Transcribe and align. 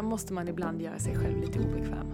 Där 0.00 0.04
måste 0.04 0.32
man 0.32 0.48
ibland 0.48 0.82
göra 0.82 0.98
sig 0.98 1.16
själv 1.16 1.40
lite 1.40 1.58
obekväm. 1.58 2.12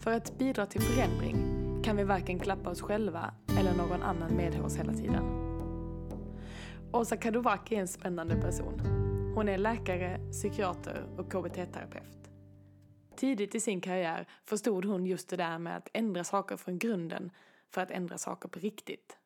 För 0.00 0.10
att 0.10 0.38
bidra 0.38 0.66
till 0.66 0.80
förändring 0.80 1.36
kan 1.84 1.96
vi 1.96 2.04
varken 2.04 2.38
klappa 2.38 2.70
oss 2.70 2.80
själva 2.80 3.34
eller 3.58 3.74
någon 3.74 4.02
annan 4.02 4.36
med 4.36 4.60
oss 4.60 4.76
hela 4.76 4.92
tiden. 4.92 5.24
Åsa 6.92 7.16
Kadowaki 7.16 7.74
är 7.74 7.80
en 7.80 7.88
spännande 7.88 8.36
person. 8.36 8.80
Hon 9.34 9.48
är 9.48 9.58
läkare, 9.58 10.20
psykiater 10.32 11.06
och 11.18 11.32
KBT-terapeut. 11.32 12.30
Tidigt 13.16 13.54
i 13.54 13.60
sin 13.60 13.80
karriär 13.80 14.28
förstod 14.44 14.84
hon 14.84 15.06
just 15.06 15.28
det 15.28 15.36
där 15.36 15.58
med 15.58 15.76
att 15.76 15.88
ändra 15.92 16.24
saker 16.24 16.56
från 16.56 16.78
grunden 16.78 17.30
för 17.70 17.80
att 17.80 17.90
ändra 17.90 18.18
saker 18.18 18.48
på 18.48 18.58
riktigt. 18.58 19.18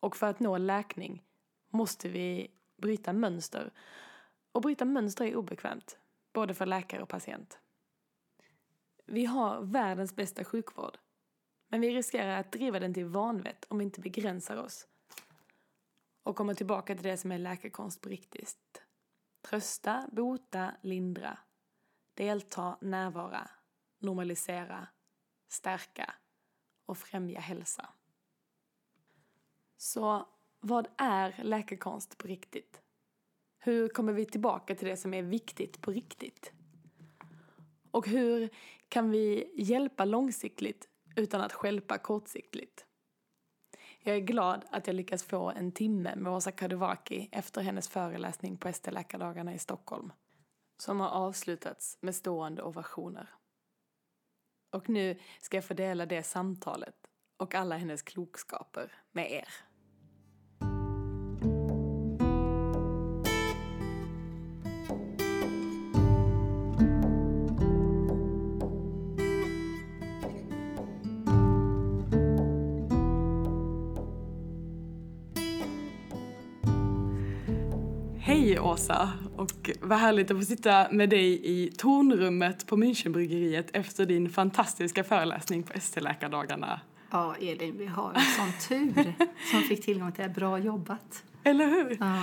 Och 0.00 0.16
för 0.16 0.26
att 0.26 0.40
nå 0.40 0.58
läkning 0.58 1.22
måste 1.70 2.08
vi 2.08 2.50
bryta 2.76 3.12
mönster. 3.12 3.72
Och 4.52 4.62
bryta 4.62 4.84
mönster 4.84 5.24
är 5.24 5.36
obekvämt, 5.36 5.98
både 6.38 6.54
för 6.54 6.66
läkare 6.66 7.02
och 7.02 7.08
patient. 7.08 7.58
Vi 9.06 9.24
har 9.24 9.60
världens 9.60 10.16
bästa 10.16 10.44
sjukvård. 10.44 10.98
Men 11.68 11.80
vi 11.80 11.90
riskerar 11.90 12.40
att 12.40 12.52
driva 12.52 12.80
den 12.80 12.94
till 12.94 13.04
vanvett 13.04 13.66
om 13.68 13.78
vi 13.78 13.84
inte 13.84 14.00
begränsar 14.00 14.56
oss. 14.56 14.86
Och 16.22 16.36
kommer 16.36 16.54
tillbaka 16.54 16.94
till 16.94 17.02
det 17.02 17.16
som 17.16 17.32
är 17.32 17.38
läkekonst 17.38 18.00
på 18.00 18.08
riktigt. 18.08 18.82
Trösta, 19.40 20.08
bota, 20.12 20.74
lindra. 20.82 21.38
Delta, 22.14 22.76
närvara, 22.80 23.50
normalisera, 23.98 24.86
stärka 25.48 26.14
och 26.86 26.98
främja 26.98 27.40
hälsa. 27.40 27.88
Så 29.76 30.28
vad 30.60 30.88
är 30.98 31.40
läkekonst 31.42 32.18
på 32.18 32.28
riktigt? 32.28 32.82
Hur 33.68 33.88
kommer 33.88 34.12
vi 34.12 34.26
tillbaka 34.26 34.74
till 34.74 34.88
det 34.88 34.96
som 34.96 35.14
är 35.14 35.22
viktigt 35.22 35.80
på 35.80 35.90
riktigt? 35.90 36.52
Och 37.90 38.06
hur 38.06 38.48
kan 38.88 39.10
vi 39.10 39.52
hjälpa 39.56 40.04
långsiktigt 40.04 40.88
utan 41.16 41.40
att 41.40 41.52
skälpa 41.52 41.98
kortsiktigt? 41.98 42.86
Jag 44.00 44.16
är 44.16 44.20
glad 44.20 44.64
att 44.70 44.86
jag 44.86 44.96
lyckas 44.96 45.22
få 45.22 45.50
en 45.50 45.72
timme 45.72 46.16
med 46.16 46.32
Åsa 46.32 46.52
Kadowaki 46.52 47.28
efter 47.32 47.62
hennes 47.62 47.88
föreläsning 47.88 48.56
på 48.56 48.68
ST-läkardagarna 48.68 49.54
i 49.54 49.58
Stockholm, 49.58 50.12
som 50.78 51.00
har 51.00 51.08
avslutats 51.08 51.98
med 52.00 52.14
stående 52.14 52.62
ovationer. 52.62 53.30
Och 54.70 54.88
nu 54.88 55.18
ska 55.40 55.56
jag 55.56 55.64
få 55.64 55.74
dela 55.74 56.06
det 56.06 56.22
samtalet 56.22 56.96
och 57.36 57.54
alla 57.54 57.76
hennes 57.76 58.02
klokskaper 58.02 58.92
med 59.12 59.32
er. 59.32 59.67
Åsa! 78.68 79.12
Och 79.36 79.70
vad 79.80 79.98
härligt 79.98 80.30
att 80.30 80.36
få 80.36 80.44
sitta 80.44 80.86
med 80.90 81.10
dig 81.10 81.40
i 81.44 81.70
tornrummet 81.70 82.66
på 82.66 82.76
Münchenbryggeriet 82.76 83.70
efter 83.72 84.06
din 84.06 84.30
fantastiska 84.30 85.04
föreläsning 85.04 85.62
på 85.62 85.72
ST-läkardagarna. 85.72 86.80
Ja, 87.10 87.34
Elin, 87.40 87.78
vi 87.78 87.86
har 87.86 88.12
en 88.14 88.20
sån 88.20 88.68
tur 88.68 89.14
som 89.50 89.60
fick 89.60 89.84
tillgång 89.84 90.12
till 90.12 90.24
det. 90.24 90.30
Bra 90.30 90.58
jobbat! 90.58 91.24
Eller 91.44 91.66
hur? 91.66 91.96
Ja. 92.00 92.16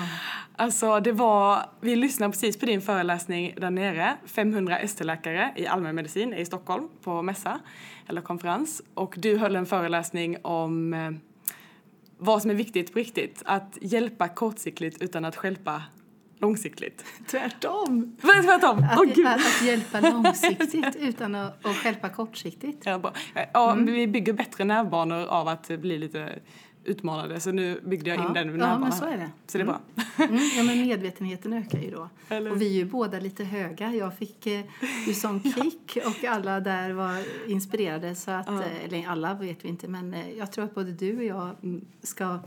Alltså, 0.56 1.00
det 1.00 1.12
var, 1.12 1.70
vi 1.82 1.96
lyssnade 1.96 2.32
precis 2.32 2.60
på 2.60 2.66
din 2.66 2.82
föreläsning 2.82 3.54
där 3.58 3.70
nere, 3.70 4.18
500 4.26 4.80
ST-läkare 4.80 5.54
i 5.56 5.68
allmänmedicin 5.68 6.34
i 6.34 6.46
Stockholm 6.46 6.90
på 7.04 7.22
mässa 7.22 7.60
eller 8.08 8.22
konferens. 8.22 8.82
Och 8.94 9.16
du 9.18 9.38
höll 9.38 9.56
en 9.56 9.66
föreläsning 9.66 10.38
om 10.42 10.94
eh, 10.94 11.12
vad 12.18 12.42
som 12.42 12.52
är 12.52 12.56
viktigt 12.56 12.94
på 12.94 13.00
riktigt. 13.00 13.42
Att 13.46 13.78
hjälpa 13.82 14.28
kortsiktigt 14.28 15.02
utan 15.02 15.26
att 15.26 15.36
stjälpa 15.36 15.84
långsiktigt. 16.40 17.06
Tvärtom! 17.28 18.16
Vad 18.22 18.36
är 18.38 18.44
tvärtom? 18.44 18.78
Att, 18.92 19.00
Åh, 19.00 19.06
gud. 19.16 19.28
att, 19.28 19.62
hjälpa 19.66 20.00
långsiktigt 20.12 20.96
utan 20.96 21.36
att, 21.36 21.66
att 21.66 21.76
stjälpa 21.76 22.10
kortsiktigt. 22.10 22.86
Ja, 22.86 23.00
bra. 23.00 23.14
ja, 23.54 23.74
Vi 23.74 24.08
bygger 24.08 24.34
bättre 24.34 24.64
nervbanor 24.64 25.26
av 25.26 25.48
att 25.48 25.68
bli 25.68 25.98
lite 25.98 26.40
utmanade. 26.84 27.40
Så 27.40 27.52
nu 27.52 27.82
byggde 27.86 28.10
jag 28.10 28.20
in 28.20 28.26
Ja. 28.28 28.34
den 28.34 28.52
med 28.52 28.62
Ja, 28.68 28.80
men 28.80 28.92
så 28.92 29.06
är 29.06 29.18
det. 29.18 29.30
Så 29.48 29.58
det 29.58 29.64
är 29.64 29.66
bra. 29.66 29.80
Mm, 30.18 30.40
ja, 30.58 30.64
men 30.64 30.82
medvetenheten 30.88 31.54
ökar 31.54 31.80
ju 31.80 31.92
då. 31.92 32.10
Eller- 32.30 32.52
Och 32.52 32.62
vi 32.62 32.68
är 32.68 32.74
ju 32.74 32.86
båda 32.86 33.20
lite 33.20 33.44
höga. 33.44 33.94
Jag 33.94 34.18
fick 34.18 34.48
eh, 34.48 34.62
ju 35.08 35.14
sån 35.14 35.44
kick 35.56 35.98
och 36.06 36.24
alla 36.26 36.60
där 36.60 36.92
var 36.94 37.24
inspirerade. 37.52 38.16
Så 38.16 38.32
att, 38.32 38.50
eh, 38.50 38.84
eller 38.86 39.08
alla 39.08 39.34
vet 39.34 39.66
vi 39.66 39.70
inte, 39.70 39.88
men 39.88 40.14
eh, 40.14 40.32
jag 40.32 40.52
tror 40.52 40.66
att 40.66 40.76
både 40.76 40.92
du 40.92 41.18
och 41.18 41.24
jag 41.24 41.50
mm, 41.64 41.86
ska 42.04 42.40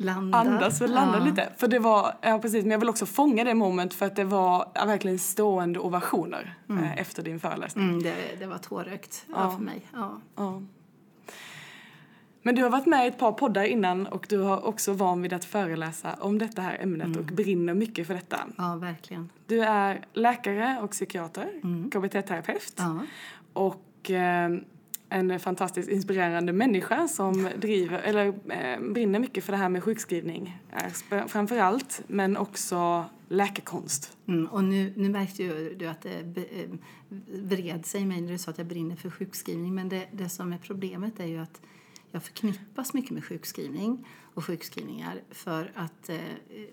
landa. 0.00 0.38
Andas 0.38 0.80
och 0.80 0.88
landa 0.88 1.18
Ja. 1.18 1.24
lite. 1.24 1.52
För 1.56 1.68
det 1.68 1.78
var, 1.78 2.14
ja 2.22 2.38
precis, 2.38 2.62
men 2.64 2.70
jag 2.70 2.78
vill 2.78 2.88
också 2.88 3.06
fånga 3.06 3.44
det 3.44 3.54
moment 3.54 3.94
för 3.94 4.06
att 4.06 4.16
det 4.16 4.24
var 4.24 4.68
ja, 4.74 4.84
verkligen 4.84 5.18
stående 5.18 5.78
ovationer 5.80 6.54
eh, 6.68 6.98
efter 6.98 7.22
din 7.22 7.40
föreläsning. 7.40 7.84
Mm, 7.88 8.02
det, 8.02 8.14
det 8.38 8.46
var 8.46 8.58
tårögt 8.58 9.26
ja. 9.34 9.50
För 9.50 9.62
mig. 9.64 9.86
Ja. 10.36 10.62
Men 12.42 12.54
du 12.54 12.62
har 12.62 12.70
varit 12.70 12.86
med 12.86 13.04
i 13.04 13.08
ett 13.08 13.18
par 13.18 13.32
poddar 13.32 13.64
innan 13.64 14.06
och 14.06 14.26
du 14.28 14.38
har 14.38 14.66
också 14.66 14.92
van 14.92 15.22
vid 15.22 15.32
att 15.32 15.44
föreläsa 15.44 16.14
om 16.20 16.38
detta 16.38 16.62
här 16.62 16.78
ämnet 16.80 17.16
och 17.16 17.24
brinner 17.24 17.74
mycket 17.74 18.06
för 18.06 18.14
detta. 18.14 18.40
ja, 18.58 18.76
verkligen. 18.76 19.30
Du 19.46 19.62
är 19.64 20.04
läkare 20.12 20.78
och 20.82 20.90
psykiater, 20.90 21.48
KBT-terapeut 21.90 22.74
Ja. 22.76 22.98
och 23.52 24.10
eh, 24.10 24.50
en 25.10 25.40
fantastiskt 25.40 25.88
inspirerande 25.88 26.52
människa 26.52 27.08
som 27.08 27.48
driver, 27.56 27.98
eller, 27.98 28.26
eh, 28.26 28.92
brinner 28.92 29.18
mycket 29.18 29.44
för 29.44 29.52
det 29.52 29.58
här 29.58 29.68
med 29.68 29.84
sjukskrivning. 29.84 30.58
Framför 31.26 31.58
allt, 31.58 32.02
men 32.06 32.36
också 32.36 33.04
läkekonst. 33.28 34.16
Mm, 34.28 34.46
och 34.46 34.64
nu, 34.64 34.92
nu 34.96 35.08
märkte 35.08 35.42
ju 35.42 35.74
du 35.74 35.86
att 35.86 36.02
det 36.02 36.18
eh, 36.36 36.70
vred 37.28 37.86
sig 37.86 38.02
i 38.02 38.06
mig 38.06 38.20
när 38.20 38.32
du 38.32 38.38
sa 38.38 38.50
att 38.50 38.58
jag 38.58 38.66
brinner 38.66 38.96
för 38.96 39.10
sjukskrivning. 39.10 39.74
Men 39.74 39.88
det, 39.88 40.06
det 40.12 40.28
som 40.28 40.52
är 40.52 40.58
problemet 40.58 41.20
är 41.20 41.26
ju 41.26 41.38
att 41.38 41.60
jag 42.10 42.22
förknippas 42.22 42.94
mycket 42.94 43.10
med 43.10 43.24
sjukskrivning 43.24 44.06
och 44.34 44.44
sjukskrivningar 44.44 45.20
för 45.30 45.72
att 45.74 46.08
eh, 46.08 46.18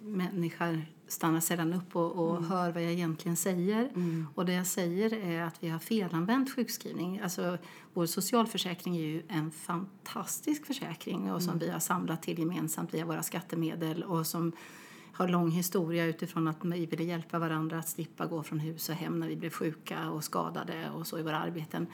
människor 0.02 0.86
stannar 1.08 1.40
sällan 1.40 1.74
upp 1.74 1.96
och, 1.96 2.12
och 2.12 2.44
hör 2.44 2.72
vad 2.72 2.84
jag 2.84 2.92
egentligen 2.92 3.36
säger. 3.36 3.92
Och 4.36 4.46
det 4.46 4.54
jag 4.54 4.68
säger 4.68 5.14
är 5.14 5.44
att 5.44 5.64
vi 5.64 5.70
har 5.70 5.80
felanvänt 5.80 6.56
sjukskrivning. 6.56 7.20
Alltså, 7.20 7.58
vår 7.94 8.06
socialförsäkring 8.06 8.98
är 8.98 9.02
ju 9.02 9.24
en 9.28 9.52
fantastisk 9.52 10.66
försäkring 10.66 11.32
och 11.32 11.44
som 11.44 11.60
vi 11.60 11.70
har 11.70 11.80
samlat 11.80 12.24
till 12.24 12.40
gemensamt 12.40 12.94
via 12.94 13.06
våra 13.06 13.24
skattemedel 13.24 14.04
och 14.04 14.28
som 14.28 14.52
har 15.12 15.28
lång 15.28 15.52
historia 15.52 16.06
utifrån 16.06 16.48
att 16.48 16.66
vi 16.66 16.86
ville 16.86 17.04
hjälpa 17.04 17.40
varandra 17.40 17.80
att 17.80 17.90
slippa 17.90 18.26
gå 18.26 18.44
från 18.44 18.60
hus 18.60 18.90
och 18.90 18.96
hem 18.96 19.20
när 19.20 19.28
vi 19.28 19.36
blev 19.36 19.50
sjuka 19.50 20.10
och 20.10 20.24
skadade 20.24 20.90
och 20.90 21.08
så 21.08 21.20
i 21.20 21.24
våra 21.24 21.40
arbeten. 21.40 21.88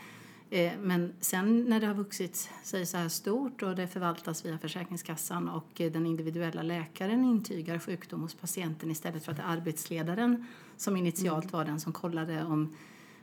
Eh, 0.54 0.72
Men 0.82 1.14
sen 1.20 1.66
när 1.70 1.80
det 1.80 1.88
har 1.88 1.94
vuxit 1.94 2.50
sig 2.64 2.86
så 2.86 2.98
här 2.98 3.10
stort 3.10 3.64
och 3.64 3.76
det 3.76 3.88
förvaltas 3.88 4.46
via 4.46 4.58
Försäkringskassan 4.58 5.50
och 5.50 5.82
eh, 5.82 5.92
den 5.92 6.06
individuella 6.06 6.62
läkaren 6.62 7.24
intygar 7.24 7.80
sjukdom 7.80 8.22
hos 8.22 8.34
patienten 8.36 8.92
istället 8.92 9.26
för 9.26 9.32
att 9.32 9.38
det 9.38 9.44
är 9.44 9.48
arbetsledaren 9.48 10.48
som 10.78 10.98
initialt 10.98 11.54
var 11.54 11.66
den 11.66 11.80
som 11.80 11.94
kollade 11.94 12.44
om, 12.44 12.76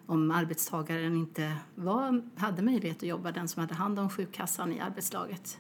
om 0.07 0.31
arbetstagaren 0.31 1.17
inte 1.17 1.57
var, 1.75 2.23
hade 2.37 2.63
möjlighet 2.63 2.97
att 2.97 3.09
jobba, 3.09 3.33
den 3.33 3.49
som 3.49 3.61
hade 3.61 3.75
hand 3.75 3.99
om 3.99 4.11
sjukkassan 4.11 4.73
i 4.73 4.81
arbetslaget. 4.81 5.59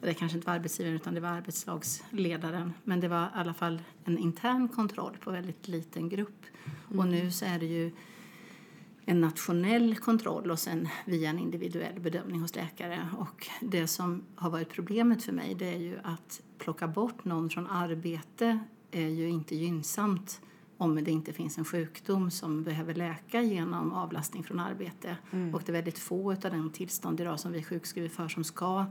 Det 0.00 0.14
kanske 0.14 0.38
inte 0.38 0.46
var 0.46 0.54
arbetsgivaren 0.54 0.96
utan 0.96 1.14
det 1.14 1.20
var 1.20 1.28
arbetslagsledaren. 1.28 2.72
Men 2.84 3.00
det 3.00 3.08
var 3.08 3.24
i 3.24 3.28
alla 3.34 3.54
fall 3.54 3.82
en 4.04 4.18
intern 4.18 4.68
kontroll 4.68 5.16
på 5.20 5.30
väldigt 5.30 5.68
liten 5.68 6.08
grupp. 6.08 6.44
Och 6.96 7.06
nu 7.06 7.30
så 7.30 7.44
är 7.44 7.58
det 7.58 7.66
ju 7.66 7.92
en 9.10 9.20
nationell 9.20 9.96
kontroll 9.96 10.50
och 10.50 10.58
sen 10.58 10.88
via 11.04 11.30
en 11.30 11.38
individuell 11.38 12.00
bedömning 12.00 12.40
hos 12.40 12.54
läkare. 12.54 13.08
Och 13.18 13.46
det 13.60 13.86
som 13.86 14.22
har 14.34 14.50
varit 14.50 14.70
problemet 14.70 15.22
för 15.22 15.32
mig 15.32 15.54
det 15.54 15.74
är 15.74 15.78
ju 15.78 15.98
att 16.02 16.40
plocka 16.58 16.88
bort 16.88 17.24
någon 17.24 17.50
från 17.50 17.66
arbete 17.66 18.58
är 18.90 19.08
ju 19.08 19.28
inte 19.28 19.56
gynnsamt 19.56 20.40
om 20.76 21.04
det 21.04 21.10
inte 21.10 21.32
finns 21.32 21.58
en 21.58 21.64
sjukdom 21.64 22.30
som 22.30 22.62
behöver 22.62 22.94
läka 22.94 23.42
genom 23.42 23.92
avlastning 23.92 24.44
från 24.44 24.60
arbete. 24.60 25.16
Och 25.52 25.62
det 25.66 25.70
är 25.70 25.72
väldigt 25.72 25.98
få 25.98 26.32
av 26.32 26.38
den 26.38 26.70
tillstånd 26.70 27.20
idag 27.20 27.40
som 27.40 27.52
vi 27.52 27.62
sjukskriver 27.62 28.08
för 28.08 28.28
som 28.28 28.44
ska 28.44 28.86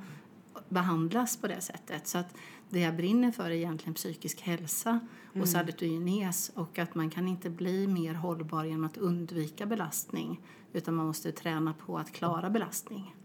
behandlas 0.70 1.38
på 1.38 1.48
det 1.48 1.62
sättet. 1.62 2.08
Så 2.08 2.18
att 2.18 2.36
det 2.70 2.80
jag 2.80 2.96
brinner 2.96 3.32
för 3.32 3.46
är 3.46 3.52
egentligen 3.52 3.94
psykisk 3.94 4.42
hälsa 4.42 5.00
och 5.42 5.48
salutogenes 5.48 6.52
och 6.56 6.80
att 6.80 6.96
man 6.96 7.10
kan 7.10 7.28
inte 7.28 7.50
bli 7.50 7.88
mer 7.88 8.14
hållbar 8.14 8.64
genom 8.64 8.86
att 8.86 8.98
undvika 8.98 9.66
belastning 9.66 10.42
utan 10.74 10.96
man 10.96 11.06
måste 11.06 11.32
träna 11.32 11.74
på 11.74 11.98
att 11.98 12.12
klara 12.12 12.50
belastning. 12.50 13.16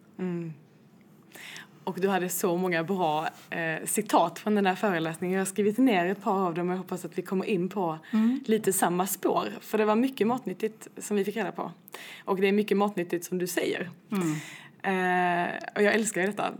Och 1.85 2.01
du 2.01 2.09
hade 2.09 2.29
så 2.29 2.57
många 2.57 2.85
bra 2.85 3.29
eh, 3.51 3.85
citat 3.85 4.39
från 4.39 4.55
den 4.55 4.67
här 4.67 4.75
föreläsningen. 4.75 5.35
Jag 5.35 5.41
har 5.41 5.47
skrivit 5.47 5.79
ner 5.79 6.07
ett 6.07 6.23
par 6.23 6.47
av 6.47 6.55
dem 6.55 6.69
och 6.69 6.75
jag 6.75 6.79
hoppas 6.79 7.05
att 7.05 7.19
vi 7.19 7.23
kommer 7.23 7.45
in 7.45 7.69
på 7.69 7.99
mm. 8.13 8.41
lite 8.47 8.73
samma 8.73 9.07
spår. 9.07 9.49
För 9.61 9.79
det 9.79 9.85
var 9.85 9.97
mycket 9.97 10.27
matnyttigt 10.27 10.89
som 10.99 11.17
vi 11.17 11.25
fick 11.25 11.37
reda 11.37 11.53
på. 11.53 11.73
Och 12.25 12.41
det 12.41 12.49
är 12.49 12.53
mycket 12.53 12.77
matnyttigt 12.77 13.25
som 13.25 13.39
du 13.39 13.47
säger. 13.47 13.91
Mm. 14.13 14.37
Eh, 14.85 15.55
och 15.77 15.83
jag 15.83 15.95
älskar 15.95 16.23
detta. 16.27 16.55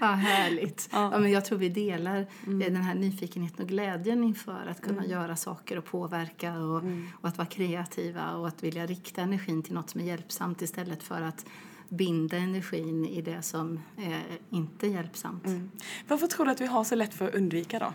Ja, 0.00 0.06
härligt. 0.06 0.88
Ja. 0.92 1.10
ja. 1.12 1.18
men 1.18 1.30
jag 1.30 1.44
tror 1.44 1.58
vi 1.58 1.68
delar 1.68 2.26
mm. 2.46 2.58
den 2.58 2.76
här 2.76 2.94
nyfikenheten 2.94 3.62
och 3.62 3.68
glädjen 3.68 4.24
inför 4.24 4.66
att 4.66 4.80
kunna 4.80 4.98
mm. 4.98 5.10
göra 5.10 5.36
saker 5.36 5.78
och 5.78 5.84
påverka 5.84 6.58
och, 6.58 6.80
mm. 6.80 7.08
och 7.20 7.28
att 7.28 7.38
vara 7.38 7.48
kreativa 7.48 8.32
och 8.32 8.48
att 8.48 8.64
vilja 8.64 8.86
rikta 8.86 9.22
energin 9.22 9.62
till 9.62 9.74
något 9.74 9.90
som 9.90 10.00
är 10.00 10.04
hjälpsamt 10.04 10.62
istället 10.62 11.02
för 11.02 11.22
att 11.22 11.46
binda 11.88 12.36
energin 12.36 13.06
i 13.06 13.22
det 13.22 13.42
som 13.42 13.80
är 13.96 14.22
inte 14.50 14.86
hjälpsamt. 14.86 15.46
Mm. 15.46 15.70
Varför 16.08 16.26
tror 16.26 16.46
du 16.46 16.52
att 16.52 16.60
vi 16.60 16.66
har 16.66 16.84
så 16.84 16.94
lätt 16.94 17.14
för 17.14 17.28
att 17.28 17.34
undvika 17.34 17.78
då? 17.78 17.92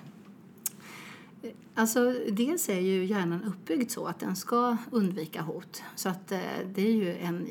Alltså, 1.76 2.16
dels 2.32 2.70
är 2.70 2.80
ju 2.80 3.06
hjärnan 3.06 3.44
uppbyggd 3.44 3.92
så 3.92 4.06
att 4.06 4.20
den 4.20 4.36
ska 4.36 4.78
undvika 4.92 5.42
hot. 5.42 5.84
Så 5.96 6.10
att 6.10 6.32
eh, 6.32 6.40
det 6.66 6.82
är 6.82 6.94
ju 6.94 7.18
en 7.18 7.48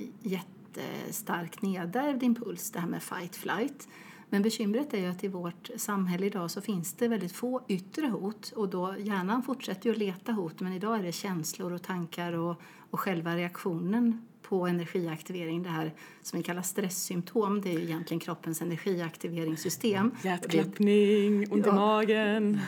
jättestark 0.77 1.63
nedärvd 1.63 2.23
impuls, 2.23 2.71
det 2.71 2.79
här 2.79 2.89
med 2.89 3.03
fight-flight. 3.03 3.89
Men 4.29 4.43
bekymret 4.43 4.95
är 4.95 4.99
ju 4.99 5.07
att 5.07 5.25
i 5.25 5.29
vårt 5.29 5.71
samhälle 5.77 6.27
idag 6.27 6.51
så 6.51 6.61
finns 6.61 6.93
det 6.93 7.09
väldigt 7.09 7.33
få 7.33 7.61
yttre 7.69 8.07
hot 8.07 8.53
och 8.57 8.69
då 8.69 8.95
hjärnan 8.99 9.43
fortsätter 9.43 9.87
ju 9.87 9.93
att 9.93 9.99
leta 9.99 10.33
hot 10.33 10.61
men 10.61 10.73
idag 10.73 10.99
är 10.99 11.03
det 11.03 11.13
känslor 11.13 11.73
och 11.73 11.83
tankar 11.83 12.33
och, 12.33 12.61
och 12.91 13.01
själva 13.01 13.37
reaktionen 13.37 14.27
på 14.43 14.67
energiaktivering, 14.67 15.63
det 15.63 15.69
här 15.69 15.95
som 16.23 16.37
vi 16.39 16.43
kallar 16.43 16.63
stresssymptom. 16.63 17.61
Det 17.61 17.75
är 17.75 17.79
ju 17.79 17.85
egentligen 17.85 18.21
kroppens 18.21 18.63
energiaktiveringssystem. 18.63 20.11
Hjärtklappning, 20.23 21.53
ont 21.53 21.67
i 21.67 21.69
ja, 21.69 21.75
magen. 21.75 22.61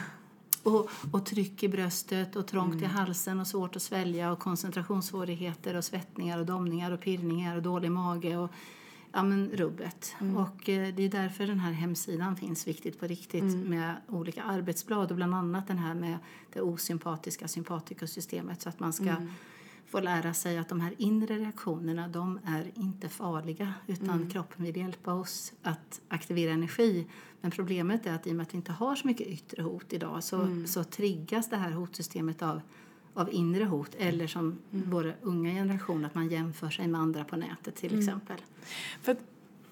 Och, 0.67 0.91
och 1.13 1.27
tryck 1.27 1.63
i 1.63 1.69
bröstet 1.69 2.37
och 2.37 2.47
trångt 2.47 2.75
mm. 2.75 2.85
i 2.85 2.87
halsen 2.87 3.41
och 3.41 3.47
svårt 3.47 3.77
att 3.77 3.83
svälja 3.83 4.33
och 4.33 4.39
koncentrationssvårigheter 4.39 5.77
och 5.77 5.85
svettningar 5.85 6.39
och 6.39 6.47
domningar 6.47 6.91
och 6.91 7.01
pirrningar 7.01 7.57
och 7.57 7.63
dålig 7.63 7.91
mage 7.91 8.37
och 8.37 8.51
ja, 9.13 9.23
men 9.23 9.51
rubbet. 9.51 10.15
Mm. 10.21 10.37
Och 10.37 10.69
eh, 10.69 10.95
det 10.95 11.03
är 11.03 11.09
därför 11.09 11.47
den 11.47 11.61
här 11.61 11.73
hemsidan 11.73 12.37
finns 12.37 12.67
Viktigt 12.67 13.01
på 13.01 13.07
riktigt 13.07 13.43
mm. 13.43 13.61
med 13.61 13.97
olika 14.09 14.43
arbetsblad 14.43 15.11
och 15.11 15.17
bland 15.17 15.35
annat 15.35 15.67
den 15.67 15.79
här 15.79 15.95
med 15.95 16.19
det 16.53 16.61
osympatiska 16.61 17.49
sympatikosystemet 17.49 18.63
så 18.63 18.69
att 18.69 18.81
man 18.81 18.93
ska 18.93 19.11
mm 19.11 19.29
får 19.97 20.03
lära 20.03 20.35
sig 20.35 20.59
att 20.59 20.69
de 20.69 20.81
här 20.81 20.95
inre 20.99 21.39
reaktionerna 21.39 22.09
de 22.09 22.41
är 22.45 22.71
inte 22.75 23.09
farliga 23.09 23.75
utan 23.87 24.11
mm. 24.11 24.31
kroppen 24.31 24.65
vill 24.65 24.77
hjälpa 24.77 25.13
oss 25.13 25.53
att 25.63 26.01
aktivera 26.09 26.53
energi. 26.53 27.07
Men 27.41 27.51
problemet 27.51 28.07
är 28.07 28.15
att 28.15 28.27
i 28.27 28.31
och 28.31 28.35
med 28.35 28.43
att 28.43 28.55
vi 28.55 28.57
inte 28.57 28.73
har 28.73 28.97
så 28.97 29.07
mycket 29.07 29.27
yttre 29.27 29.63
hot 29.63 29.93
idag 29.93 30.25
så, 30.25 30.37
mm. 30.37 30.67
så 30.67 30.85
triggas 30.85 31.51
det 31.51 31.57
här 31.57 31.71
hotsystemet 31.71 32.43
av, 32.43 32.61
av 33.15 33.33
inre 33.33 33.65
hot 33.65 33.95
eller 33.99 34.27
som 34.27 34.59
mm. 34.73 34.91
våra 34.91 35.13
unga 35.23 35.51
generationer 35.51 36.07
att 36.07 36.15
man 36.15 36.29
jämför 36.29 36.71
sig 36.71 36.89
med 36.89 37.01
andra 37.01 37.25
på 37.25 37.37
nätet 37.37 37.77
till 37.77 37.93
mm. 37.93 38.01
exempel. 38.01 38.37
För 39.03 39.17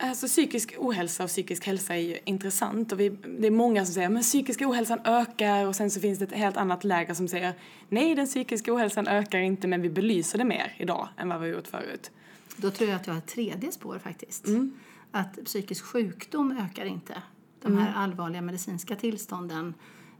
Alltså 0.05 0.27
psykisk 0.27 0.75
ohälsa 0.79 1.25
och 1.25 1.29
psykisk 1.29 1.67
hälsa 1.67 1.95
är 1.95 2.01
ju 2.01 2.19
intressant 2.25 2.93
och 2.93 3.01
vi, 3.01 3.09
det 3.09 3.47
är 3.47 3.51
många 3.51 3.85
som 3.85 3.95
säger 3.95 4.17
att 4.17 4.23
psykiska 4.23 4.69
ohälsan 4.69 4.99
ökar 5.05 5.67
och 5.67 5.77
sen 5.77 5.91
så 5.91 6.01
finns 6.01 6.19
det 6.19 6.25
ett 6.25 6.33
helt 6.33 6.57
annat 6.57 6.85
läger 6.85 7.15
som 7.15 7.29
säger 7.29 7.55
nej 7.89 8.15
den 8.15 8.27
psykiska 8.27 8.75
ohälsan 8.75 9.07
ökar 9.07 9.39
inte 9.39 9.69
men 9.69 9.83
vi 9.83 9.91
belyser 9.91 10.39
det 10.39 10.45
mer 10.45 10.75
idag 10.79 11.09
än 11.17 11.29
vad 11.29 11.41
vi 11.41 11.49
har 11.49 11.57
gjort 11.57 11.67
förut. 11.67 12.11
Då 12.57 12.71
tror 12.71 12.91
jag 12.91 12.97
att 12.97 13.07
jag 13.07 13.15
har 13.15 13.19
ett 13.19 13.27
tredje 13.27 13.73
spår 13.73 13.99
faktiskt. 13.99 14.47
Mm. 14.47 14.75
Att 15.11 15.45
psykisk 15.45 15.85
sjukdom 15.85 16.59
ökar 16.59 16.85
inte. 16.85 17.23
De 17.63 17.77
här 17.77 17.89
mm. 17.89 18.01
allvarliga 18.01 18.43
medicinska 18.43 18.97
tillstånden 18.97 19.75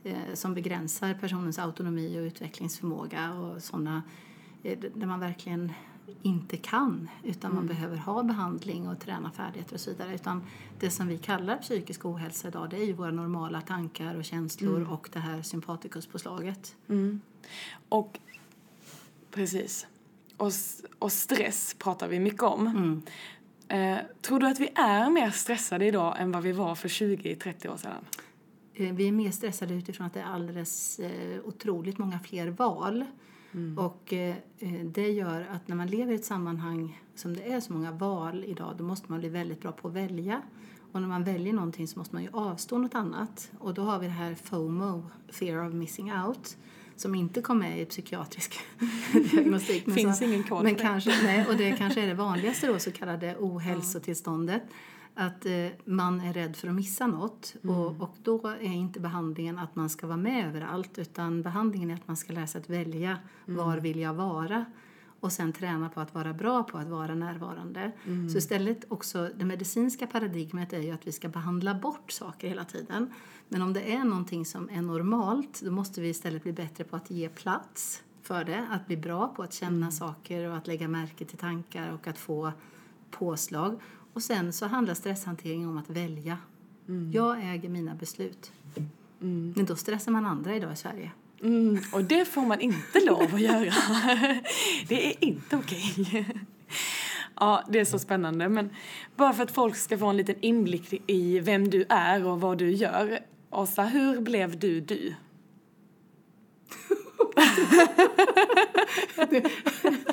eh, 0.05 0.15
som 0.35 0.55
begränsar 0.55 1.15
personens 1.15 1.59
autonomi 1.59 2.19
och 2.19 2.23
utvecklingsförmåga 2.23 3.33
och 3.33 3.63
sådana 3.63 4.03
eh, 4.63 4.79
där 4.95 5.07
man 5.07 5.21
verkligen 5.21 5.73
inte 6.23 6.57
kan 6.57 7.09
utan 7.23 7.51
mm. 7.51 7.57
man 7.57 7.67
behöver 7.67 7.97
ha 7.97 8.23
behandling 8.23 8.89
och 8.89 9.01
träna 9.01 9.31
färdigheter 9.31 9.75
och 9.75 9.81
så 9.81 9.91
vidare. 9.91 10.15
Utan 10.15 10.43
det 10.81 10.91
som 10.91 11.09
vi 11.09 11.19
kallar 11.19 11.57
psykisk 11.57 12.05
ohälsa 12.05 12.49
idag 12.49 12.71
det 12.71 12.77
är 12.77 12.85
ju 12.85 12.93
våra 12.93 13.11
normala 13.11 13.61
tankar 13.61 14.15
och 14.15 14.25
känslor 14.25 14.77
mm. 14.77 14.91
och 14.91 15.09
det 15.13 15.19
här 15.19 15.43
sympatikuspåslaget. 15.43 16.77
Mm. 16.89 17.21
Och 17.89 18.19
precis. 19.31 19.87
Och, 20.37 20.53
och 20.99 21.13
stress 21.13 21.77
pratar 21.79 22.09
vi 22.09 22.19
mycket 22.19 22.43
om. 22.43 22.67
Mm. 22.67 23.03
Eh, 23.69 24.05
tror 24.23 24.41
du 24.41 24.47
att 24.47 24.61
vi 24.61 24.69
är 24.75 25.11
mer 25.11 25.31
stressade 25.31 25.87
idag 25.87 26.17
än 26.19 26.33
vad 26.33 26.43
vi 26.43 26.53
var 26.53 26.75
för 26.75 26.89
20-30 26.89 27.73
år 27.73 27.77
sedan? 27.77 28.05
Eh, 28.75 28.95
vi 28.95 29.09
är 29.09 29.13
mer 29.13 29.31
stressade 29.31 29.75
utifrån 29.75 30.07
att 30.07 30.15
det 30.15 30.21
är 30.21 30.25
alldeles 30.25 30.99
eh, 30.99 31.41
otroligt 31.45 31.99
många 31.99 32.19
fler 32.19 32.49
val. 32.49 33.05
Mm. 33.55 33.79
Och 33.79 34.13
eh, 34.13 34.37
eh, 34.59 34.85
det 34.85 35.11
gör 35.11 35.47
att 35.51 35.69
när 35.69 35.77
man 35.77 35.87
lever 35.87 36.13
i 36.13 36.15
ett 36.15 36.25
sammanhang 36.25 37.03
som 37.15 37.37
det 37.37 37.53
är 37.53 37.61
så 37.61 37.73
många 37.73 37.93
val 37.93 38.45
idag, 38.45 38.75
då 38.79 38.85
måste 38.85 39.11
man 39.11 39.21
bli 39.21 39.29
väldigt 39.29 39.61
bra 39.61 39.73
på 39.73 39.89
att 39.89 39.95
välja. 39.95 40.43
Och 40.93 41.01
när 41.01 41.09
man 41.09 41.25
väljer 41.25 41.53
någonting 41.53 41.89
så 41.89 41.99
måste 41.99 42.15
man 42.15 42.23
ju 42.23 42.29
avstå 42.33 42.79
något 42.79 42.95
annat. 42.95 43.51
Och 43.59 43.75
då 43.75 43.83
har 43.83 43.99
vi 43.99 44.07
det 44.07 44.13
här 44.13 44.35
FOMO, 44.35 45.11
fear 45.29 45.69
of 45.69 45.75
missing 45.75 46.13
out, 46.13 46.57
som 46.97 47.15
inte 47.15 47.41
kom 47.41 47.59
med 47.59 47.81
i 47.81 47.85
psykiatrisk 47.85 48.59
diagnostik. 49.31 49.87
Men 49.87 49.95
Finns 49.95 50.19
så, 50.19 50.25
ingen 50.25 50.43
koll 50.43 50.65
men 50.65 50.75
kanske, 50.75 51.11
nej, 51.23 51.47
Och 51.49 51.57
det 51.57 51.73
kanske 51.73 52.03
är 52.03 52.07
det 52.07 52.15
vanligaste 52.15 52.67
då, 52.67 52.79
så 52.79 52.93
kallade 52.93 53.37
ohälsotillståndet 53.39 54.63
att 55.15 55.47
eh, 55.47 55.67
man 55.85 56.21
är 56.21 56.33
rädd 56.33 56.57
för 56.57 56.69
att 56.69 56.75
missa 56.75 57.07
något. 57.07 57.55
Mm. 57.65 57.77
Och, 57.77 58.01
och 58.01 58.15
då 58.23 58.49
är 58.49 58.73
inte 58.73 59.01
behandlingen 59.01 59.59
att 59.59 59.77
man 59.77 59.91
ska 59.91 60.07
vara 60.07 60.17
med 60.17 60.49
överallt 60.49 60.99
utan 60.99 61.43
behandlingen 61.43 61.91
är 61.91 61.95
att 61.95 62.09
man 62.09 62.17
ska 62.17 62.33
lära 62.33 62.47
sig 62.47 62.61
att 62.61 62.71
välja 62.71 63.19
mm. 63.47 63.65
var 63.67 63.77
vill 63.77 64.01
jag 64.01 64.15
vara 64.15 64.65
och 65.21 65.33
sen 65.33 65.53
träna 65.53 65.89
på 65.89 66.01
att 66.01 66.15
vara 66.15 66.33
bra 66.33 66.63
på 66.63 66.79
att 66.79 66.89
vara 66.89 67.15
närvarande. 67.15 67.93
Mm. 68.07 68.29
Så 68.29 68.39
istället 68.39 68.85
också, 68.89 69.31
det 69.37 69.45
medicinska 69.45 70.07
paradigmet 70.07 70.73
är 70.73 70.81
ju 70.81 70.91
att 70.91 71.07
vi 71.07 71.13
ska 71.13 71.29
behandla 71.29 71.75
bort 71.75 72.13
saker 72.13 72.49
hela 72.49 72.65
tiden. 72.65 73.13
Men 73.49 73.63
om 73.63 73.73
det 73.73 73.95
är 73.95 74.05
någonting 74.05 74.47
som 74.47 74.71
är 74.71 74.83
normalt 74.83 75.61
då 75.65 75.71
måste 75.71 76.01
vi 76.01 76.09
istället 76.09 76.43
bli 76.43 76.53
bättre 76.53 76.85
på 76.85 76.97
att 76.97 77.11
ge 77.11 77.29
plats 77.29 78.03
för 78.23 78.45
det. 78.45 78.67
Att 78.71 78.87
bli 78.87 78.97
bra 78.97 79.29
på 79.29 79.43
att 79.43 79.53
känna 79.53 79.77
mm. 79.77 79.93
saker 79.93 80.49
och 80.49 80.57
att 80.57 80.67
lägga 80.67 80.89
märke 80.89 81.25
till 81.25 81.39
tankar 81.39 81.93
och 81.93 82.07
att 82.07 82.19
få 82.19 82.53
påslag. 83.11 83.81
Och 84.15 84.23
sen 84.23 84.53
så 84.53 84.67
handlar 84.67 84.95
stresshantering 84.95 85.69
om 85.69 85.79
att 85.79 85.91
välja. 85.91 86.39
Mm. 86.89 87.13
Jag 87.13 87.55
äger 87.55 87.69
mina 87.69 87.95
beslut. 87.95 88.53
Mm. 89.21 89.53
Men 89.57 89.67
då 89.67 89.77
stressar 89.77 90.13
man 90.13 90.27
andra 90.27 90.57
idag 90.57 90.73
i 90.73 90.77
Sverige. 90.77 91.11
Mm, 91.43 91.79
och 91.93 92.05
det 92.05 92.25
får 92.25 92.43
man 92.43 92.61
inte 92.61 93.01
lov 93.07 93.35
att 93.35 93.41
göra. 93.41 93.65
det 94.89 95.07
är 95.07 95.25
inte 95.25 95.57
okej. 95.57 95.95
Okay. 95.99 96.25
Ja, 97.35 97.65
det 97.69 97.81
är 97.81 97.85
så 97.85 97.99
spännande. 97.99 98.49
Men 98.49 98.71
bara 99.17 99.33
för 99.33 99.43
att 99.43 99.51
folk 99.51 99.77
ska 99.77 99.99
få 99.99 100.07
en 100.07 100.17
liten 100.17 100.37
inblick 100.41 101.03
i 101.07 101.41
vem 101.41 101.71
du 101.71 101.85
är 101.89 102.27
och 102.27 102.41
vad 102.41 102.59
du 102.59 102.71
gör. 102.71 103.19
Åsa, 103.51 103.83
hur 103.83 104.21
blev 104.21 104.59
du 104.59 104.81
du? 104.81 105.15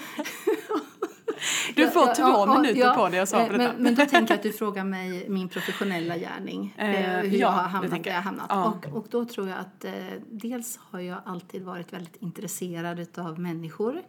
Du 1.86 1.92
får 1.92 2.16
två 2.16 2.22
ja, 2.22 2.62
minuter 2.62 2.80
ja, 2.80 2.94
på 2.94 3.10
dig 3.10 3.20
att 3.20 3.30
svara 3.30 3.46
på 3.46 3.54
detta. 3.54 3.74
Men, 3.74 3.84
men 3.84 3.96
då 3.96 4.06
tänker 4.06 4.34
jag 4.34 4.38
att 4.38 4.44
du 4.44 4.52
frågar 4.54 4.84
mig 4.84 5.30
min 5.30 5.50
professionella 5.50 6.18
gärning. 6.18 6.76
Eh, 6.78 7.16
eh 7.16 7.22
hur 7.22 7.38
jag 7.38 7.48
har 7.48 7.64
hamnat 7.64 8.04
där 8.04 8.12
jag 8.12 8.22
hamnat. 8.22 8.52
Och, 8.52 8.98
och 8.98 9.08
då 9.10 9.26
tror 9.26 9.50
jag 9.50 9.60
att 9.60 9.86
eh, 9.86 9.94
dels 10.30 10.80
har 10.82 11.00
jag 11.00 11.18
alltid 11.26 11.64
varit 11.64 11.94
väldigt 11.94 12.16
intresserad 12.16 13.08
av 13.18 13.40
människor. 13.40 14.02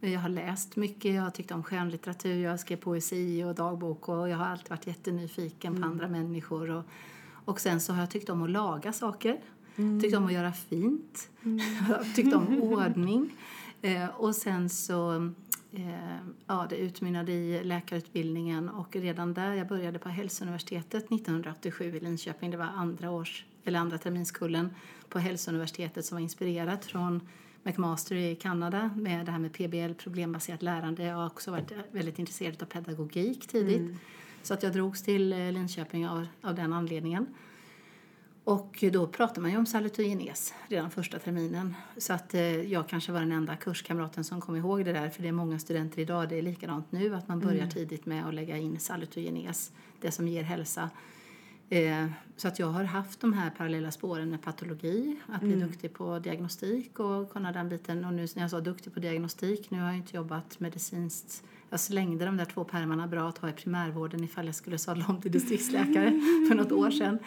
Jag 0.00 0.20
har 0.20 0.28
läst 0.28 0.76
mycket, 0.76 1.14
jag 1.14 1.22
har 1.22 1.30
tyckt 1.30 1.50
om 1.50 1.62
skönlitteratur, 1.62 2.44
jag 2.44 2.60
skrev 2.60 2.76
poesi 2.76 3.44
och 3.44 3.54
dagbok 3.54 4.08
och 4.08 4.28
jag 4.28 4.36
har 4.36 4.46
alltid 4.46 4.70
varit 4.70 4.86
jättenyfiken 4.86 5.72
mm. 5.72 5.82
på 5.82 5.88
andra 5.88 6.08
människor. 6.08 6.70
Och, 6.70 6.84
och 7.44 7.60
sen 7.60 7.80
så 7.80 7.92
har 7.92 8.00
jag 8.00 8.10
tyckt 8.10 8.28
om 8.28 8.42
att 8.42 8.50
laga 8.50 8.92
saker, 8.92 9.40
mm. 9.76 10.00
tyckt 10.00 10.16
om 10.16 10.26
att 10.26 10.32
göra 10.32 10.52
fint, 10.52 11.28
mm. 11.44 11.60
tyckt 12.14 12.34
om 12.34 12.62
ordning. 12.62 13.30
Eh, 13.82 14.06
och 14.16 14.34
sen 14.34 14.70
så 14.70 15.14
eh, 15.14 15.30
ja, 16.46 16.66
det 16.70 16.76
utmynnade 16.76 17.32
i 17.32 17.64
läkarutbildningen 17.64 18.68
och 18.68 18.96
redan 18.96 19.34
där, 19.34 19.54
jag 19.54 19.68
började 19.68 19.98
på 19.98 20.08
Hälsouniversitetet 20.08 21.04
1987 21.04 21.84
i 21.96 22.00
Linköping, 22.00 22.50
det 22.50 22.56
var 22.56 22.64
andra 22.64 23.10
års, 23.10 23.44
eller 23.64 23.78
andra 23.78 23.98
terminskullen 23.98 24.74
på 25.08 25.18
Hälsouniversitetet 25.18 26.04
som 26.04 26.16
var 26.16 26.22
inspirerat 26.22 26.84
från 26.84 27.20
McMaster 27.62 28.16
i 28.16 28.36
Kanada 28.36 28.90
med 28.96 29.26
det 29.26 29.32
här 29.32 29.38
med 29.38 29.52
PBL, 29.52 30.02
problembaserat 30.02 30.62
lärande. 30.62 31.04
Jag 31.04 31.16
har 31.16 31.26
också 31.26 31.50
varit 31.50 31.72
väldigt 31.90 32.18
intresserad 32.18 32.62
av 32.62 32.66
pedagogik 32.66 33.46
tidigt. 33.46 33.78
Mm. 33.78 33.98
Så 34.42 34.54
att 34.54 34.62
jag 34.62 34.72
drogs 34.72 35.02
till 35.02 35.32
eh, 35.32 35.52
Linköping 35.52 36.08
av, 36.08 36.26
av 36.42 36.54
den 36.54 36.72
anledningen. 36.72 37.26
Och 38.44 38.84
då 38.92 39.06
pratar 39.06 39.42
man 39.42 39.50
ju 39.50 39.56
om 39.56 39.66
salutogenes 39.66 40.54
redan 40.68 40.90
första 40.90 41.18
terminen. 41.18 41.74
Så 41.96 42.12
att 42.12 42.34
eh, 42.34 42.42
jag 42.42 42.88
kanske 42.88 43.12
var 43.12 43.20
den 43.20 43.32
enda 43.32 43.56
kurskamraten 43.56 44.24
som 44.24 44.40
kom 44.40 44.56
ihåg 44.56 44.84
det 44.84 44.92
där. 44.92 45.10
För 45.10 45.22
det 45.22 45.28
är 45.28 45.32
många 45.32 45.58
studenter 45.58 46.02
idag, 46.02 46.28
det 46.28 46.38
är 46.38 46.42
likadant 46.42 46.92
nu, 46.92 47.14
att 47.14 47.28
man 47.28 47.40
börjar 47.40 47.58
mm. 47.58 47.70
tidigt 47.70 48.06
med 48.06 48.26
att 48.28 48.34
lägga 48.34 48.56
in 48.56 48.80
salutogenes, 48.80 49.72
det 50.00 50.10
som 50.10 50.28
ger 50.28 50.42
hälsa. 50.42 50.90
Eh, 51.68 52.06
så 52.36 52.48
att 52.48 52.58
jag 52.58 52.66
har 52.66 52.84
haft 52.84 53.20
de 53.20 53.32
här 53.32 53.50
parallella 53.50 53.90
spåren 53.90 54.30
med 54.30 54.42
patologi, 54.42 55.16
att 55.26 55.40
bli 55.40 55.52
Mm. 55.52 55.68
duktig 55.68 55.92
på 55.92 56.18
diagnostik 56.18 57.00
och 57.00 57.32
kunna 57.32 57.52
den 57.52 57.68
biten. 57.68 58.04
Och 58.04 58.14
nu 58.14 58.26
när 58.34 58.42
jag 58.42 58.50
sa 58.50 58.60
duktig 58.60 58.94
på 58.94 59.00
diagnostik, 59.00 59.70
nu 59.70 59.80
har 59.80 59.86
jag 59.86 59.96
inte 59.96 60.16
jobbat 60.16 60.60
medicinskt. 60.60 61.44
Jag 61.74 61.80
slängde 61.80 62.24
de 62.24 62.36
där 62.36 62.44
två 62.44 62.64
pärmarna 62.64 63.06
bra 63.06 63.28
att 63.28 63.38
ha 63.38 63.48
i 63.48 63.52
primärvården 63.52 64.24
ifall 64.24 64.46
jag 64.46 64.54
skulle 64.54 64.78
sadla 64.78 65.06
om 65.08 65.20
till 65.20 65.32
distriktsläkare 65.32 66.10
för 66.48 66.54
något 66.54 66.72
år 66.72 66.90
sedan. 66.90 67.18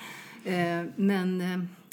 Eh, 0.43 0.85
men 0.95 1.41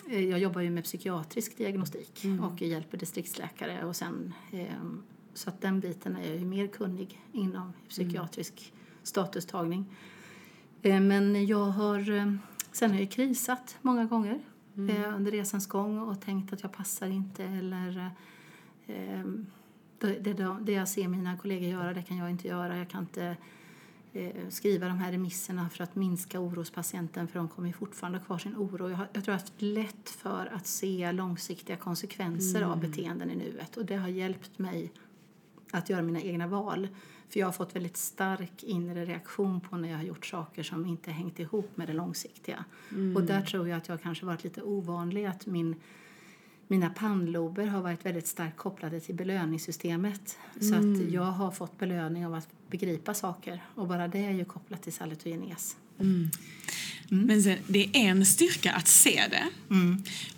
eh, 0.08 0.20
jag 0.28 0.38
jobbar 0.38 0.60
ju 0.60 0.70
med 0.70 0.84
psykiatrisk 0.84 1.56
diagnostik 1.56 2.24
Mm. 2.24 2.40
och 2.44 2.62
hjälper 2.62 2.98
distriktsläkare 2.98 3.84
och 3.84 3.96
sen 3.96 4.34
eh, 4.52 4.66
så 5.34 5.48
att 5.50 5.60
den 5.60 5.80
biten 5.80 6.16
är 6.16 6.28
jag 6.28 6.36
ju 6.38 6.44
mer 6.44 6.66
kunnig 6.66 7.20
inom 7.32 7.72
psykiatrisk 7.88 8.72
statustagning. 9.02 9.86
Eh, 10.82 11.00
Men 11.00 11.46
jag 11.46 11.64
har, 11.64 12.38
sen 12.72 12.90
har 12.90 12.98
jag 12.98 13.10
krisat 13.10 13.76
många 13.82 14.04
gånger 14.04 14.40
eh, 14.90 15.16
under 15.16 15.30
resans 15.30 15.66
gång 15.66 15.98
och 15.98 16.20
tänkt 16.20 16.52
att 16.52 16.62
jag 16.62 16.72
passar 16.72 17.06
inte 17.06 17.44
eller 17.44 18.10
eh, 18.86 19.24
det, 20.06 20.32
det, 20.32 20.56
det 20.62 20.72
jag 20.72 20.88
ser 20.88 21.08
mina 21.08 21.36
kollegor 21.36 21.68
göra, 21.68 21.94
det 21.94 22.02
kan 22.02 22.16
jag 22.16 22.30
inte 22.30 22.48
göra. 22.48 22.78
Jag 22.78 22.88
kan 22.88 23.00
inte 23.00 23.36
eh, 24.12 24.48
skriva 24.48 24.88
de 24.88 24.98
här 24.98 25.12
remisserna 25.12 25.68
för 25.68 25.84
att 25.84 25.94
minska 25.94 26.40
oro 26.40 26.60
hos 26.60 26.70
patienten 26.70 27.28
för 27.28 27.38
de 27.38 27.48
kommer 27.48 27.72
fortfarande 27.72 28.18
ha 28.18 28.24
kvar 28.24 28.38
sin 28.38 28.56
oro. 28.56 28.90
Jag, 28.90 28.96
har, 28.96 29.08
jag 29.12 29.24
tror 29.24 29.32
jag 29.32 29.38
har 29.38 29.40
haft 29.40 29.62
lätt 29.62 30.10
för 30.10 30.46
att 30.54 30.66
se 30.66 31.12
långsiktiga 31.12 31.76
konsekvenser 31.76 32.62
av 32.62 32.80
beteenden 32.80 33.30
i 33.30 33.36
nuet 33.36 33.76
och 33.76 33.86
det 33.86 33.96
har 33.96 34.08
hjälpt 34.08 34.58
mig 34.58 34.92
att 35.70 35.90
göra 35.90 36.02
mina 36.02 36.20
egna 36.20 36.46
val. 36.46 36.88
För 37.28 37.40
jag 37.40 37.46
har 37.46 37.52
fått 37.52 37.76
väldigt 37.76 37.96
stark 37.96 38.62
inre 38.62 39.04
reaktion 39.04 39.60
på 39.60 39.76
när 39.76 39.88
jag 39.90 39.96
har 39.96 40.04
gjort 40.04 40.26
saker 40.26 40.62
som 40.62 40.86
inte 40.86 41.10
hängt 41.10 41.38
ihop 41.38 41.76
med 41.76 41.86
det 41.88 41.92
långsiktiga. 41.92 42.64
Och 43.16 43.22
där 43.22 43.42
tror 43.42 43.68
jag 43.68 43.76
att 43.76 43.88
jag 43.88 44.02
kanske 44.02 44.26
varit 44.26 44.44
lite 44.44 44.62
ovanlig, 44.62 45.24
att 45.24 45.46
min, 45.46 45.76
mina 46.68 46.90
pannlober 46.90 47.66
har 47.66 47.82
varit 47.82 48.06
väldigt 48.06 48.26
starkt 48.26 48.56
kopplade 48.56 49.00
till 49.00 49.14
belöningssystemet. 49.14 50.38
Så 50.60 50.74
att 50.74 51.12
jag 51.12 51.22
har 51.24 51.50
fått 51.50 51.78
belöning 51.78 52.26
av 52.26 52.34
att 52.34 52.48
begripa 52.70 53.14
saker 53.14 53.62
och 53.74 53.88
bara 53.88 54.08
det 54.08 54.18
är 54.18 54.30
ju 54.32 54.44
kopplat 54.44 54.82
till 54.82 54.92
salutogenes. 54.92 55.76
Men 57.08 57.42
sen, 57.42 57.58
det 57.66 57.84
är 57.84 57.94
en 58.08 58.26
styrka 58.26 58.72
att 58.72 58.88
se 58.88 59.22
det. 59.30 59.44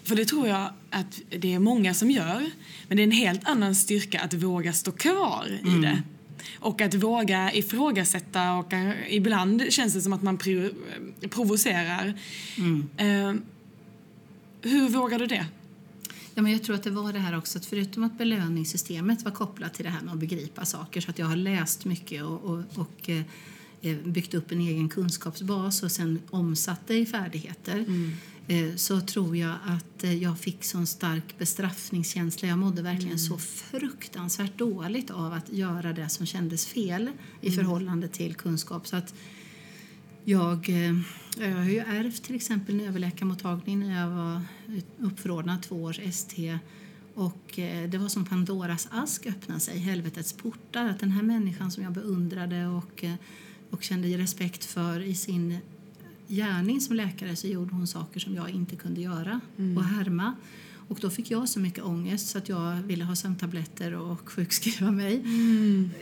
För 0.05 0.17
det 0.17 0.25
tror 0.25 0.49
jag 0.49 0.71
att 0.91 1.21
det 1.39 1.55
är 1.55 1.59
många 1.59 1.95
som 1.95 2.11
gör. 2.11 2.51
Men 2.89 2.97
det 2.97 3.03
är 3.03 3.05
en 3.05 3.11
helt 3.11 3.49
annan 3.49 3.75
styrka 3.75 4.21
att 4.21 4.35
våga 4.35 4.73
stå 4.73 4.93
kvar 4.93 5.47
i 5.65 5.81
det. 5.83 6.03
Och 6.61 6.81
att 6.81 6.95
våga 6.95 7.53
ifrågasätta 7.53 8.53
och 8.55 8.73
eh, 8.73 8.93
ibland 9.15 9.63
känns 9.73 9.95
det 9.95 10.01
som 10.01 10.13
att 10.13 10.23
man 10.23 10.39
pro- 10.39 10.71
provocerar. 11.31 12.15
Eh, 12.97 13.35
hur 14.63 14.89
vågar 14.89 15.19
du 15.19 15.27
det? 15.27 15.47
Ja, 16.39 16.43
men 16.43 16.53
jag 16.53 16.63
tror 16.63 16.77
att 16.77 16.83
det 16.83 16.91
var 16.91 17.13
det 17.13 17.19
här 17.19 17.39
också, 17.39 17.59
att 17.59 17.67
förutom 17.67 18.05
att 18.05 18.19
belöningssystemet 18.19 19.23
var 19.23 19.33
kopplat 19.33 19.75
till 19.75 19.85
det 19.85 19.91
här 19.91 20.01
med 20.01 20.15
att 20.15 20.21
begripa 20.21 20.65
saker, 20.65 21.01
så 21.01 21.11
att 21.11 21.19
jag 21.19 21.27
har 21.27 21.37
läst 21.37 21.85
mycket 21.85 22.23
och, 22.23 22.45
och, 22.45 22.63
och 22.75 23.11
eh, 23.11 23.23
eh, 23.83 23.97
byggt 23.97 24.35
upp 24.35 24.53
en 24.53 24.61
egen 24.61 24.89
kunskapsbas 24.89 25.83
och 25.83 25.93
sen 25.93 26.21
omsatt 26.31 26.81
det 26.87 26.95
i 26.95 27.07
färdigheter, 27.07 27.85
eh, 28.49 28.75
så 28.77 29.01
tror 29.01 29.37
jag 29.37 29.55
att 29.65 30.05
jag 30.21 30.39
fick 30.39 30.65
sån 30.65 30.87
stark 30.87 31.39
bestraffningskänsla. 31.39 32.49
Jag 32.49 32.59
mådde 32.59 32.83
verkligen 32.83 33.19
så 33.19 33.39
fruktansvärt 33.39 34.59
dåligt 34.59 35.11
av 35.11 35.33
att 35.33 35.53
göra 35.53 35.93
det 35.93 36.09
som 36.09 36.27
kändes 36.27 36.67
fel 36.67 37.11
i 37.41 37.51
förhållande 37.51 38.09
till 38.09 38.35
kunskap. 38.35 38.87
Så 38.87 38.97
att 38.97 39.15
jag, 40.29 40.69
eh, 40.69 40.97
jag 41.39 41.57
har 41.57 41.65
ju 41.65 41.79
ärvt 41.79 42.23
till 42.23 42.35
exempel 42.35 42.81
en 42.81 42.87
överläkarmottagning 42.87 43.81
när 43.81 44.01
jag 44.01 44.11
var 44.11 44.43
uppförordnad 44.99 45.63
två 45.63 45.83
års 45.83 45.99
ST. 45.99 46.59
Och 47.15 47.59
eh, 47.59 47.91
det 47.91 47.99
var 47.99 48.09
som 48.09 48.25
Pandoras 48.25 48.89
ask 48.91 49.27
öppnade 49.27 49.61
sig, 49.61 49.79
helvetets 49.79 50.33
portar. 50.33 50.89
Att 50.89 51.01
den 51.01 51.11
här 51.11 51.23
människan 51.23 51.71
som 51.71 51.83
jag 51.83 51.93
beundrade 51.93 52.67
och, 52.67 53.05
eh, 53.05 53.15
och 53.71 53.83
kände 53.83 54.09
respekt 54.19 54.65
för 54.65 55.01
i 55.01 55.15
sin 55.15 55.59
gärning 56.29 56.81
som 56.81 56.97
läkare 56.97 57.37
så 57.37 57.47
gjorde 57.47 57.75
hon 57.75 57.87
saker 57.87 58.21
som 58.21 58.35
jag 58.35 58.51
inte 58.51 58.77
kunde 58.77 59.01
göra 59.01 59.41
och 59.77 59.85
härma. 59.85 60.35
Och 60.89 60.99
då 61.01 61.11
fick 61.11 61.31
jag 61.31 61.49
så 61.49 61.61
mycket 61.61 61.85
ångest 61.85 62.29
så 62.29 62.39
att 62.39 62.49
jag 62.49 62.75
ville 62.77 63.05
ha 63.05 63.17
sömntabletter 63.17 63.95
och 63.95 64.29
sjukskriva 64.29 64.91
mig. 64.91 65.23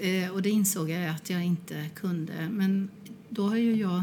Eh, 0.00 0.30
och 0.30 0.42
det 0.42 0.50
insåg 0.50 0.90
jag 0.90 1.10
att 1.10 1.30
jag 1.30 1.44
inte 1.44 1.88
kunde. 1.94 2.48
Men 2.50 2.90
då 3.34 3.48
har 3.48 3.56
ju 3.56 3.74
jag 3.74 4.02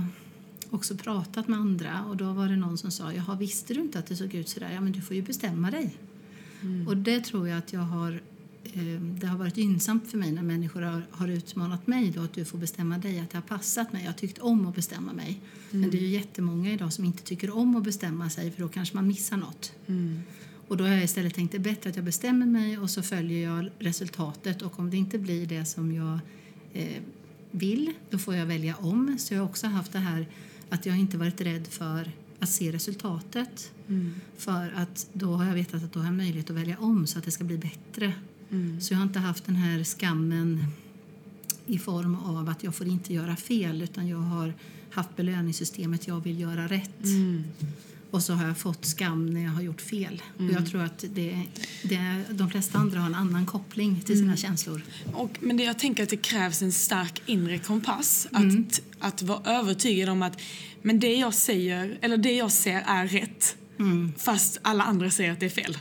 också 0.70 0.96
pratat 0.96 1.48
med 1.48 1.60
andra 1.60 2.06
och 2.06 2.18
då 2.18 2.34
var 2.34 2.48
det 2.48 2.56
någon 2.56 2.78
som 2.78 2.92
sa, 2.92 3.14
jaha 3.14 3.36
visste 3.36 3.74
du 3.74 3.82
inte 3.82 4.00
att 4.00 4.06
det 4.06 4.16
såg 4.16 4.34
ut 4.34 4.50
sådär? 4.50 4.72
Ja 4.74 4.82
men 4.82 4.92
du 4.92 5.02
får 5.02 5.16
ju 5.16 5.22
bestämma 5.22 5.72
dig. 5.72 5.98
Och 6.88 6.98
det 6.98 7.20
tror 7.20 7.48
jag 7.48 7.58
att 7.58 7.74
jag 7.74 7.80
har 7.80 8.22
eh, 8.64 9.02
det 9.02 9.28
har 9.28 9.38
varit 9.38 9.58
gynnsamt 9.58 10.12
för 10.12 10.18
mig 10.18 10.32
när 10.32 10.42
människor 10.42 10.82
har, 10.82 11.06
har 11.12 11.28
utmanat 11.28 11.88
mig 11.88 12.12
då 12.12 12.22
att 12.22 12.34
du 12.34 12.46
får 12.46 12.58
bestämma 12.58 12.98
dig, 12.98 13.20
att 13.20 13.30
det 13.30 13.38
har 13.38 13.42
passat 13.58 13.94
mig. 13.94 14.02
Jag 14.02 14.10
har 14.10 14.18
tyckt 14.18 14.40
om 14.40 14.68
att 14.68 14.76
bestämma 14.76 15.14
mig. 15.14 15.42
Men 15.72 15.90
det 15.90 15.98
är 15.98 16.02
ju 16.02 16.08
jättemånga 16.08 16.74
idag 16.74 16.94
som 16.94 17.06
inte 17.06 17.24
tycker 17.24 17.56
om 17.56 17.76
att 17.76 17.84
bestämma 17.84 18.30
sig 18.30 18.52
för 18.52 18.62
då 18.62 18.70
kanske 18.70 18.96
man 18.96 19.08
missar 19.08 19.38
något. 19.38 19.74
Och 20.68 20.78
då 20.78 20.84
har 20.84 20.92
jag 20.92 21.04
istället 21.04 21.34
tänkt 21.34 21.52
det 21.52 21.58
är 21.58 21.60
bättre 21.60 21.90
att 21.90 21.96
jag 21.96 22.06
bestämmer 22.06 22.46
mig 22.46 22.78
och 22.78 22.90
så 22.90 23.02
följer 23.02 23.50
jag 23.50 23.70
resultatet 23.80 24.62
och 24.62 24.80
om 24.80 24.90
det 24.90 24.98
inte 24.98 25.18
blir 25.20 25.46
det 25.46 25.66
som 25.66 25.94
jag 25.94 26.20
eh, 26.74 27.02
vill 27.52 27.94
då 28.10 28.18
får 28.18 28.36
jag 28.36 28.46
välja 28.46 28.76
om. 28.76 29.16
Så 29.20 29.34
jag 29.34 29.42
har 29.42 29.46
också 29.50 29.68
haft 29.68 29.92
det 29.92 30.00
här 30.00 30.28
att 30.70 30.86
jag 30.86 31.00
inte 31.00 31.18
varit 31.18 31.42
rädd 31.42 31.68
för 31.68 32.12
att 32.40 32.50
se 32.50 32.72
resultatet. 32.72 33.72
För 34.38 34.74
att 34.76 35.08
då 35.14 35.34
har 35.34 35.46
jag 35.46 35.54
vetat 35.54 35.84
att 35.84 35.94
då 35.94 36.00
har 36.00 36.06
jag 36.06 36.16
möjlighet 36.16 36.50
att 36.50 36.56
välja 36.56 36.78
om 36.80 37.08
så 37.08 37.20
att 37.20 37.26
det 37.26 37.32
ska 37.32 37.44
bli 37.44 37.58
bättre. 37.58 38.14
Så 38.82 38.94
jag 38.94 38.98
har 38.98 39.04
inte 39.06 39.20
haft 39.20 39.46
den 39.46 39.56
här 39.56 39.84
skammen 39.84 40.66
i 41.66 41.80
form 41.80 42.16
av 42.16 42.50
att 42.50 42.64
jag 42.64 42.76
får 42.76 42.88
inte 42.88 43.14
göra 43.14 43.36
fel 43.36 43.82
utan 43.82 44.08
jag 44.08 44.18
har 44.18 44.54
haft 44.92 45.16
belöningssystemet 45.16 46.08
jag 46.08 46.20
vill 46.24 46.40
göra 46.40 46.68
rätt. 46.68 47.06
Och 48.12 48.24
så 48.24 48.34
har 48.34 48.48
jag 48.48 48.58
fått 48.58 48.86
skam 48.86 49.26
när 49.26 49.44
jag 49.44 49.52
har 49.52 49.62
gjort 49.62 49.82
fel. 49.82 50.22
Och 50.38 50.54
jag 50.54 50.66
tror 50.66 50.84
att 50.84 51.06
det, 51.14 51.40
det, 51.84 52.24
de 52.30 52.50
flesta 52.50 52.78
andra 52.78 53.00
har 53.00 53.08
en 53.08 53.16
annan 53.16 53.46
koppling 53.46 54.02
till 54.02 54.18
sina 54.18 54.38
känslor. 54.38 54.82
Och, 55.14 55.38
men 55.40 55.58
det, 55.58 55.64
jag 55.64 55.80
tänker 55.80 56.04
att 56.04 56.10
det 56.10 56.18
krävs 56.18 56.62
en 56.62 56.72
stark 56.72 57.22
inre 57.26 57.58
kompass. 57.58 58.28
Att, 58.32 58.82
att 59.00 59.22
vara 59.22 59.60
övertygad 59.60 60.10
om 60.10 60.22
att 60.22 60.42
men 60.82 61.00
det 61.00 61.16
jag 61.16 61.34
säger, 61.34 61.98
eller 62.02 62.18
det 62.18 62.34
jag 62.34 62.52
ser 62.52 62.84
är 62.88 63.08
rätt. 63.08 63.56
Fast 64.18 64.60
alla 64.62 64.84
andra 64.84 65.10
säger 65.10 65.32
att 65.32 65.40
det 65.40 65.46
är 65.46 65.50
fel. 65.50 65.78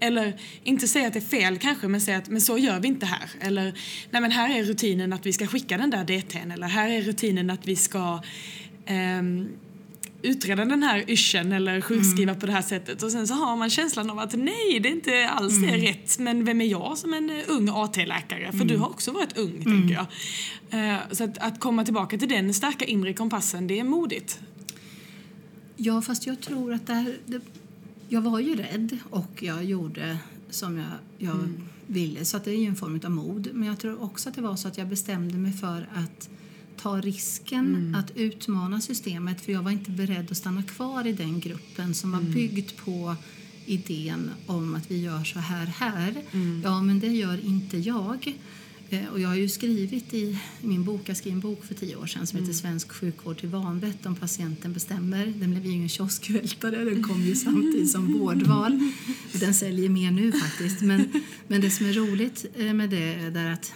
Eller 0.00 0.40
inte 0.64 0.88
säga 0.88 1.06
att 1.06 1.12
det 1.12 1.18
är 1.18 1.20
fel 1.20 1.58
kanske, 1.58 1.88
men 1.88 2.00
säga 2.00 2.18
att 2.18 2.28
men 2.28 2.40
så 2.40 2.58
gör 2.58 2.80
vi 2.80 2.88
inte 2.88 3.06
här. 3.06 3.30
Eller 3.40 3.64
nej 4.10 4.22
men 4.22 4.30
här 4.30 4.58
är 4.58 4.64
rutinen 4.64 5.12
att 5.12 5.26
vi 5.26 5.32
ska 5.32 5.46
skicka 5.46 5.78
den 5.78 5.90
där 5.90 6.04
DTn. 6.04 6.50
Eller 6.50 6.66
här 6.66 6.88
är 6.88 7.02
rutinen 7.02 7.50
att 7.50 7.66
vi 7.66 7.76
ska 7.76 8.22
ehm, 8.86 9.48
utreda 10.22 10.64
den 10.64 10.82
här 10.82 11.10
yrseln 11.10 11.52
eller 11.52 11.80
sjukskriva 11.80 12.34
på 12.34 12.46
det 12.46 12.52
här 12.52 12.62
sättet. 12.62 13.02
Och 13.02 13.12
sen 13.12 13.28
så 13.28 13.34
har 13.34 13.56
man 13.56 13.70
känslan 13.70 14.10
av 14.10 14.18
att 14.18 14.34
nej, 14.34 14.80
det 14.82 14.88
är 14.88 14.92
inte 14.92 15.28
alls 15.28 15.60
det 15.60 15.76
rätt. 15.76 16.18
Men 16.18 16.44
vem 16.44 16.60
är 16.60 16.64
jag 16.66 16.98
som 16.98 17.14
en 17.14 17.30
eh, 17.30 17.44
ung 17.48 17.68
AT-läkare? 17.68 18.52
För 18.52 18.64
du 18.64 18.76
har 18.76 18.88
också 18.88 19.12
varit 19.12 19.38
ung, 19.38 19.64
tänker 19.64 19.94
jag. 19.94 20.06
Eh, 20.94 21.00
så 21.10 21.24
att, 21.24 21.38
att 21.38 21.60
komma 21.60 21.84
tillbaka 21.84 22.18
till 22.18 22.28
den 22.28 22.54
starka 22.54 22.84
inre 22.84 23.12
kompassen, 23.12 23.66
det 23.66 23.80
är 23.80 23.84
modigt. 23.84 24.40
Ja, 25.76 26.02
fast 26.02 26.26
jag 26.26 26.40
tror 26.40 26.72
att 26.72 26.86
det 26.86 26.94
här... 26.94 27.16
Det, 27.26 27.40
jag 28.08 28.20
var 28.20 28.40
ju 28.40 28.56
rädd 28.56 28.98
och 29.10 29.42
jag 29.42 29.64
gjorde 29.64 30.18
som 30.50 30.78
jag, 30.78 30.86
jag 31.18 31.36
ville. 31.86 32.24
Så 32.24 32.36
att 32.36 32.44
det 32.44 32.50
är 32.50 32.58
ju 32.58 32.66
en 32.66 32.76
form 32.76 33.00
av 33.04 33.10
mod. 33.10 33.48
Men 33.52 33.68
jag 33.68 33.78
tror 33.78 34.02
också 34.02 34.28
att 34.28 34.34
det 34.34 34.42
var 34.42 34.56
så 34.56 34.68
att 34.68 34.78
jag 34.78 34.88
bestämde 34.88 35.38
mig 35.38 35.52
för 35.52 35.88
att 35.94 36.30
ta 36.82 37.00
risken 37.00 37.94
att 37.94 38.16
utmana 38.16 38.80
systemet 38.80 39.40
för 39.40 39.52
jag 39.52 39.62
var 39.62 39.70
inte 39.70 39.90
beredd 39.90 40.30
att 40.30 40.36
stanna 40.36 40.62
kvar 40.62 41.06
i 41.06 41.12
den 41.12 41.40
gruppen 41.40 41.94
som 41.94 42.12
var 42.12 42.20
byggd 42.20 42.70
på 42.84 43.16
idén 43.66 44.30
om 44.46 44.74
att 44.74 44.90
vi 44.90 45.00
gör 45.00 45.24
så 45.24 45.38
här 45.38 45.66
här. 45.66 46.14
Ja, 46.64 46.82
men 46.82 47.00
det 47.00 47.06
gör 47.06 47.44
inte 47.46 47.76
jag. 47.78 48.36
Eh, 48.90 49.06
Och 49.12 49.20
jag 49.20 49.28
har 49.28 49.36
ju 49.36 49.48
skrivit 49.48 50.14
i 50.14 50.38
min 50.60 50.84
bok, 50.84 51.00
jag 51.06 51.16
skrev 51.16 51.32
en 51.32 51.40
bok 51.40 51.64
för 51.64 51.74
tio 51.74 51.96
år 51.96 52.06
sedan 52.06 52.26
som 52.26 52.38
heter 52.38 52.52
Svensk 52.52 52.92
sjukvård 52.92 53.38
till 53.40 53.48
vanvett 53.48 54.06
om 54.06 54.16
patienten 54.16 54.72
bestämmer. 54.72 55.26
Den 55.26 55.50
blev 55.50 55.66
ju 55.66 55.72
ingen 55.72 55.88
kioskvältare, 55.88 56.84
den 56.84 57.02
kom 57.02 57.22
ju 57.22 57.34
samtidigt 57.36 57.90
som 57.90 58.12
vårdval. 58.12 58.92
Den 59.40 59.54
säljer 59.54 59.88
mer 59.88 60.10
nu 60.10 60.32
faktiskt. 60.32 60.80
Men, 60.80 61.08
men 61.48 61.60
det 61.60 61.70
som 61.70 61.86
är 61.86 61.92
roligt 61.92 62.46
eh, 62.54 62.72
med 62.74 62.90
det 62.90 63.14
är 63.14 63.52
att 63.52 63.72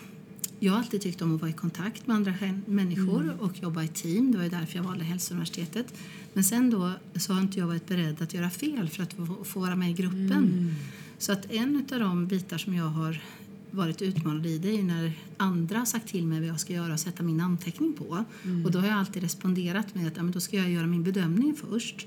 jag 0.61 0.73
har 0.73 0.78
alltid 0.78 1.00
tyckt 1.00 1.23
om 1.23 1.34
att 1.34 1.40
vara 1.40 1.50
i 1.50 1.54
kontakt 1.54 2.06
med 2.06 2.16
andra 2.16 2.34
människor 2.66 3.37
och 3.40 3.62
jobba 3.62 3.82
i 3.82 3.88
team. 3.88 4.32
Det 4.32 4.37
var 4.37 4.44
ju 4.44 4.50
därför 4.50 4.76
jag 4.76 4.84
valde 4.84 5.04
hälsouniversitetet. 5.04 5.94
Men 6.32 6.44
sen 6.44 6.70
då 6.70 6.92
så 7.16 7.32
har 7.32 7.40
inte 7.40 7.58
jag 7.58 7.66
varit 7.66 7.88
beredd 7.88 8.23
att 8.23 8.34
göra 8.34 8.50
fel 8.50 8.88
för 8.88 9.02
att 9.02 9.14
få, 9.44 9.61
vara 9.61 9.76
med 9.76 9.90
i 9.90 9.92
gruppen. 9.92 10.75
Så 11.18 11.32
att 11.32 11.52
en 11.52 11.87
av 11.92 12.00
de 12.00 12.26
bitar 12.26 12.58
som 12.58 12.75
jag 12.75 12.84
har 12.84 13.23
varit 13.70 14.02
utmanad 14.02 14.46
i 14.46 14.58
det 14.58 14.78
är 14.78 14.82
när 14.82 15.12
andra 15.37 15.78
har 15.78 15.87
sagt 15.87 16.08
till 16.08 16.26
mig 16.26 16.40
vad 16.40 16.49
jag 16.49 16.61
ska 16.61 16.73
göra 16.73 16.92
och 16.92 17.00
sätta 17.00 17.23
min 17.23 17.37
namnteckning 17.37 17.92
på. 17.92 18.25
Och 18.64 18.70
då 18.70 18.78
har 18.78 18.87
jag 18.87 18.99
alltid 18.99 19.23
responderat 19.23 19.94
med 19.94 20.06
att 20.06 20.16
ja, 20.16 20.23
men 20.23 20.32
då 20.32 20.40
ska 20.40 20.56
jag 20.56 20.70
göra 20.70 20.87
min 20.87 21.02
bedömning 21.02 21.54
först. 21.54 22.06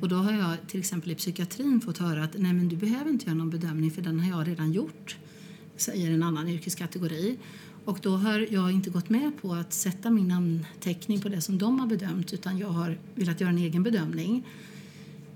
Och 0.00 0.08
då 0.08 0.16
har 0.16 0.32
jag 0.32 0.56
till 0.68 0.80
exempel 0.80 1.10
i 1.10 1.14
psykiatrin 1.14 1.80
fått 1.80 1.98
höra 1.98 2.24
att 2.24 2.34
nej 2.38 2.52
men 2.52 2.68
du 2.68 2.76
behöver 2.76 3.10
inte 3.10 3.26
göra 3.26 3.34
någon 3.34 3.50
bedömning 3.50 3.90
för 3.90 4.02
den 4.02 4.20
har 4.20 4.38
jag 4.38 4.48
redan 4.48 4.72
gjort, 4.72 5.16
säger 5.76 6.10
en 6.10 6.22
annan 6.22 6.48
yrkeskategori. 6.48 7.38
Och 7.84 7.98
då 8.02 8.16
har 8.16 8.46
jag 8.50 8.72
inte 8.72 8.90
gått 8.90 9.08
med 9.08 9.32
på 9.42 9.52
att 9.52 9.72
sätta 9.72 10.10
min 10.10 10.28
namnteckning 10.28 11.20
på 11.20 11.28
det 11.28 11.40
som 11.40 11.58
de 11.58 11.80
har 11.80 11.86
bedömt 11.86 12.32
utan 12.32 12.58
jag 12.58 12.68
har 12.68 12.98
velat 13.14 13.40
göra 13.40 13.50
en 13.50 13.58
egen 13.58 13.82
bedömning. 13.82 14.44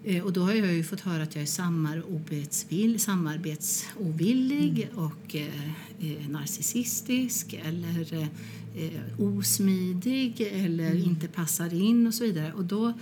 Eh, 0.04 0.24
och 0.24 0.32
då 0.32 0.42
har 0.42 0.52
jag 0.52 0.72
ju 0.72 0.84
fått 0.84 1.00
höra 1.00 1.22
att 1.22 1.34
jag 1.34 1.42
är 1.42 1.46
samarbetsvill, 1.46 3.00
samarbetsovillig 3.00 4.88
och 4.94 5.36
eh, 5.36 5.70
eh, 6.00 6.28
narcissistisk 6.28 7.52
eller 7.64 8.12
eh, 8.12 9.20
osmidig 9.20 10.40
eller 10.40 11.06
inte 11.06 11.28
passar 11.28 11.74
in 11.74 12.06
och 12.06 12.14
så 12.14 12.24
vidare. 12.24 12.52
Och 12.52 12.64
då, 12.64 12.92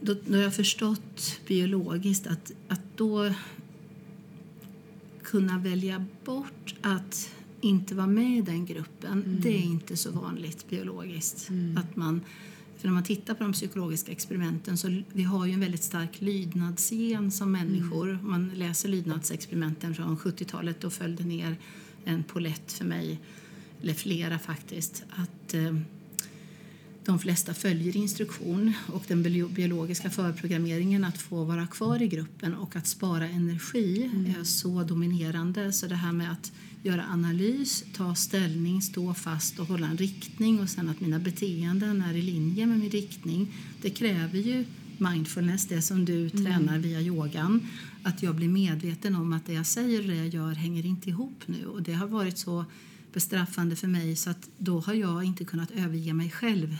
då, 0.00 0.16
då 0.26 0.36
har 0.36 0.42
jag 0.42 0.54
förstått 0.54 1.40
biologiskt 1.46 2.26
att, 2.26 2.52
att 2.68 2.82
då 2.96 3.34
kunna 5.22 5.58
välja 5.58 6.04
bort 6.24 6.74
att 6.82 7.30
inte 7.60 7.94
vara 7.94 8.06
med 8.06 8.38
i 8.38 8.42
den 8.42 8.66
gruppen, 8.66 9.38
det 9.42 9.56
är 9.56 9.62
inte 9.62 9.96
så 9.96 10.10
vanligt 10.10 10.70
biologiskt. 10.70 11.50
Att 11.76 11.96
man, 11.96 12.20
för 12.76 12.88
när 12.88 12.94
man 12.94 13.04
tittar 13.04 13.34
på 13.34 13.42
de 13.42 13.52
psykologiska 13.52 14.12
experimenten 14.12 14.78
så 14.78 15.02
vi 15.12 15.22
har 15.22 15.46
ju 15.46 15.52
en 15.52 15.60
väldigt 15.60 15.84
stark 15.84 16.20
lydnadsgen 16.20 17.30
som 17.30 17.52
människor. 17.52 18.18
Om 18.22 18.30
man 18.30 18.50
läser 18.54 18.88
lydnadsexperimenten 18.88 19.94
från 19.94 20.16
70-talet 20.16 20.80
då 20.80 20.90
följde 20.90 21.24
ner 21.24 21.56
en 22.04 22.22
polett 22.22 22.72
för 22.72 22.84
mig, 22.84 23.20
eller 23.82 23.94
flera 23.94 24.38
faktiskt, 24.38 25.04
att 25.10 25.54
eh, 25.54 25.76
de 27.08 27.18
flesta 27.18 27.54
följer 27.54 27.96
instruktion 27.96 28.72
och 28.86 29.04
den 29.08 29.22
bio- 29.22 29.48
biologiska 29.48 30.10
förprogrammeringen 30.10 31.04
att 31.04 31.18
få 31.18 31.44
vara 31.44 31.66
kvar 31.66 32.02
i 32.02 32.08
gruppen 32.08 32.54
och 32.54 32.76
att 32.76 32.86
spara 32.86 33.28
energi 33.28 34.10
är 34.38 34.44
så 34.44 34.82
dominerande. 34.82 35.72
Så 35.72 35.86
det 35.86 35.94
här 35.94 36.12
med 36.12 36.32
att 36.32 36.52
göra 36.82 37.04
analys, 37.04 37.84
ta 37.92 38.14
ställning, 38.14 38.82
stå 38.82 39.14
fast 39.14 39.58
och 39.58 39.66
hålla 39.66 39.86
en 39.86 39.96
riktning 39.96 40.60
och 40.60 40.68
sen 40.68 40.88
att 40.88 41.00
mina 41.00 41.18
beteenden 41.18 42.02
är 42.02 42.14
i 42.14 42.22
linje 42.22 42.66
med 42.66 42.78
min 42.78 42.90
riktning. 42.90 43.52
Det 43.82 43.90
kräver 43.90 44.38
ju 44.38 44.64
mindfulness, 44.98 45.66
det 45.66 45.82
som 45.82 46.04
du 46.04 46.30
tränar 46.30 46.78
via 46.78 47.00
yogan. 47.00 47.68
Att 48.02 48.22
jag 48.22 48.34
blir 48.34 48.48
medveten 48.48 49.14
om 49.14 49.32
att 49.32 49.46
det 49.46 49.52
jag 49.52 49.66
säger 49.66 50.00
och 50.00 50.06
det 50.06 50.16
jag 50.16 50.28
gör 50.28 50.52
hänger 50.52 50.86
inte 50.86 51.08
ihop 51.08 51.42
nu. 51.46 51.66
Och 51.66 51.82
det 51.82 51.92
har 51.92 52.06
varit 52.06 52.38
så 52.38 52.64
bestraffande 53.18 53.76
för 53.76 53.86
mig 53.88 54.16
så 54.16 54.30
att 54.30 54.48
då 54.58 54.80
har 54.80 54.94
jag 54.94 55.24
inte 55.24 55.44
kunnat 55.44 55.70
överge 55.70 56.12
mig 56.14 56.30
själv. 56.30 56.76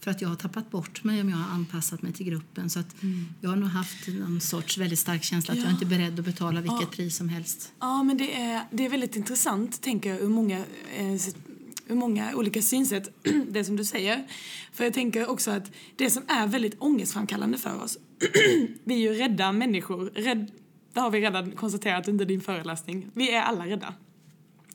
För 0.00 0.10
att 0.10 0.20
jag 0.20 0.28
har 0.28 0.36
tappat 0.36 0.70
bort 0.70 1.04
mig 1.04 1.20
om 1.20 1.28
jag 1.28 1.36
har 1.36 1.54
anpassat 1.54 2.02
mig 2.02 2.12
till 2.12 2.26
gruppen. 2.26 2.70
Så 2.70 2.80
att 2.80 2.96
jag 3.40 3.50
har 3.50 3.56
nog 3.56 3.68
haft 3.68 4.08
någon 4.08 4.40
sorts 4.40 4.78
väldigt 4.78 4.98
stark 4.98 5.22
känsla 5.24 5.52
att 5.52 5.58
jag 5.58 5.66
Ja. 5.66 5.70
inte 5.72 5.84
är 5.84 5.88
beredd 5.98 6.18
att 6.18 6.24
betala 6.24 6.60
vilket 6.60 6.80
Ja. 6.80 6.86
pris 6.90 7.16
som 7.16 7.28
helst. 7.28 7.72
Ja, 7.80 8.02
men 8.02 8.16
det 8.16 8.34
är, 8.42 8.62
det 8.70 8.86
är 8.86 8.90
väldigt 8.90 9.16
intressant, 9.16 9.80
tänker 9.82 10.10
jag, 10.10 10.18
hur 10.20 10.28
många, 10.28 10.58
eh, 10.96 11.94
många 11.94 12.34
olika 12.34 12.62
synsätt, 12.62 13.08
det 13.48 13.64
som 13.64 13.76
du 13.76 13.84
säger. 13.84 14.26
För 14.72 14.84
jag 14.84 14.94
tänker 14.94 15.30
också 15.30 15.50
att 15.50 15.70
det 15.96 16.10
som 16.10 16.22
är 16.28 16.46
väldigt 16.46 16.74
ångestframkallande 16.78 17.58
för 17.58 17.82
oss, 17.84 17.98
vi 18.84 18.94
är 18.94 19.12
ju 19.12 19.18
rädda 19.18 19.52
människor, 19.52 20.10
rädd, 20.14 20.50
det 20.92 21.00
har 21.00 21.10
vi 21.10 21.20
redan 21.20 21.50
konstaterat 21.50 22.08
under 22.08 22.24
din 22.24 22.40
föreläsning, 22.40 23.10
vi 23.14 23.30
är 23.34 23.42
alla 23.42 23.66
rädda. 23.66 23.94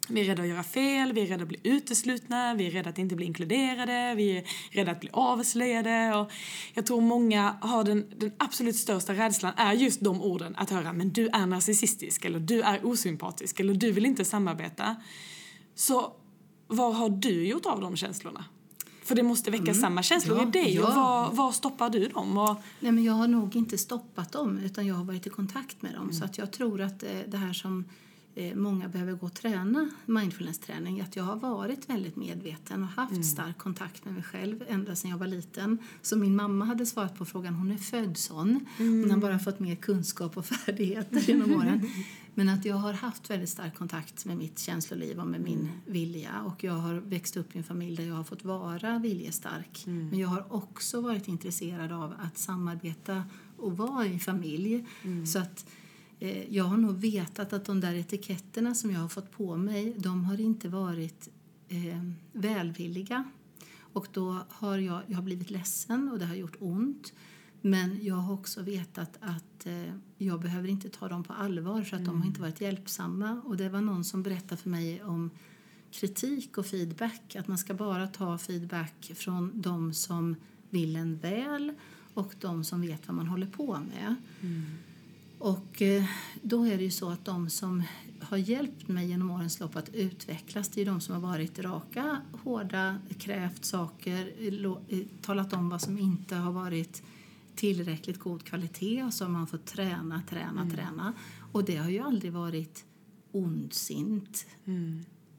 Vi 0.07 0.21
är 0.21 0.25
rädda 0.25 0.41
att 0.41 0.49
göra 0.49 0.63
fel, 0.63 1.13
vi 1.13 1.21
är 1.21 1.25
rädda 1.25 1.43
att 1.43 1.49
bli 1.49 1.59
uteslutna, 1.63 2.53
vi 2.53 2.67
är 2.67 2.71
rädda 2.71 2.89
att 2.89 2.97
inte 2.97 3.15
bli 3.15 3.25
inkluderade, 3.25 4.13
vi 4.15 4.37
är 4.37 4.43
rädda 4.71 4.91
att 4.91 4.99
bli 4.99 5.09
avslöjade. 5.13 6.15
Och 6.15 6.31
jag 6.73 6.85
tror 6.85 7.01
många 7.01 7.57
har 7.61 7.83
den, 7.83 8.05
den 8.17 8.31
absolut 8.37 8.75
största 8.75 9.13
rädslan 9.13 9.53
är 9.57 9.73
just 9.73 10.01
de 10.01 10.21
orden 10.21 10.55
att 10.55 10.69
höra 10.69 10.93
men 10.93 11.13
du 11.13 11.27
är 11.27 11.45
narcissistisk 11.45 12.25
eller 12.25 12.39
du 12.39 12.61
är 12.61 12.85
osympatisk 12.85 13.59
eller 13.59 13.73
du 13.73 13.91
vill 13.91 14.05
inte 14.05 14.25
samarbeta. 14.25 14.95
Så 15.75 16.13
vad 16.67 16.95
har 16.95 17.09
du 17.09 17.47
gjort 17.47 17.65
av 17.65 17.81
de 17.81 17.95
känslorna? 17.95 18.45
För 19.03 19.15
det 19.15 19.23
måste 19.23 19.51
väcka 19.51 19.73
samma 19.73 20.03
känslor 20.03 20.37
Ja, 20.37 20.47
i 20.47 20.51
dig. 20.51 20.79
Och 20.79 20.89
ja. 20.89 20.95
var, 20.95 21.31
var 21.31 21.51
stoppar 21.51 21.89
du 21.89 22.07
dem? 22.07 22.37
Och, 22.37 22.55
Nej, 22.79 22.91
men 22.91 23.03
jag 23.03 23.13
har 23.13 23.27
nog 23.27 23.55
inte 23.55 23.77
stoppat 23.77 24.31
dem, 24.31 24.57
utan 24.57 24.87
jag 24.87 24.95
har 24.95 25.03
varit 25.03 25.27
i 25.27 25.29
kontakt 25.29 25.81
med 25.81 25.93
dem. 25.93 26.13
Så 26.13 26.25
att 26.25 26.37
jag 26.37 26.51
tror 26.51 26.81
att 26.81 27.03
eh, 27.03 27.09
det 27.27 27.37
här 27.37 27.53
som 27.53 27.85
många 28.55 28.87
behöver 28.87 29.13
gå 29.13 29.25
och 29.25 29.33
träna, 29.33 29.89
mindfulness-träning, 30.05 31.01
att 31.01 31.15
jag 31.15 31.23
har 31.23 31.35
varit 31.35 31.89
väldigt 31.89 32.15
medveten 32.15 32.83
och 32.83 32.89
haft 32.89 33.25
stark 33.25 33.57
kontakt 33.57 34.05
med 34.05 34.13
mig 34.13 34.23
själv 34.23 34.63
ända 34.67 34.95
sedan 34.95 35.11
jag 35.11 35.17
var 35.17 35.27
liten. 35.27 35.77
Så 36.01 36.17
min 36.17 36.35
mamma 36.35 36.65
hade 36.65 36.85
svarat 36.85 37.17
på 37.17 37.25
frågan, 37.25 37.53
hon 37.53 37.71
är 37.71 37.77
född 37.77 38.17
sån. 38.17 38.65
Hon 38.77 39.11
har 39.11 39.17
bara 39.17 39.39
fått 39.39 39.59
mer 39.59 39.75
kunskap 39.75 40.37
och 40.37 40.45
färdigheter 40.65 41.19
genom 41.19 41.51
åren. 41.51 41.89
Men 42.37 42.49
att 42.49 42.65
jag 42.65 42.75
har 42.75 42.93
haft 42.93 43.29
väldigt 43.29 43.49
stark 43.49 43.75
kontakt 43.75 44.25
med 44.25 44.37
mitt 44.37 44.59
känsloliv 44.59 45.19
och 45.19 45.27
med 45.27 45.41
min 45.41 45.69
vilja. 45.85 46.41
Och 46.41 46.63
jag 46.63 46.73
har 46.73 46.93
växt 46.93 47.37
upp 47.37 47.55
i 47.55 47.57
en 47.57 47.63
familj 47.63 47.97
där 47.97 48.03
jag 48.03 48.15
har 48.15 48.23
fått 48.23 48.43
vara 48.43 48.99
viljestark. 48.99 49.83
Men 49.85 50.19
jag 50.19 50.27
har 50.27 50.53
också 50.53 51.01
varit 51.01 51.27
intresserad 51.27 51.91
av 51.91 52.13
att 52.19 52.37
samarbeta 52.37 53.23
och 53.57 53.77
vara 53.77 54.05
i 54.05 54.19
familj. 54.19 54.85
Så 55.25 55.39
att 55.39 55.65
eh, 55.65 55.84
jag 56.49 56.63
har 56.63 56.77
nog 56.77 56.95
vetat 56.95 57.53
att 57.53 57.65
de 57.65 57.79
där 57.79 57.93
etiketterna 57.93 58.75
som 58.75 58.91
jag 58.91 58.99
har 58.99 59.09
fått 59.09 59.31
på 59.31 59.57
mig, 59.57 59.95
de 59.97 60.25
har 60.25 60.41
inte 60.41 60.69
varit 60.69 61.29
eh, 61.67 62.03
välvilliga. 62.31 63.23
Och 63.79 64.07
då 64.13 64.39
har 64.49 64.77
jag, 64.77 65.01
jag 65.07 65.15
har 65.15 65.23
blivit 65.23 65.49
ledsen 65.49 66.09
och 66.09 66.19
det 66.19 66.25
har 66.25 66.35
gjort 66.35 66.55
ont. 66.59 67.13
Men 67.61 68.05
jag 68.05 68.15
har 68.15 68.33
också 68.33 68.61
vetat 68.61 69.17
att 69.21 69.65
eh, 69.65 69.93
jag 70.17 70.41
behöver 70.41 70.69
inte 70.69 70.89
ta 70.89 71.07
dem 71.07 71.23
på 71.23 71.33
allvar 71.33 71.81
för 71.81 71.97
att 71.97 72.05
de 72.05 72.21
har 72.21 72.27
inte 72.27 72.41
varit 72.41 72.61
hjälpsamma. 72.61 73.41
Och 73.45 73.57
det 73.57 73.69
var 73.69 73.81
någon 73.81 74.03
som 74.03 74.23
berättade 74.23 74.57
för 74.61 74.69
mig 74.69 75.03
om 75.03 75.29
kritik 75.91 76.57
och 76.57 76.65
feedback. 76.65 77.35
Att 77.35 77.47
man 77.47 77.57
ska 77.57 77.73
bara 77.73 78.07
ta 78.07 78.37
feedback 78.37 79.11
från 79.15 79.61
de 79.61 79.93
som 79.93 80.35
vill 80.69 80.95
en 80.95 81.17
väl 81.17 81.73
och 82.13 82.35
de 82.39 82.63
som 82.63 82.81
vet 82.81 83.07
vad 83.07 83.15
man 83.15 83.27
håller 83.27 83.47
på 83.47 83.79
med. 83.79 84.15
Och 85.45 85.81
eh, 85.81 86.03
då 86.41 86.67
är 86.67 86.77
det 86.77 86.83
ju 86.83 86.91
så 86.91 87.09
att 87.09 87.25
de 87.25 87.49
som 87.49 87.83
har 88.21 88.37
hjälpt 88.37 88.87
mig 88.87 89.07
genom 89.07 89.31
årens 89.31 89.59
lopp 89.59 89.75
att 89.75 89.89
utvecklas, 89.89 90.69
det 90.69 90.81
är 90.81 90.85
de 90.85 91.01
som 91.01 91.13
har 91.13 91.21
varit 91.21 91.59
raka, 91.59 92.21
hårda, 92.43 92.99
krävt 93.17 93.65
saker, 93.65 94.33
eh, 94.87 94.99
talat 95.21 95.53
om 95.53 95.69
vad 95.69 95.81
som 95.81 95.97
inte 95.97 96.35
har 96.35 96.51
varit 96.51 97.03
tillräckligt 97.55 98.19
god 98.19 98.43
kvalitet 98.43 99.03
och 99.03 99.13
så 99.13 99.23
har 99.25 99.31
man 99.31 99.47
fått 99.47 99.65
träna, 99.65 100.21
träna, 100.29 100.69
träna. 100.69 101.13
Och 101.51 101.63
det 101.63 101.75
har 101.75 101.89
ju 101.89 101.99
aldrig 101.99 102.31
varit 102.31 102.85
ondsint 103.31 104.45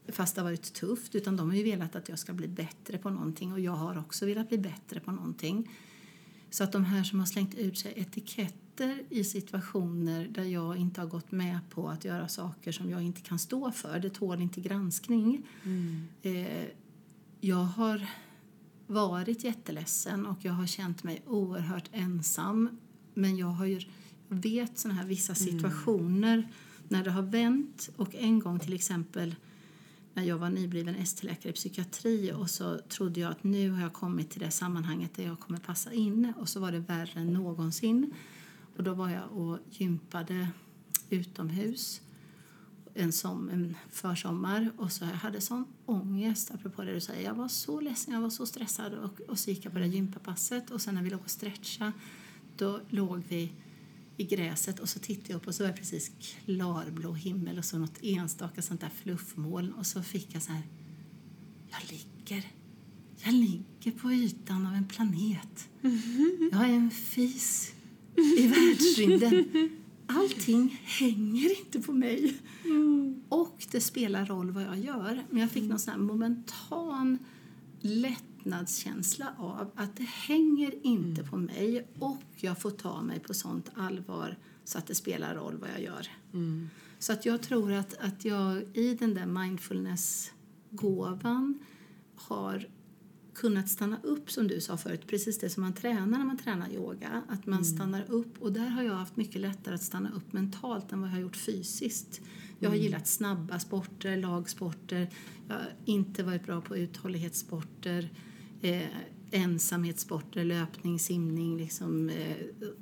fast 0.07 0.35
det 0.35 0.41
har 0.41 0.47
varit 0.49 0.73
tufft 0.73 1.15
utan 1.15 1.37
de 1.37 1.49
har 1.49 1.57
ju 1.57 1.63
velat 1.63 1.95
att 1.95 2.09
jag 2.09 2.19
ska 2.19 2.33
bli 2.33 2.47
bättre 2.47 2.97
på 2.97 3.09
någonting 3.09 3.53
och 3.53 3.59
jag 3.59 3.75
har 3.75 3.99
också 3.99 4.25
velat 4.25 4.49
bli 4.49 4.57
bättre 4.57 4.99
på 4.99 5.11
någonting. 5.11 5.69
Så 6.49 6.63
att 6.63 6.71
de 6.71 6.85
här 6.85 7.03
som 7.03 7.19
har 7.19 7.25
slängt 7.25 7.55
ut 7.55 7.77
sig 7.77 7.93
etiketter 8.81 9.03
i 9.09 9.23
situationer 9.23 10.27
där 10.27 10.43
jag 10.43 10.77
inte 10.77 11.01
har 11.01 11.07
gått 11.07 11.31
med 11.31 11.59
på 11.69 11.89
att 11.89 12.05
göra 12.05 12.27
saker 12.27 12.71
som 12.71 12.89
jag 12.89 13.01
inte 13.01 13.21
kan 13.21 13.39
stå 13.39 13.71
för, 13.71 13.99
det 13.99 14.09
tål 14.09 14.41
inte 14.41 14.61
granskning. 14.61 15.43
Eh, 16.21 16.65
jag 17.41 17.63
har 17.63 18.07
varit 18.87 19.43
jätteledsen 19.43 20.25
och 20.25 20.37
jag 20.41 20.53
har 20.53 20.67
känt 20.67 21.03
mig 21.03 21.21
oerhört 21.25 21.89
ensam. 21.91 22.69
Men 23.13 23.37
jag 23.37 23.47
har 23.47 23.65
ju, 23.65 23.81
vet 24.27 24.77
såna 24.77 24.93
här 24.93 25.05
vissa 25.05 25.35
situationer 25.35 26.47
när 26.89 27.03
det 27.03 27.11
har 27.11 27.21
vänt 27.21 27.89
och 27.97 28.15
en 28.15 28.39
gång 28.39 28.59
till 28.59 28.73
exempel 28.73 29.35
när 30.13 30.23
jag 30.23 30.37
var 30.37 30.49
nybliven 30.49 30.95
ST-läkare 30.95 31.49
i 31.49 31.53
psykiatri 31.53 32.31
och 32.31 32.49
så 32.49 32.77
trodde 32.89 33.19
jag 33.19 33.31
att 33.31 33.43
nu 33.43 33.71
har 33.71 33.81
jag 33.81 33.93
kommit 33.93 34.29
till 34.29 34.41
det 34.41 34.51
sammanhanget 34.51 35.15
där 35.15 35.23
jag 35.23 35.39
kommer 35.39 35.59
passa 35.59 35.93
in 35.93 36.33
och 36.37 36.49
så 36.49 36.59
var 36.59 36.71
det 36.71 36.79
värre 36.79 37.19
än 37.19 37.33
någonsin. 37.33 38.13
Och 38.77 38.83
då 38.83 38.93
var 38.93 39.09
jag 39.09 39.31
och 39.31 39.59
gympade 39.71 40.47
utomhus 41.09 42.01
en, 42.93 43.11
som, 43.11 43.49
en 43.49 43.75
försommar. 43.91 44.71
Och 44.77 44.91
så 44.91 45.05
jag 45.05 45.11
hade 45.11 45.41
sån 45.41 45.65
ångest 45.85 46.51
apropå 46.51 46.83
det 46.83 46.93
du 46.93 47.01
säger. 47.01 47.25
Jag 47.25 47.33
var 47.33 47.47
så 47.47 47.79
ledsen, 47.79 48.13
jag 48.13 48.21
var 48.21 48.29
så 48.29 48.45
stressad. 48.45 48.93
Och, 48.93 49.21
och 49.21 49.39
så 49.39 49.49
gick 49.49 49.65
jag 49.65 49.73
på 49.73 49.79
det 49.79 49.87
gympapasset. 49.87 50.71
Och 50.71 50.81
sen 50.81 50.95
när 50.95 51.01
vi 51.01 51.09
låg 51.09 51.21
och 51.23 51.29
stretcha 51.29 51.93
då 52.57 52.79
låg 52.89 53.23
vi 53.27 53.51
i 54.17 54.23
gräset. 54.23 54.79
Och 54.79 54.89
så 54.89 54.99
tittade 54.99 55.33
jag 55.33 55.37
upp 55.37 55.47
och 55.47 55.55
så 55.55 55.63
var 55.63 55.71
det 55.71 55.77
precis 55.77 56.11
klarblå 56.19 57.13
himmel 57.13 57.57
och 57.57 57.65
så 57.65 57.77
något 57.77 57.99
enstaka 58.01 58.61
sånt 58.61 58.81
där 58.81 58.89
fluffmoln. 58.89 59.73
Och 59.73 59.85
så 59.85 60.03
fick 60.03 60.35
jag 60.35 60.43
så 60.43 60.51
här 60.51 60.63
jag 61.69 61.91
ligger. 61.91 62.51
Jag 63.23 63.33
ligger 63.33 63.91
på 63.91 64.11
ytan 64.11 64.65
av 64.65 64.73
en 64.73 64.87
planet. 64.87 65.69
Jag 66.51 66.69
är 66.69 66.73
en 66.73 66.91
fis 66.91 67.73
i 68.17 68.47
världsrymden. 68.47 69.69
allting 70.07 70.81
hänger 70.83 71.59
inte 71.59 71.81
på 71.81 71.93
mig. 71.93 72.35
Mm. 72.65 73.21
Och 73.29 73.65
det 73.71 73.81
spelar 73.81 74.25
roll 74.25 74.51
vad 74.51 74.63
jag 74.63 74.79
gör. 74.79 75.25
Men 75.29 75.41
jag 75.41 75.51
fick 75.51 75.63
någon 75.63 75.79
sån 75.79 76.03
momentan 76.03 77.17
lättnadskänsla 77.81 79.33
av 79.37 79.71
att 79.75 79.95
det 79.95 80.03
hänger 80.03 80.85
inte 80.85 81.21
mm. 81.21 81.31
på 81.31 81.37
mig 81.37 81.87
och 81.99 82.23
jag 82.35 82.61
får 82.61 82.71
ta 82.71 83.01
mig 83.01 83.19
på 83.19 83.33
sånt 83.33 83.71
allvar 83.75 84.37
så 84.63 84.77
att 84.77 84.87
det 84.87 84.95
spelar 84.95 85.35
roll 85.35 85.57
vad 85.57 85.69
jag 85.69 85.81
gör. 85.81 86.07
Mm. 86.33 86.69
Så 86.99 87.13
att 87.13 87.25
jag 87.25 87.41
tror 87.41 87.71
att, 87.71 87.97
att 87.97 88.25
jag 88.25 88.63
i 88.73 88.97
den 88.99 89.13
där 89.13 89.25
mindfulness-gåvan 89.25 91.59
har 92.15 92.67
kunnat 93.37 93.69
stanna 93.69 93.97
upp, 94.03 94.31
som 94.31 94.47
du 94.47 94.61
sa 94.61 94.77
förut, 94.77 95.07
precis 95.07 95.39
det 95.39 95.49
som 95.49 95.63
man 95.63 95.73
tränar 95.73 96.17
när 96.17 96.25
man 96.25 96.37
tränar 96.37 96.69
yoga. 96.69 97.23
Att 97.27 97.45
man 97.45 97.59
mm. 97.59 97.63
stannar 97.63 98.11
upp. 98.11 98.41
Och 98.41 98.51
där 98.53 98.67
har 98.67 98.83
jag 98.83 98.93
haft 98.93 99.17
mycket 99.17 99.41
lättare 99.41 99.75
att 99.75 99.83
stanna 99.83 100.11
upp 100.15 100.33
mentalt 100.33 100.91
än 100.91 101.01
vad 101.01 101.09
jag 101.09 101.13
har 101.13 101.21
gjort 101.21 101.35
fysiskt. 101.35 102.21
Jag 102.59 102.69
har 102.69 102.75
mm. 102.75 102.85
gillat 102.85 103.07
snabba 103.07 103.59
sporter, 103.59 104.17
lagsporter. 104.17 105.09
Jag 105.47 105.55
har 105.55 105.73
inte 105.85 106.23
varit 106.23 106.45
bra 106.45 106.61
på 106.61 106.77
uthållighetssporter. 106.77 108.09
Eh, 108.61 108.83
ensamhetssporter, 109.31 110.43
löpning, 110.43 110.99
simning, 110.99 111.57
liksom, 111.57 112.09
eh, 112.09 112.35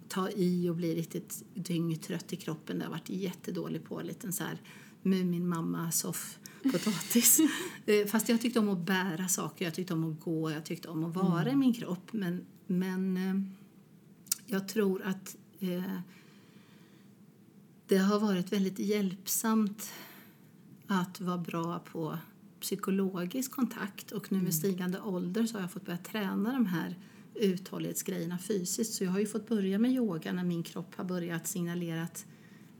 ta 0.07 0.29
i 0.29 0.69
och 0.69 0.75
bli 0.75 0.95
riktigt 0.95 1.43
dyngtrött 1.53 2.33
i 2.33 2.35
kroppen. 2.35 2.77
Det 2.77 2.85
har 2.85 2.91
jag 2.91 2.97
varit 2.97 3.09
jättedålig 3.09 3.83
på. 3.83 4.01
Liten 4.01 4.33
så 4.33 4.43
här 4.43 4.61
Mumin-mamma, 5.01 5.91
soffpotatis. 6.71 7.39
eh, 7.85 8.05
fast 8.07 8.29
jag 8.29 8.41
tyckte 8.41 8.59
om 8.59 8.69
att 8.69 8.85
bära 8.85 9.27
saker, 9.27 9.65
jag 9.65 9.73
tyckte 9.73 9.93
om 9.93 10.11
att 10.11 10.19
gå, 10.19 10.51
jag 10.51 10.65
tyckte 10.65 10.87
om 10.87 11.03
att 11.03 11.15
vara 11.15 11.41
mm. 11.41 11.53
i 11.53 11.55
min 11.55 11.73
kropp. 11.73 12.13
Men, 12.13 12.45
men 12.67 13.17
eh, 13.17 13.41
jag 14.45 14.67
tror 14.67 15.01
att 15.01 15.35
eh, 15.59 15.99
det 17.87 17.97
har 17.97 18.19
varit 18.19 18.51
väldigt 18.51 18.79
hjälpsamt 18.79 19.93
att 20.87 21.21
vara 21.21 21.37
bra 21.37 21.79
på 21.79 22.17
psykologisk 22.61 23.51
kontakt 23.51 24.11
och 24.11 24.31
nu 24.31 24.37
med 24.37 24.41
mm. 24.41 24.51
stigande 24.51 25.01
ålder 25.01 25.45
så 25.45 25.57
har 25.57 25.61
jag 25.61 25.71
fått 25.71 25.85
börja 25.85 25.97
träna 25.97 26.53
de 26.53 26.65
här 26.65 26.95
uthållighetsgrejerna 27.35 28.37
fysiskt. 28.37 28.93
Så 28.93 29.03
jag 29.03 29.11
har 29.11 29.19
ju 29.19 29.25
fått 29.25 29.47
börja 29.47 29.79
med 29.79 29.91
yoga 29.91 30.33
när 30.33 30.43
min 30.43 30.63
kropp 30.63 30.95
har 30.95 31.03
börjat 31.03 31.47
signalera 31.47 32.03
att, 32.03 32.25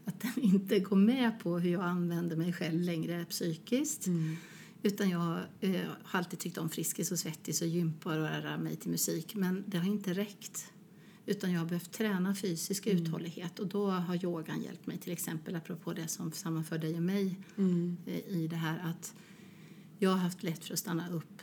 att 0.05 0.19
den 0.19 0.43
inte 0.43 0.79
går 0.79 0.95
med 0.95 1.39
på 1.39 1.59
hur 1.59 1.71
jag 1.71 1.83
använder 1.83 2.35
mig 2.35 2.53
själv 2.53 2.81
längre 2.81 3.25
psykiskt. 3.25 4.07
Mm. 4.07 4.37
Utan 4.81 5.09
jag 5.09 5.39
eh, 5.61 5.81
har 6.03 6.19
alltid 6.19 6.39
tyckt 6.39 6.57
om 6.57 6.69
Friskis 6.69 7.11
och 7.11 7.19
Svettis 7.19 7.61
och 7.61 7.67
gympa 7.67 8.09
och 8.09 8.15
röra 8.15 8.57
mig 8.57 8.75
till 8.75 8.91
musik. 8.91 9.35
Men 9.35 9.63
det 9.67 9.77
har 9.77 9.85
inte 9.85 10.13
räckt. 10.13 10.71
Utan 11.25 11.51
jag 11.51 11.59
har 11.59 11.67
behövt 11.67 11.91
träna 11.91 12.35
fysisk 12.35 12.87
mm. 12.87 13.03
uthållighet 13.03 13.59
och 13.59 13.67
då 13.67 13.89
har 13.89 14.23
yogan 14.23 14.61
hjälpt 14.61 14.87
mig 14.87 14.97
till 14.97 15.11
exempel 15.11 15.55
apropå 15.55 15.93
det 15.93 16.07
som 16.07 16.31
sammanför 16.31 16.77
dig 16.77 16.95
och 16.95 17.01
mig 17.01 17.39
mm. 17.57 17.97
Eh, 18.05 18.15
i 18.15 18.47
det 18.47 18.55
här 18.55 18.89
att 18.89 19.13
jag 19.99 20.09
har 20.09 20.17
haft 20.17 20.43
lätt 20.43 20.65
för 20.65 20.73
att 20.73 20.79
stanna 20.79 21.09
upp 21.09 21.41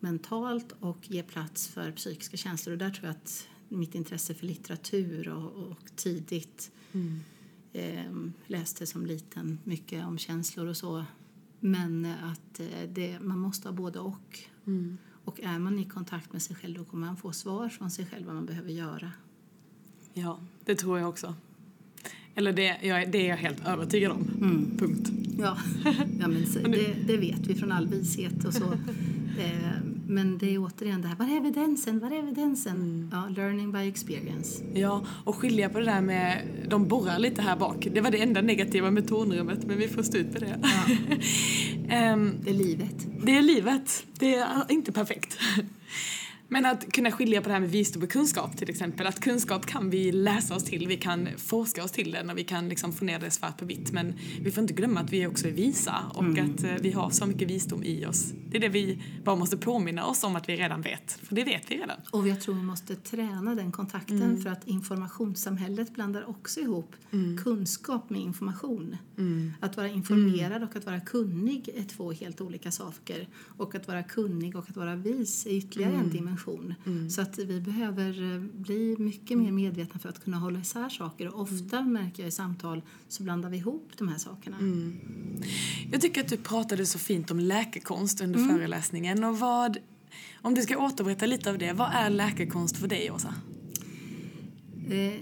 mentalt 0.00 0.72
och 0.80 1.10
ge 1.10 1.22
plats 1.22 1.68
för 1.68 1.92
psykiska 1.92 2.36
känslor. 2.36 2.72
Och 2.72 2.78
där 2.78 2.90
tror 2.90 3.06
jag 3.06 3.10
att 3.10 3.48
mitt 3.68 3.94
intresse 3.94 4.34
för 4.34 4.46
litteratur 4.46 5.28
och, 5.28 5.52
och 5.52 5.96
tidigt 5.96 6.70
mm. 6.92 7.20
Eh, 7.78 8.12
läste 8.46 8.86
som 8.86 9.06
liten 9.06 9.58
mycket 9.64 10.06
om 10.06 10.18
känslor 10.18 10.66
och 10.66 10.76
så. 10.76 11.04
Men 11.60 12.04
att 12.04 12.60
eh, 12.60 12.88
det, 12.88 13.20
man 13.20 13.38
måste 13.38 13.68
ha 13.68 13.72
både 13.72 13.98
och. 13.98 14.38
Mm. 14.66 14.98
Och 15.24 15.40
är 15.40 15.58
man 15.58 15.78
i 15.78 15.84
kontakt 15.84 16.32
med 16.32 16.42
sig 16.42 16.56
själv 16.56 16.78
då 16.78 16.84
kommer 16.84 17.06
man 17.06 17.16
få 17.16 17.32
svar 17.32 17.68
från 17.68 17.90
sig 17.90 18.06
själv 18.06 18.26
vad 18.26 18.34
man 18.34 18.46
behöver 18.46 18.70
göra. 18.70 19.12
Ja, 20.12 20.40
det 20.64 20.74
tror 20.74 20.98
jag 20.98 21.08
också. 21.08 21.34
Eller 22.34 22.52
det, 22.52 22.76
jag, 22.82 23.12
det 23.12 23.18
är 23.18 23.28
jag 23.28 23.36
helt 23.36 23.66
övertygad 23.66 24.12
om. 24.12 24.30
Mm. 24.40 24.76
Punkt. 24.78 25.10
Ja, 25.38 25.58
ja 26.20 26.28
men 26.28 26.44
det, 26.72 26.94
det, 27.06 27.16
vet 27.16 27.46
vi 27.46 27.54
från 27.54 27.72
all 27.72 27.88
vishet 27.88 28.44
och 28.44 28.54
så. 28.54 28.78
Eh, 29.38 29.70
men 30.06 30.38
det 30.38 30.54
är 30.54 30.58
återigen 30.58 31.02
det 31.02 31.08
här, 31.08 31.16
var 31.16 31.26
är 31.26 31.36
evidensen, 31.36 31.98
var 31.98 32.10
är 32.10 32.18
evidensen? 32.18 32.76
Mm. 32.76 33.10
Ja, 33.12 33.28
learning 33.28 33.72
by 33.72 33.88
experience. 33.88 34.64
Ja, 34.74 35.06
och 35.24 35.34
skilja 35.34 35.68
på 35.68 35.78
det 35.78 35.84
där 35.84 36.00
med, 36.00 36.42
de 36.68 36.88
borrar 36.88 37.18
lite 37.18 37.42
här 37.42 37.56
bak. 37.56 37.88
Det 37.92 38.00
var 38.00 38.10
det 38.10 38.22
enda 38.22 38.40
negativa 38.40 38.90
med 38.90 39.08
tornrummet, 39.08 39.64
men 39.66 39.78
vi 39.78 39.88
får 39.88 40.02
stå 40.02 40.18
ut 40.18 40.32
med 40.32 40.42
det. 40.42 40.60
Ja. 41.88 42.12
um, 42.12 42.34
det 42.44 42.50
är 42.50 42.54
livet. 42.54 43.06
Det 43.22 43.36
är 43.36 43.42
livet. 43.42 44.04
Det 44.18 44.34
är 44.34 44.72
inte 44.72 44.92
perfekt. 44.92 45.38
Men 46.48 46.66
att 46.66 46.92
kunna 46.92 47.10
skilja 47.10 47.42
på 47.42 47.48
det 47.48 47.52
här 47.52 47.60
med 47.60 47.70
visdom 47.70 48.02
och 48.02 48.10
kunskap 48.10 48.56
till 48.56 48.70
exempel. 48.70 49.06
Att 49.06 49.20
kunskap 49.20 49.66
kan 49.66 49.90
vi 49.90 50.12
läsa 50.12 50.54
oss 50.54 50.64
till, 50.64 50.88
vi 50.88 50.96
kan 50.96 51.28
forska 51.36 51.84
oss 51.84 51.92
till 51.92 52.10
den 52.10 52.30
och 52.30 52.38
vi 52.38 52.44
kan 52.44 52.68
liksom 52.68 52.92
få 52.92 53.04
ner 53.04 53.18
det 53.18 53.30
svart 53.30 53.58
på 53.58 53.64
vitt. 53.64 53.92
Men 53.92 54.14
vi 54.40 54.50
får 54.50 54.62
inte 54.62 54.74
glömma 54.74 55.00
att 55.00 55.12
vi 55.12 55.26
också 55.26 55.48
är 55.48 55.52
visa 55.52 55.96
och 56.14 56.24
mm. 56.24 56.50
att 56.50 56.64
eh, 56.64 56.70
vi 56.80 56.92
har 56.92 57.10
så 57.10 57.26
mycket 57.26 57.50
visdom 57.50 57.82
i 57.82 58.06
oss. 58.06 58.32
Det 58.50 58.56
är 58.56 58.60
det 58.60 58.68
vi 58.68 59.02
bara 59.24 59.36
måste 59.36 59.56
påminna 59.56 60.06
oss 60.06 60.24
om 60.24 60.36
att 60.36 60.48
vi 60.48 60.56
redan 60.56 60.82
vet. 60.82 61.12
För 61.12 61.34
det 61.34 61.44
vet 61.44 61.70
vi 61.70 61.76
redan. 61.76 61.96
Och 62.12 62.28
jag 62.28 62.40
tror 62.40 62.54
vi 62.54 62.62
måste 62.62 62.96
träna 62.96 63.54
den 63.54 63.72
kontakten 63.72 64.22
mm. 64.22 64.42
för 64.42 64.50
att 64.50 64.68
informationssamhället 64.68 65.94
blandar 65.94 66.30
också 66.30 66.60
ihop 66.60 66.94
mm. 67.10 67.38
kunskap 67.38 68.10
med 68.10 68.20
information. 68.20 68.96
Mm. 69.18 69.52
Att 69.60 69.76
vara 69.76 69.88
informerad 69.88 70.52
mm. 70.52 70.68
och 70.68 70.76
att 70.76 70.86
vara 70.86 71.00
kunnig 71.00 71.68
är 71.74 71.82
två 71.82 72.12
helt 72.12 72.40
olika 72.40 72.70
saker. 72.70 73.28
Och 73.56 73.74
att 73.74 73.88
vara 73.88 74.02
kunnig 74.02 74.56
och 74.56 74.68
att 74.68 74.76
vara 74.76 74.96
vis 74.96 75.46
är 75.46 75.50
ytterligare 75.50 75.92
en 75.92 76.00
mm. 76.00 76.12
dimension 76.12 76.37
dimension. 76.38 76.74
Mm. 76.86 77.10
Så 77.10 77.20
att 77.20 77.38
vi 77.38 77.60
behöver 77.60 78.34
eh, 78.34 78.40
bli 78.40 78.96
mycket 78.98 79.38
mer 79.38 79.52
medvetna 79.52 80.00
för 80.00 80.08
att 80.08 80.24
kunna 80.24 80.36
hålla 80.36 80.60
isär 80.60 80.88
saker. 80.88 81.34
Och 81.34 81.40
ofta 81.40 81.78
mm. 81.78 81.92
märker 81.92 82.22
jag 82.22 82.28
i 82.28 82.32
samtal 82.32 82.82
så 83.08 83.22
blandar 83.22 83.50
vi 83.50 83.56
ihop 83.56 83.92
de 83.98 84.08
här 84.08 84.18
sakerna. 84.18 84.58
Mm. 84.58 84.98
Jag 85.92 86.00
tycker 86.00 86.20
att 86.20 86.28
du 86.28 86.36
pratade 86.36 86.86
så 86.86 86.98
fint 86.98 87.30
om 87.30 87.38
läkekonst 87.38 88.20
under 88.20 88.38
mm. 88.38 88.50
föreläsningen. 88.50 89.24
Och 89.24 89.38
vad, 89.38 89.78
om 90.42 90.54
du 90.54 90.62
ska 90.62 90.78
återberätta 90.78 91.26
lite 91.26 91.50
av 91.50 91.58
det, 91.58 91.72
vad 91.72 91.90
är 91.92 92.10
läkekonst 92.10 92.76
för 92.76 92.88
dig, 92.88 93.10
Åsa? 93.10 93.34
Eh, 94.90 95.20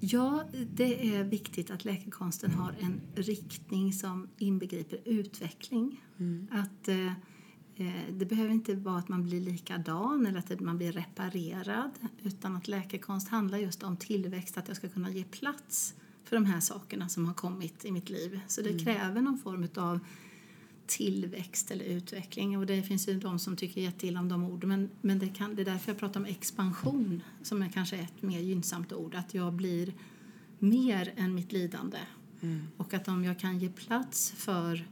ja, 0.00 0.44
det 0.74 1.16
är 1.16 1.24
viktigt 1.24 1.70
att 1.70 1.84
läkekonsten 1.84 2.50
har 2.50 2.74
en 2.80 3.00
riktning 3.14 3.92
som 3.92 4.28
inbegriper 4.38 4.98
utveckling. 5.04 6.00
Mm. 6.18 6.46
Att... 6.50 6.88
Eh, 6.88 7.12
det 8.10 8.26
behöver 8.26 8.50
inte 8.50 8.74
vara 8.74 8.98
att 8.98 9.08
man 9.08 9.22
blir 9.22 9.40
likadan 9.40 10.26
eller 10.26 10.38
att 10.38 10.60
man 10.60 10.76
blir 10.76 10.92
reparerad 10.92 11.90
utan 12.22 12.56
att 12.56 12.68
läkekonst 12.68 13.28
handlar 13.28 13.58
just 13.58 13.82
om 13.82 13.96
tillväxt, 13.96 14.58
att 14.58 14.68
jag 14.68 14.76
ska 14.76 14.88
kunna 14.88 15.10
ge 15.10 15.24
plats 15.24 15.94
för 16.24 16.36
de 16.36 16.44
här 16.44 16.60
sakerna 16.60 17.08
som 17.08 17.26
har 17.26 17.34
kommit 17.34 17.84
i 17.84 17.92
mitt 17.92 18.10
liv. 18.10 18.40
Så 18.46 18.62
det 18.62 18.70
mm. 18.70 18.84
kräver 18.84 19.20
någon 19.20 19.38
form 19.38 19.68
av 19.76 20.00
tillväxt 20.86 21.70
eller 21.70 21.84
utveckling. 21.84 22.58
Och 22.58 22.66
det 22.66 22.82
finns 22.82 23.08
ju 23.08 23.20
de 23.20 23.38
som 23.38 23.56
tycker 23.56 23.80
jätteilla 23.80 24.20
om 24.20 24.28
de 24.28 24.44
orden 24.44 24.68
men, 24.68 24.90
men 25.00 25.18
det, 25.18 25.28
kan, 25.28 25.54
det 25.54 25.62
är 25.62 25.64
därför 25.64 25.92
jag 25.92 25.98
pratar 25.98 26.20
om 26.20 26.26
expansion 26.26 27.22
som 27.42 27.62
är 27.62 27.68
kanske 27.68 27.96
ett 27.96 28.22
mer 28.22 28.40
gynnsamt 28.40 28.92
ord. 28.92 29.14
Att 29.14 29.34
jag 29.34 29.52
blir 29.52 29.94
mer 30.58 31.12
än 31.16 31.34
mitt 31.34 31.52
lidande. 31.52 31.98
Mm. 32.40 32.66
Och 32.76 32.94
att 32.94 33.08
om 33.08 33.24
jag 33.24 33.38
kan 33.38 33.58
ge 33.58 33.68
plats 33.68 34.30
för 34.36 34.84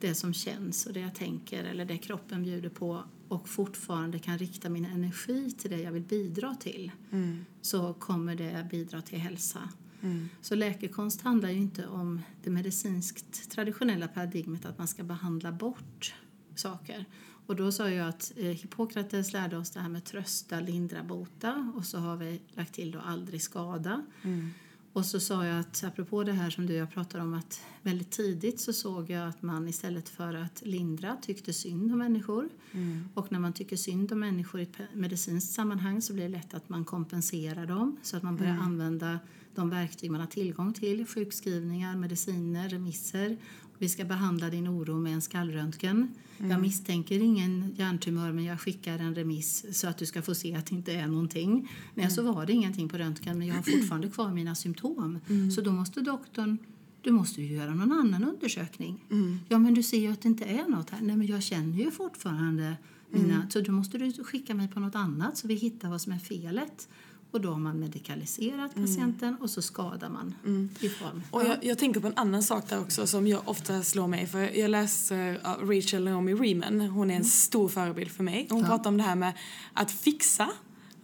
det 0.00 0.14
som 0.14 0.34
känns 0.34 0.86
och 0.86 0.92
det 0.92 1.00
jag 1.00 1.14
tänker 1.14 1.64
eller 1.64 1.84
det 1.84 1.98
kroppen 1.98 2.42
bjuder 2.42 2.68
på 2.68 3.04
och 3.28 3.48
fortfarande 3.48 4.18
kan 4.18 4.38
rikta 4.38 4.68
min 4.68 4.84
energi 4.84 5.50
till 5.50 5.70
det 5.70 5.80
jag 5.80 5.92
vill 5.92 6.02
bidra 6.02 6.54
till 6.54 6.92
mm. 7.10 7.44
så 7.60 7.94
kommer 7.94 8.34
det 8.34 8.66
bidra 8.70 9.02
till 9.02 9.18
hälsa. 9.18 9.68
Mm. 10.02 10.28
Så 10.40 10.54
läkekonst 10.54 11.20
handlar 11.20 11.50
ju 11.50 11.56
inte 11.56 11.86
om 11.86 12.22
det 12.42 12.50
medicinskt 12.50 13.50
traditionella 13.50 14.08
paradigmet 14.08 14.66
att 14.66 14.78
man 14.78 14.88
ska 14.88 15.02
behandla 15.02 15.52
bort 15.52 16.14
saker. 16.54 17.04
Och 17.46 17.56
då 17.56 17.72
sa 17.72 17.90
jag 17.90 18.08
att 18.08 18.32
eh, 18.36 18.44
Hippokrates 18.44 19.32
lärde 19.32 19.56
oss 19.56 19.70
det 19.70 19.80
här 19.80 19.88
med 19.88 20.04
trösta, 20.04 20.60
lindra, 20.60 21.02
bota 21.02 21.72
och 21.76 21.84
så 21.84 21.98
har 21.98 22.16
vi 22.16 22.40
lagt 22.54 22.74
till 22.74 22.90
då 22.90 22.98
aldrig 22.98 23.42
skada. 23.42 24.06
Mm. 24.22 24.50
Och 24.96 25.06
så 25.06 25.20
sa 25.20 25.46
jag 25.46 25.60
att 25.60 25.84
apropå 25.84 26.24
det 26.24 26.32
här 26.32 26.50
som 26.50 26.66
du 26.66 26.74
och 26.74 26.80
jag 26.80 26.90
pratade 26.90 27.24
om 27.24 27.34
att 27.34 27.60
väldigt 27.82 28.10
tidigt 28.10 28.60
så 28.60 28.72
såg 28.72 29.10
jag 29.10 29.28
att 29.28 29.42
man 29.42 29.68
istället 29.68 30.08
för 30.08 30.34
att 30.34 30.62
lindra 30.64 31.16
tyckte 31.22 31.52
synd 31.52 31.92
om 31.92 31.98
människor. 31.98 32.48
Mm. 32.72 33.08
Och 33.14 33.32
när 33.32 33.38
man 33.38 33.52
tycker 33.52 33.76
synd 33.76 34.12
om 34.12 34.20
människor 34.20 34.60
i 34.60 34.62
ett 34.62 34.78
medicinskt 34.94 35.52
sammanhang 35.52 36.02
så 36.02 36.12
blir 36.12 36.24
det 36.24 36.28
lätt 36.28 36.54
att 36.54 36.68
man 36.68 36.84
kompenserar 36.84 37.66
dem 37.66 37.96
så 38.02 38.16
att 38.16 38.22
man 38.22 38.36
börjar 38.36 38.52
mm. 38.52 38.64
använda 38.64 39.18
de 39.54 39.70
verktyg 39.70 40.10
man 40.10 40.20
har 40.20 40.28
tillgång 40.28 40.72
till, 40.72 41.06
sjukskrivningar, 41.06 41.96
mediciner, 41.96 42.68
remisser 42.68 43.36
vi 43.78 43.88
ska 43.88 44.04
behandla 44.04 44.50
din 44.50 44.68
oro 44.68 45.00
med 45.00 45.12
en 45.12 45.22
skallröntgen. 45.22 46.08
Mm. 46.38 46.50
Jag 46.50 46.60
misstänker 46.60 47.20
ingen 47.20 47.74
hjärntumör 47.76 48.32
men 48.32 48.44
jag 48.44 48.60
skickar 48.60 48.98
en 48.98 49.14
remiss 49.14 49.78
så 49.78 49.88
att 49.88 49.98
du 49.98 50.06
ska 50.06 50.22
få 50.22 50.34
se 50.34 50.54
att 50.54 50.66
det 50.66 50.74
inte 50.74 50.92
är 50.92 51.06
någonting. 51.06 51.68
Nej, 51.94 52.04
mm. 52.04 52.10
så 52.10 52.32
var 52.32 52.46
det 52.46 52.52
ingenting 52.52 52.88
på 52.88 52.98
röntgen 52.98 53.38
men 53.38 53.46
jag 53.46 53.54
har 53.54 53.62
fortfarande 53.62 54.08
kvar 54.08 54.32
mina 54.32 54.54
symptom. 54.54 55.18
Mm. 55.28 55.50
Så 55.50 55.60
då 55.60 55.72
måste 55.72 56.00
doktorn 56.00 56.58
du 57.06 57.12
måste 57.12 57.42
ju 57.42 57.54
göra 57.54 57.74
någon 57.74 57.92
annan 57.92 58.24
undersökning. 58.24 59.04
Mm. 59.10 59.38
Ja, 59.48 59.58
men 59.58 59.74
du 59.74 59.82
ser 59.82 59.98
ju 59.98 60.12
att 60.12 60.22
det 60.22 60.28
inte 60.28 60.44
är 60.44 60.68
något 60.68 60.90
här. 60.90 61.00
Nej, 61.00 61.16
men 61.16 61.26
jag 61.26 61.42
känner 61.42 61.78
ju 61.78 61.90
fortfarande 61.90 62.76
mina... 63.10 63.34
Mm. 63.34 63.50
Så 63.50 63.60
då 63.60 63.72
måste 63.72 63.98
du 63.98 64.12
skicka 64.12 64.54
mig 64.54 64.68
på 64.68 64.80
något 64.80 64.94
annat 64.94 65.36
så 65.36 65.48
vi 65.48 65.54
hittar 65.54 65.88
vad 65.88 66.00
som 66.00 66.12
är 66.12 66.18
felet. 66.18 66.88
Och 67.30 67.40
då 67.40 67.50
har 67.50 67.58
man 67.58 67.80
medikaliserat 67.80 68.74
patienten 68.74 69.36
och 69.40 69.50
så 69.50 69.62
skadar 69.62 70.08
man 70.08 70.34
i 70.80 70.88
form. 70.88 71.22
Och 71.30 71.42
jag, 71.42 71.64
jag 71.64 71.78
tänker 71.78 72.00
på 72.00 72.06
en 72.06 72.16
annan 72.16 72.42
sak 72.42 72.68
där 72.68 72.80
också 72.80 73.06
som 73.06 73.26
jag 73.26 73.40
ofta 73.44 73.82
slår 73.82 74.06
mig 74.06 74.26
för. 74.26 74.58
Jag 74.58 74.70
läser 74.70 75.40
Rachel 75.66 76.04
Naomi 76.04 76.34
Reeman, 76.34 76.80
hon 76.80 77.10
är 77.10 77.16
en 77.16 77.24
stor 77.24 77.68
förebild 77.68 78.10
för 78.10 78.24
mig. 78.24 78.46
Hon 78.50 78.64
pratar 78.64 78.90
om 78.90 78.96
det 78.96 79.02
här 79.02 79.16
med 79.16 79.32
att 79.72 79.90
fixa 79.90 80.48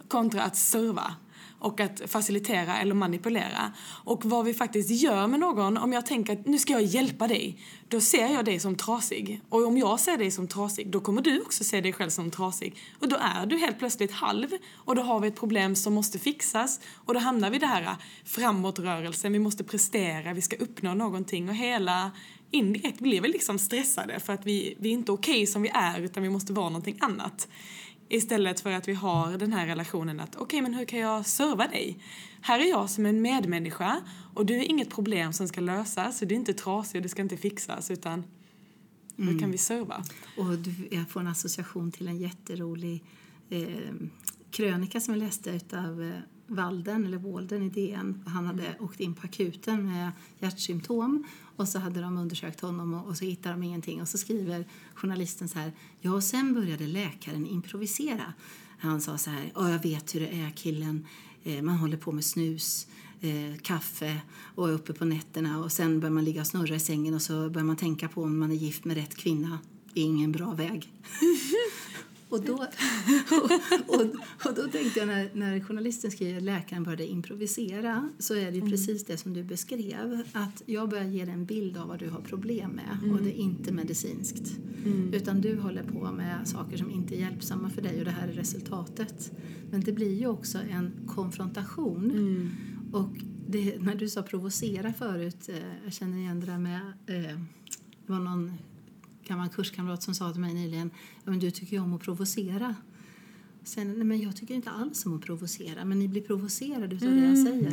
kontra 0.08 0.42
att 0.42 0.56
serva 0.56 1.14
och 1.62 1.80
att 1.80 2.02
facilitera 2.06 2.78
eller 2.80 2.94
manipulera. 2.94 3.72
Och 4.04 4.24
vad 4.24 4.44
vi 4.44 4.54
faktiskt 4.54 4.90
gör 4.90 5.26
med 5.26 5.40
någon, 5.40 5.76
om 5.76 5.92
jag 5.92 6.06
tänker 6.06 6.32
att 6.32 6.46
nu 6.46 6.58
ska 6.58 6.72
jag 6.72 6.82
hjälpa 6.82 7.28
dig, 7.28 7.58
då 7.88 8.00
ser 8.00 8.28
jag 8.28 8.44
dig 8.44 8.60
som 8.60 8.76
trasig. 8.76 9.40
Och 9.48 9.66
om 9.66 9.78
jag 9.78 10.00
ser 10.00 10.16
dig 10.16 10.30
som 10.30 10.48
trasig, 10.48 10.90
då 10.90 11.00
kommer 11.00 11.22
du 11.22 11.40
också 11.40 11.64
se 11.64 11.80
dig 11.80 11.92
själv 11.92 12.10
som 12.10 12.30
trasig. 12.30 12.76
Och 12.98 13.08
då 13.08 13.16
är 13.16 13.46
du 13.46 13.58
helt 13.58 13.78
plötsligt 13.78 14.12
halv 14.12 14.48
och 14.74 14.96
då 14.96 15.02
har 15.02 15.20
vi 15.20 15.28
ett 15.28 15.36
problem 15.36 15.74
som 15.76 15.94
måste 15.94 16.18
fixas 16.18 16.80
och 16.94 17.14
då 17.14 17.20
hamnar 17.20 17.50
vi 17.50 17.56
i 17.56 17.58
det 17.58 17.66
här 17.66 17.82
äh, 17.82 17.92
framåtrörelsen, 18.24 19.32
vi 19.32 19.38
måste 19.38 19.64
prestera, 19.64 20.32
vi 20.32 20.42
ska 20.42 20.56
uppnå 20.56 20.94
någonting 20.94 21.48
och 21.48 21.54
hela 21.54 22.10
indirekt 22.50 22.98
blir 22.98 23.20
vi 23.20 23.28
liksom 23.28 23.58
stressade 23.58 24.20
för 24.20 24.32
att 24.32 24.46
vi, 24.46 24.74
vi 24.78 24.88
är 24.88 24.92
inte 24.92 25.12
okej 25.12 25.32
okay 25.32 25.46
som 25.46 25.62
vi 25.62 25.70
är 25.74 26.00
utan 26.00 26.22
vi 26.22 26.28
måste 26.28 26.52
vara 26.52 26.68
någonting 26.68 26.98
annat. 27.00 27.48
Istället 28.12 28.60
för 28.60 28.72
att 28.72 28.88
vi 28.88 28.94
har 28.94 29.38
den 29.38 29.52
här 29.52 29.66
relationen 29.66 30.20
att 30.20 30.34
okej 30.34 30.44
okay, 30.44 30.62
men 30.62 30.74
hur 30.74 30.84
kan 30.84 30.98
jag 30.98 31.26
serva 31.26 31.66
dig? 31.66 31.98
Här 32.40 32.60
är 32.60 32.70
jag 32.70 32.90
som 32.90 33.06
en 33.06 33.22
medmänniska 33.22 34.00
och 34.34 34.46
du 34.46 34.54
är 34.54 34.62
inget 34.62 34.90
problem 34.90 35.32
som 35.32 35.48
ska 35.48 35.60
lösas. 35.60 36.20
Du 36.20 36.26
är 36.26 36.38
inte 36.38 36.54
trasig 36.54 36.98
och 36.98 37.02
det 37.02 37.08
ska 37.08 37.22
inte 37.22 37.36
fixas 37.36 37.90
utan 37.90 38.24
hur 39.16 39.28
mm. 39.28 39.38
kan 39.38 39.50
vi 39.50 39.58
serva? 39.58 40.04
Och 40.36 40.58
du, 40.58 40.88
jag 40.90 41.10
får 41.10 41.20
en 41.20 41.26
association 41.26 41.92
till 41.92 42.08
en 42.08 42.18
jätterolig 42.18 43.04
eh, 43.50 43.66
krönika 44.50 45.00
som 45.00 45.14
jag 45.14 45.22
läste 45.22 45.60
av 45.72 46.02
eh, 46.02 46.12
Walden, 46.46 47.06
eller 47.06 47.18
Walden 47.18 47.62
i 47.62 47.68
DN. 47.68 48.22
Han 48.26 48.46
hade 48.46 48.66
mm. 48.66 48.84
åkt 48.84 49.00
in 49.00 49.14
på 49.14 49.26
akuten 49.26 49.86
med 49.86 50.12
hjärtsymptom 50.38 51.26
och 51.62 51.68
så 51.68 51.78
hade 51.78 52.00
de 52.00 52.18
undersökt 52.18 52.60
honom 52.60 52.94
och, 52.94 53.08
och 53.08 53.16
så 53.16 53.24
hittade 53.24 53.54
de 53.54 53.62
ingenting. 53.62 54.02
Och 54.02 54.08
så 54.08 54.18
skriver 54.18 54.64
journalisten 54.94 55.48
så 55.48 55.58
här, 55.58 55.72
ja 56.00 56.12
och 56.12 56.24
sen 56.24 56.54
började 56.54 56.86
läkaren 56.86 57.46
improvisera. 57.46 58.32
Han 58.78 59.00
sa 59.00 59.18
så 59.18 59.30
här, 59.30 59.52
ja 59.54 59.70
jag 59.70 59.82
vet 59.82 60.14
hur 60.14 60.20
det 60.20 60.28
är 60.28 60.50
killen, 60.50 61.06
eh, 61.44 61.62
man 61.62 61.76
håller 61.76 61.96
på 61.96 62.12
med 62.12 62.24
snus, 62.24 62.86
eh, 63.20 63.56
kaffe 63.62 64.20
och 64.54 64.68
är 64.68 64.72
uppe 64.72 64.92
på 64.92 65.04
nätterna 65.04 65.64
och 65.64 65.72
sen 65.72 66.00
börjar 66.00 66.12
man 66.12 66.24
ligga 66.24 66.40
och 66.40 66.46
snurra 66.46 66.74
i 66.74 66.80
sängen 66.80 67.14
och 67.14 67.22
så 67.22 67.50
börjar 67.50 67.66
man 67.66 67.76
tänka 67.76 68.08
på 68.08 68.22
om 68.22 68.38
man 68.38 68.50
är 68.50 68.54
gift 68.54 68.84
med 68.84 68.96
rätt 68.96 69.16
kvinna. 69.16 69.58
Ingen 69.94 70.32
bra 70.32 70.52
väg. 70.52 70.92
Och 72.32 72.44
då, 72.44 72.54
och, 72.54 73.50
och, 73.94 74.06
och, 74.46 74.54
då 74.54 74.62
tänkte 74.62 74.98
jag 75.00 75.08
när, 75.08 75.30
när 75.34 75.60
journalisten 75.60 76.10
skriver 76.10 76.36
att 76.36 76.42
läkaren 76.42 76.82
började 76.82 77.06
improvisera 77.06 78.08
så 78.18 78.34
är 78.34 78.50
det 78.52 78.58
mm. 78.58 78.70
precis 78.70 79.04
det 79.04 79.16
som 79.16 79.32
du 79.32 79.42
beskrev. 79.42 80.22
Att 80.32 80.62
jag 80.66 80.88
börjar 80.88 81.04
ge 81.04 81.24
dig 81.24 81.34
en 81.34 81.44
bild 81.44 81.76
av 81.76 81.88
vad 81.88 81.98
du 81.98 82.08
har 82.08 82.20
problem 82.20 82.70
med 82.70 82.98
mm. 83.02 83.14
och 83.14 83.22
det 83.22 83.30
är 83.30 83.40
inte 83.40 83.72
medicinskt. 83.72 84.56
Mm. 84.84 85.14
Utan 85.14 85.40
du 85.40 85.56
håller 85.56 85.82
på 85.82 86.12
med 86.12 86.48
saker 86.48 86.76
som 86.76 86.90
inte 86.90 87.16
är 87.16 87.20
hjälpsamma 87.20 87.70
för 87.70 87.82
dig 87.82 87.98
och 87.98 88.04
det 88.04 88.10
här 88.10 88.28
är 88.28 88.32
resultatet. 88.32 89.32
Men 89.70 89.80
det 89.80 89.92
blir 89.92 90.14
ju 90.14 90.26
också 90.26 90.58
en 90.70 90.92
konfrontation. 91.06 92.10
Mm. 92.10 92.50
Och 92.92 93.16
det, 93.48 93.78
när 93.78 93.94
du 93.94 94.08
sa 94.08 94.22
provocera 94.22 94.92
förut, 94.92 95.48
eh, 95.48 95.56
jag 95.84 95.92
känner 95.92 96.18
igen 96.18 96.40
det 96.40 96.46
där 96.46 96.58
med 96.58 96.80
eh, 97.06 97.38
det 98.06 98.12
var 98.12 98.18
någon 98.18 98.52
gammal 99.26 99.48
kurskamrat 99.48 100.02
som 100.02 100.14
sa 100.14 100.32
till 100.32 100.40
mig 100.40 100.54
nyligen 100.54 100.90
men 101.24 101.38
du 101.38 101.50
tycker 101.50 101.76
ju 101.76 101.82
om 101.82 101.94
att 101.94 102.02
provocera. 102.02 102.74
Sen, 103.64 103.92
nej, 103.92 104.04
men 104.04 104.20
jag 104.20 104.36
tycker 104.36 104.54
inte 104.54 104.70
alls 104.70 105.06
om 105.06 105.16
att 105.16 105.22
provocera, 105.22 105.84
men 105.84 105.98
ni 105.98 106.08
blir 106.08 106.22
provocerade 106.22 106.94
av 106.94 107.00
det 107.00 107.06
jag 107.06 107.14
mm. 107.14 107.44
säger. 107.44 107.72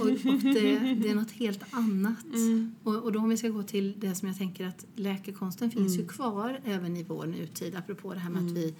Och, 0.00 0.34
och 0.34 0.40
det, 0.42 0.94
det, 0.94 1.10
är 1.10 1.14
något 1.14 1.30
helt 1.30 1.62
annat. 1.70 2.24
Mm. 2.24 2.74
Och, 2.82 2.94
och 2.94 3.12
då 3.12 3.18
om 3.18 3.28
vi 3.28 3.36
ska 3.36 3.48
gå 3.48 3.62
till 3.62 3.94
det 3.98 4.14
som 4.14 4.28
jag 4.28 4.38
tänker 4.38 4.66
att 4.66 4.86
läkekonsten 4.96 5.70
finns 5.70 5.94
mm. 5.94 6.00
ju 6.00 6.08
kvar 6.08 6.60
även 6.64 6.96
i 6.96 7.02
vår 7.02 7.26
nutid, 7.26 7.76
apropå 7.76 8.14
det 8.14 8.20
här 8.20 8.30
med 8.30 8.42
mm. 8.42 8.52
att 8.52 8.58
vi, 8.58 8.74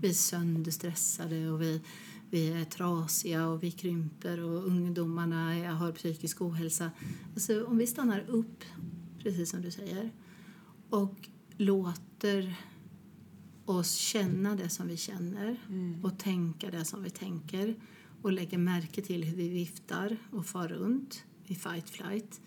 vi 0.00 0.08
är 0.08 0.12
sönderstressade 0.12 1.50
och 1.50 1.62
vi, 1.62 1.80
vi 2.30 2.52
är 2.52 2.64
trasiga 2.64 3.46
och 3.46 3.62
vi 3.62 3.70
krymper 3.70 4.44
och 4.44 4.66
ungdomarna 4.66 5.72
har 5.72 5.92
psykisk 5.92 6.40
ohälsa. 6.40 6.90
Alltså, 7.34 7.64
om 7.64 7.78
vi 7.78 7.86
stannar 7.86 8.24
upp, 8.28 8.64
precis 9.22 9.50
som 9.50 9.62
du 9.62 9.70
säger, 9.70 10.10
och 10.90 11.28
låter 11.56 12.56
oss 13.64 13.94
känna 13.94 14.56
det 14.56 14.68
som 14.68 14.88
vi 14.88 14.96
känner 14.96 15.56
mm. 15.68 16.04
och 16.04 16.18
tänka 16.18 16.70
det 16.70 16.84
som 16.84 17.02
vi 17.02 17.10
tänker 17.10 17.74
och 18.22 18.32
lägger 18.32 18.58
märke 18.58 19.02
till 19.02 19.24
hur 19.24 19.36
vi 19.36 19.48
viftar 19.48 20.16
och 20.30 20.46
far 20.46 20.68
runt 20.68 21.24
i 21.46 21.54
fight-flight. 21.54 22.40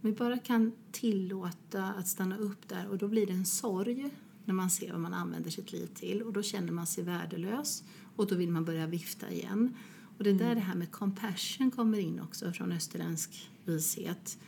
Vi 0.00 0.12
bara 0.12 0.38
kan 0.38 0.72
tillåta 0.92 1.84
att 1.84 2.08
stanna 2.08 2.36
upp 2.36 2.68
där 2.68 2.88
och 2.88 2.98
då 2.98 3.08
blir 3.08 3.26
det 3.26 3.32
en 3.32 3.46
sorg 3.46 4.10
när 4.44 4.54
man 4.54 4.70
ser 4.70 4.92
vad 4.92 5.00
man 5.00 5.14
använder 5.14 5.50
sitt 5.50 5.72
liv 5.72 5.86
till 5.86 6.22
och 6.22 6.32
då 6.32 6.42
känner 6.42 6.72
man 6.72 6.86
sig 6.86 7.04
värdelös 7.04 7.84
och 8.16 8.26
då 8.26 8.34
vill 8.34 8.50
man 8.50 8.64
börja 8.64 8.86
vifta 8.86 9.30
igen. 9.30 9.76
Och 10.18 10.24
det 10.24 10.30
är 10.30 10.34
där 10.34 10.44
mm. 10.44 10.54
det 10.54 10.60
här 10.60 10.74
med 10.74 10.90
compassion 10.90 11.70
kommer 11.70 11.98
in 11.98 12.20
också 12.20 12.52
från 12.52 12.72
österländsk 12.72 13.50
vishet 13.64 14.38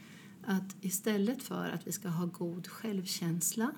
att 0.43 0.77
istället 0.81 1.43
för 1.43 1.69
att 1.69 1.87
vi 1.87 1.93
ska 1.93 2.09
ha 2.09 2.27
god 2.27 2.67
självkänsla 2.69 3.73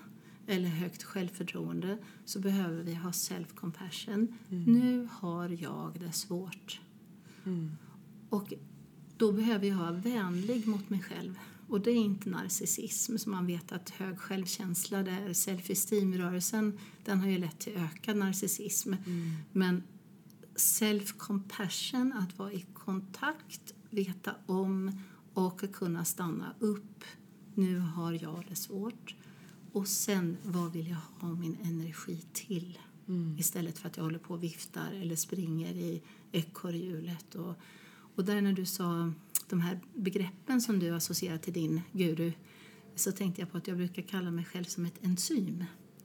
eller 0.46 0.68
högt 0.68 1.03
självförtroende 1.03 1.98
så 2.25 2.40
behöver 2.40 2.83
vi 2.83 2.94
ha 2.94 3.11
self-compassion. 3.11 4.35
Mm. 4.51 4.64
Nu 4.64 5.09
har 5.12 5.48
jag 5.48 6.01
det 6.01 6.12
svårt. 6.12 6.81
Mm. 7.44 7.70
Och 8.29 8.53
då 9.16 9.33
behöver 9.33 9.66
jag 9.66 9.77
vara 9.77 9.92
vänlig 9.92 10.66
mot 10.66 10.90
mig 10.90 11.03
själv. 11.03 11.38
Och 11.68 11.81
det 11.81 11.90
är 11.90 11.96
inte 11.96 12.31
narcissism 12.31 13.16
som 13.16 13.33
man 13.33 13.46
vet 13.46 13.72
att 13.72 13.90
hög 13.90 14.18
självkänsla, 14.18 15.03
där 15.03 15.33
self-esteem-rörelsen, 15.33 16.79
den 17.05 17.20
har 17.20 17.29
ju 17.29 17.38
lett 17.38 17.59
till 17.59 17.77
ökad 17.77 18.16
narcissism. 18.16 18.92
Mm. 18.92 19.33
Men 19.53 19.83
self-compassion, 20.55 22.18
att 22.18 22.38
vara 22.38 22.53
i 22.53 22.64
kontakt, 22.75 23.75
veta 23.90 24.35
om 24.46 25.01
och 25.35 25.73
kunna 25.73 26.05
stanna 26.05 26.55
upp. 26.59 27.05
Nu 27.55 27.79
har 27.79 28.12
jag 28.12 28.47
det 28.49 28.57
svårt. 28.57 29.14
Och 29.73 29.88
sen, 29.88 30.37
vad 30.45 30.73
vill 30.73 30.88
jag 30.88 30.97
ha 31.21 31.35
min 31.35 31.57
energi 31.62 32.25
till? 32.33 32.79
Mm. 33.09 33.38
Istället 33.38 33.79
för 33.79 33.88
att 33.88 33.97
jag 33.97 34.05
håller 34.05 34.18
på 34.18 34.35
och 34.35 34.42
viftar 34.42 34.92
eller 34.92 35.16
springer 35.16 35.73
i 35.73 36.03
ekorrhjulet. 36.33 37.35
Och, 37.35 37.55
och 38.14 38.25
där 38.25 38.40
när 38.40 38.53
du 38.53 38.66
sa 38.66 39.12
de 39.49 39.61
här 39.61 39.81
begreppen 39.95 40.61
som 40.61 40.79
du 40.79 40.90
associerar 40.90 41.38
till 41.38 41.53
din 41.53 41.81
guru 41.92 42.33
så 42.95 43.12
tänkte 43.12 43.42
jag 43.42 43.53
på 43.53 43.59
att 43.59 43.66
jag 43.66 43.77
brukar 43.77 44.03
kalla 44.03 44.31
mig 44.31 44.45
själv 44.45 44.64
som 44.64 44.85
ett 44.87 45.05
enzym 45.05 45.64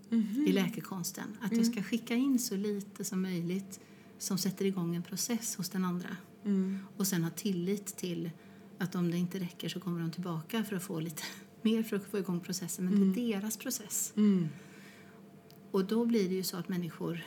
mm 0.10 0.24
-hmm. 0.24 0.48
i 0.48 0.52
läkekonsten. 0.52 1.38
Att 1.42 1.52
mm. 1.52 1.64
jag 1.64 1.74
ska 1.74 1.84
skicka 1.84 2.16
in 2.16 2.40
så 2.40 2.56
lite 2.56 3.04
som 3.04 3.22
möjligt 3.22 3.80
som 4.18 4.38
sätter 4.38 4.66
igång 4.66 4.96
en 4.96 5.04
process 5.04 5.56
hos 5.56 5.70
den 5.70 5.86
andra. 5.86 6.18
Mm. 6.46 6.80
Och 6.98 7.08
sen 7.08 7.24
ha 7.24 7.32
tillit 7.32 7.86
till 7.86 8.30
att 8.78 8.96
om 8.96 9.12
det 9.12 9.18
inte 9.18 9.40
räcker 9.40 9.70
så 9.70 9.80
kommer 9.80 10.00
de 10.00 10.12
tillbaka 10.12 10.64
för 10.64 10.76
att 10.76 10.84
få 10.84 11.00
lite 11.00 11.24
mer 11.62 11.84
för 11.84 11.96
att 11.96 12.04
få 12.04 12.18
igång 12.18 12.40
processen. 12.40 12.86
Men 12.86 12.94
mm. 12.94 13.14
det 13.14 13.20
är 13.20 13.24
mm. 13.24 13.40
deras 13.40 13.58
process. 13.58 14.14
Mm. 14.16 14.50
Och 15.72 15.86
då 15.86 16.06
blir 16.06 16.30
det 16.30 16.36
ju 16.36 16.44
så 16.44 16.58
att 16.58 16.70
människor 16.70 17.26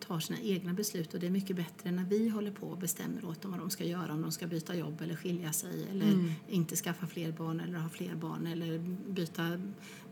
tar 0.00 0.20
sina 0.20 0.40
egna 0.40 0.72
beslut 0.72 1.14
och 1.14 1.20
det 1.20 1.26
är 1.26 1.30
mycket 1.30 1.56
bättre 1.56 1.90
när 1.90 2.04
vi 2.04 2.28
håller 2.28 2.50
på 2.50 2.66
och 2.66 2.78
bestämmer 2.78 3.24
åt 3.24 3.42
dem 3.42 3.50
vad 3.50 3.60
de 3.60 3.70
ska 3.70 3.84
göra, 3.84 4.12
om 4.12 4.22
de 4.22 4.32
ska 4.32 4.46
byta 4.46 4.76
jobb 4.76 5.00
eller 5.00 5.16
skilja 5.16 5.52
sig 5.52 5.86
eller 5.90 6.12
mm. 6.12 6.30
inte 6.48 6.76
skaffa 6.76 7.06
fler 7.06 7.32
barn 7.32 7.60
eller 7.60 7.78
ha 7.78 7.88
fler 7.88 8.14
barn 8.14 8.46
eller 8.46 8.78
byta 9.08 9.60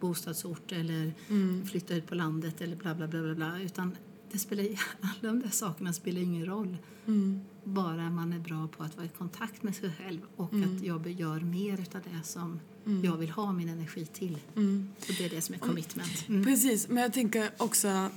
bostadsort 0.01 0.73
eller 0.73 1.13
mm. 1.29 1.67
flytta 1.67 1.95
ut 1.95 2.07
på 2.07 2.15
landet 2.15 2.61
eller 2.61 2.77
bla 2.77 2.95
bla 2.95 3.09
bla 3.09 3.23
bla, 3.23 3.35
bla. 3.35 3.61
utan 3.61 3.97
det 4.35 4.41
spelar, 4.41 4.65
alla 5.01 5.33
de 5.33 5.41
där 5.41 5.51
sakerna 5.51 5.93
spelar 5.93 6.21
ingen 6.21 6.47
roll. 6.47 6.77
Mm. 7.07 7.41
Bara 7.65 8.11
man 8.11 8.33
är 8.33 8.39
bra 8.39 8.69
på 8.69 8.83
att 8.83 8.97
vara 8.97 9.07
i 9.07 9.09
kontakt 9.09 9.63
med 9.63 9.75
sig 9.77 9.91
själv 9.99 10.21
och 10.37 10.53
mm. 10.53 10.77
att 10.77 10.83
jag 10.83 11.11
gör 11.11 11.41
mer 11.41 11.73
av 11.73 12.01
det 12.13 12.23
som 12.25 12.61
mm. 12.87 13.05
jag 13.05 13.17
vill 13.17 13.31
ha 13.31 13.53
min 13.53 13.69
energi 13.69 14.07
till. 14.07 14.39
Mm. 14.57 14.89
Och 14.99 15.15
det 15.19 15.25
är 15.25 15.31
det 15.31 15.41
som 15.41 15.55
är 15.55 15.59
commitment. 15.59 16.29
Mm. 16.29 16.45
Precis, 16.47 16.89
men 16.89 17.03
jag 17.03 17.13
tänker 17.13 17.51
också 17.57 18.09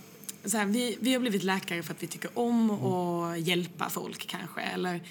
så 0.45 0.57
här, 0.57 0.65
vi, 0.65 0.97
vi 1.01 1.13
har 1.13 1.19
blivit 1.19 1.43
läkare 1.43 1.83
för 1.83 1.93
att 1.93 2.03
vi 2.03 2.07
tycker 2.07 2.39
om 2.39 2.71
att 2.71 3.39
hjälpa 3.39 3.89
folk 3.89 4.27
kanske. 4.27 4.61
Eller, 4.61 5.01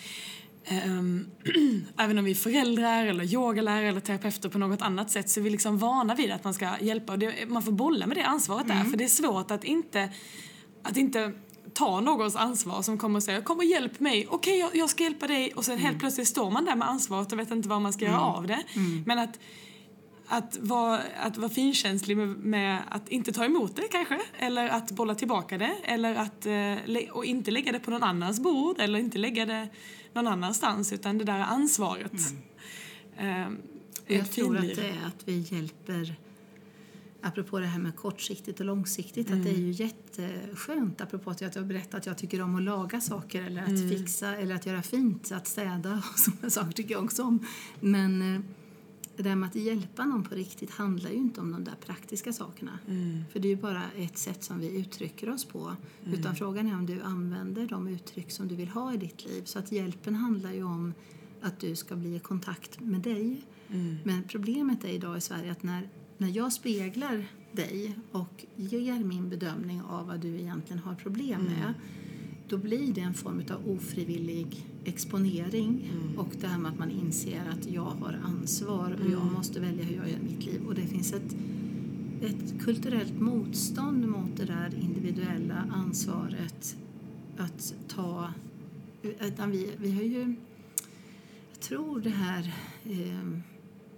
Um, 0.87 1.27
även 1.97 2.19
om 2.19 2.25
vi 2.25 2.31
är 2.31 2.35
föräldrar 2.35 3.07
eller 3.07 3.25
yogalärare 3.25 3.89
eller 3.89 4.01
terapeuter 4.01 4.49
på 4.49 4.59
något 4.59 4.83
annat 4.83 5.11
sätt 5.11 5.31
så 5.31 5.41
är 5.41 5.45
vi 5.45 5.51
liksom 5.51 5.79
vana 5.79 6.15
vid 6.15 6.31
att 6.31 6.45
man 6.45 6.55
ska 6.55 6.81
hjälpa 6.81 7.13
och 7.13 7.19
det, 7.19 7.49
man 7.49 7.63
får 7.63 7.73
bolla 7.73 8.07
med 8.07 8.17
det 8.17 8.25
ansvaret 8.25 8.65
mm. 8.65 8.79
där 8.79 8.91
för 8.91 8.99
det 8.99 9.05
är 9.05 9.09
svårt 9.09 9.51
att 9.51 9.65
inte 9.65 10.11
att 10.89 10.97
inte 10.97 11.33
ta 11.73 12.01
någons 12.01 12.37
ansvar 12.37 12.83
som 12.83 12.99
kommer 12.99 13.17
och 13.17 13.23
säger 13.23 13.41
kom 13.41 13.59
och 13.59 13.65
hjälp 13.65 14.01
mig, 14.01 14.27
okej 14.31 14.37
okay, 14.37 14.57
jag, 14.57 14.77
jag, 14.83 14.91
ska 14.91 15.03
hjälpa 15.03 15.27
dig 15.27 15.53
och 15.55 15.65
sen 15.65 15.75
mm. 15.75 15.85
helt 15.87 15.99
plötsligt 15.99 16.29
står 16.29 16.51
man 16.51 16.65
där 16.65 16.77
med 16.77 16.89
ansvaret 16.89 17.33
och 17.33 17.39
vet 17.39 17.51
inte 17.51 17.69
vad 17.69 17.83
man 17.83 17.93
ska 17.93 18.05
mm. 18.05 18.15
göra 18.15 18.27
av 18.27 18.47
det. 18.47 18.63
Mm. 18.75 19.03
Men 19.07 19.19
att 19.19 19.39
att 20.29 20.59
vara, 20.61 21.01
att 21.17 21.37
vara 21.37 21.49
finkänslig 21.49 22.17
med, 22.17 22.29
med, 22.29 22.83
att 22.89 23.09
inte 23.09 23.33
ta 23.33 23.45
emot 23.45 23.77
det 23.77 23.83
kanske, 23.83 24.21
eller 24.39 24.69
att 24.69 24.91
bolla 24.91 25.15
tillbaka 25.15 25.59
det, 25.59 25.75
eller 25.85 26.15
att 26.15 26.47
eh, 26.47 27.11
och 27.11 27.25
inte 27.25 27.51
lägga 27.51 27.73
det 27.73 27.81
på 27.81 27.91
någon 27.91 28.03
annans 28.03 28.41
bord, 28.41 28.81
eller 28.81 28.99
inte 28.99 29.19
lägga 29.19 29.47
det 29.47 29.69
någon 30.13 30.27
annanstans, 30.27 30.93
utan 30.93 31.19
det 31.19 31.25
där 31.25 31.41
ansvaret. 31.41 32.13
Mm. 33.19 33.57
Eh, 34.07 34.17
jag 34.17 34.31
tror 34.31 34.57
att 34.57 34.63
det 34.63 34.89
är 34.89 35.07
att 35.07 35.23
vi 35.25 35.39
hjälper 35.39 36.15
apropå 37.27 37.59
det 37.59 37.67
här 37.67 37.79
med 37.79 37.97
kortsiktigt 37.97 38.61
och 38.61 38.67
långsiktigt, 38.67 39.29
mm. 39.29 39.41
att 39.41 39.47
det 39.47 39.53
är 39.53 39.59
ju 39.59 39.71
jätteskönt, 39.71 41.01
apropå 41.01 41.31
att 41.31 41.41
jag 41.41 41.67
berättat 41.67 41.95
att 41.95 42.07
jag 42.07 42.19
tycker 42.19 42.43
om 42.43 42.57
att 42.57 42.63
laga 42.63 43.01
saker 43.01 43.43
eller 43.43 43.63
att 43.63 43.69
mm. 43.69 43.89
fixa 43.89 44.37
eller 44.37 44.55
att 44.55 44.67
göra 44.67 44.83
fint, 44.83 45.33
att 45.33 45.47
städa 45.47 46.03
och 46.13 46.19
sådana 46.19 46.51
saker 46.51 46.73
tycker 46.73 46.95
jag 46.95 47.05
också 47.05 47.23
om. 47.23 47.47
Men 47.81 48.35
eh, 48.35 48.41
det 49.17 49.23
där 49.23 49.37
med 49.37 49.47
att 49.49 49.55
hjälpa 49.55 50.05
någon 50.05 50.25
på 50.25 50.35
riktigt 50.35 50.71
handlar 50.71 51.11
ju 51.11 51.17
inte 51.17 51.41
om 51.41 51.53
de 51.53 51.65
där 51.65 51.75
praktiska 51.87 52.33
sakerna. 52.33 52.79
Mm. 52.89 53.25
För 53.33 53.41
det 53.41 53.49
är 53.49 53.51
ju 53.51 53.63
bara 53.63 53.83
ett 53.97 54.19
sätt 54.19 54.45
som 54.45 54.59
vi 54.59 54.81
uttrycker 54.81 55.31
oss 55.31 55.45
på. 55.45 55.77
Mm. 56.05 56.19
Utan 56.19 56.37
frågan 56.37 56.67
är 56.67 56.75
om 56.75 56.87
du 56.87 57.03
använder 57.03 57.67
de 57.67 57.89
uttryck 57.89 58.31
som 58.31 58.49
du 58.49 58.55
vill 58.55 58.69
ha 58.69 58.95
i 58.95 58.97
ditt 58.97 59.25
liv. 59.25 59.43
Så 59.45 59.59
att 59.59 59.73
hjälpen 59.73 60.15
handlar 60.15 60.53
ju 60.53 60.65
om 60.65 60.95
att 61.41 61.61
du 61.61 61.77
ska 61.77 61.97
bli 61.97 62.17
i 62.17 62.19
kontakt 62.19 62.81
med 62.81 63.01
dig. 63.01 63.43
Mm. 63.69 63.97
Men 64.05 64.23
problemet 64.29 64.85
är 64.85 64.89
idag 64.89 65.17
i 65.17 65.21
Sverige 65.21 65.53
att 65.53 65.63
när, 65.63 65.89
när 66.19 66.37
jag 66.37 66.53
speglar 66.53 67.27
dig 67.53 67.95
och 68.13 68.45
ger 68.57 69.05
min 69.05 69.29
bedömning 69.29 69.83
av 69.83 70.07
vad 70.07 70.21
du 70.21 70.39
egentligen 70.41 70.83
har 70.83 70.95
problem 70.95 71.43
med 71.43 71.63
mm 71.63 71.75
då 72.49 72.59
blir 72.59 72.93
det 72.95 73.01
en 73.01 73.15
form 73.15 73.43
av 73.51 73.69
ofrivillig 73.69 74.67
exponering 74.85 75.91
mm. 75.93 76.19
och 76.19 76.29
det 76.41 76.47
här 76.47 76.59
med 76.59 76.73
att 76.73 76.79
man 76.79 76.91
inser 76.91 77.43
att 77.53 77.67
jag 77.71 77.83
har 77.83 78.21
ansvar 78.25 78.97
och 79.01 79.11
jag 79.11 79.23
mm. 79.23 79.33
måste 79.33 79.61
välja 79.61 79.85
hur 79.85 79.97
jag 79.97 80.09
gör 80.11 80.19
mitt 80.19 80.47
liv. 80.47 80.61
Och 80.67 80.75
det 80.75 80.87
finns 80.87 81.13
ett, 81.13 81.37
ett 82.23 82.61
kulturellt 82.61 83.21
motstånd 83.21 84.09
mot 84.09 84.37
det 84.37 84.45
där 84.45 84.75
individuella 84.81 85.65
ansvaret 85.75 86.77
att 87.37 87.75
ta... 87.89 88.33
Utan 89.03 89.51
vi, 89.51 89.71
vi 89.77 89.93
har 89.93 90.03
ju... 90.03 90.35
Jag 91.53 91.61
tror 91.61 92.01
det 92.01 92.11
här 92.11 92.55
eh, 92.85 93.39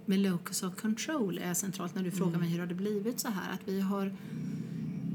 med 0.09 0.19
locus 0.19 0.63
of 0.63 0.75
control 0.75 1.37
är 1.37 1.53
centralt 1.53 1.95
när 1.95 2.03
du 2.03 2.11
frågar 2.11 2.29
mm. 2.29 2.41
mig 2.41 2.49
hur 2.49 2.59
har 2.59 2.67
det 2.67 2.75
blivit 2.75 3.19
så 3.19 3.27
här. 3.27 3.53
Att 3.53 3.59
vi 3.65 3.81
har 3.81 4.05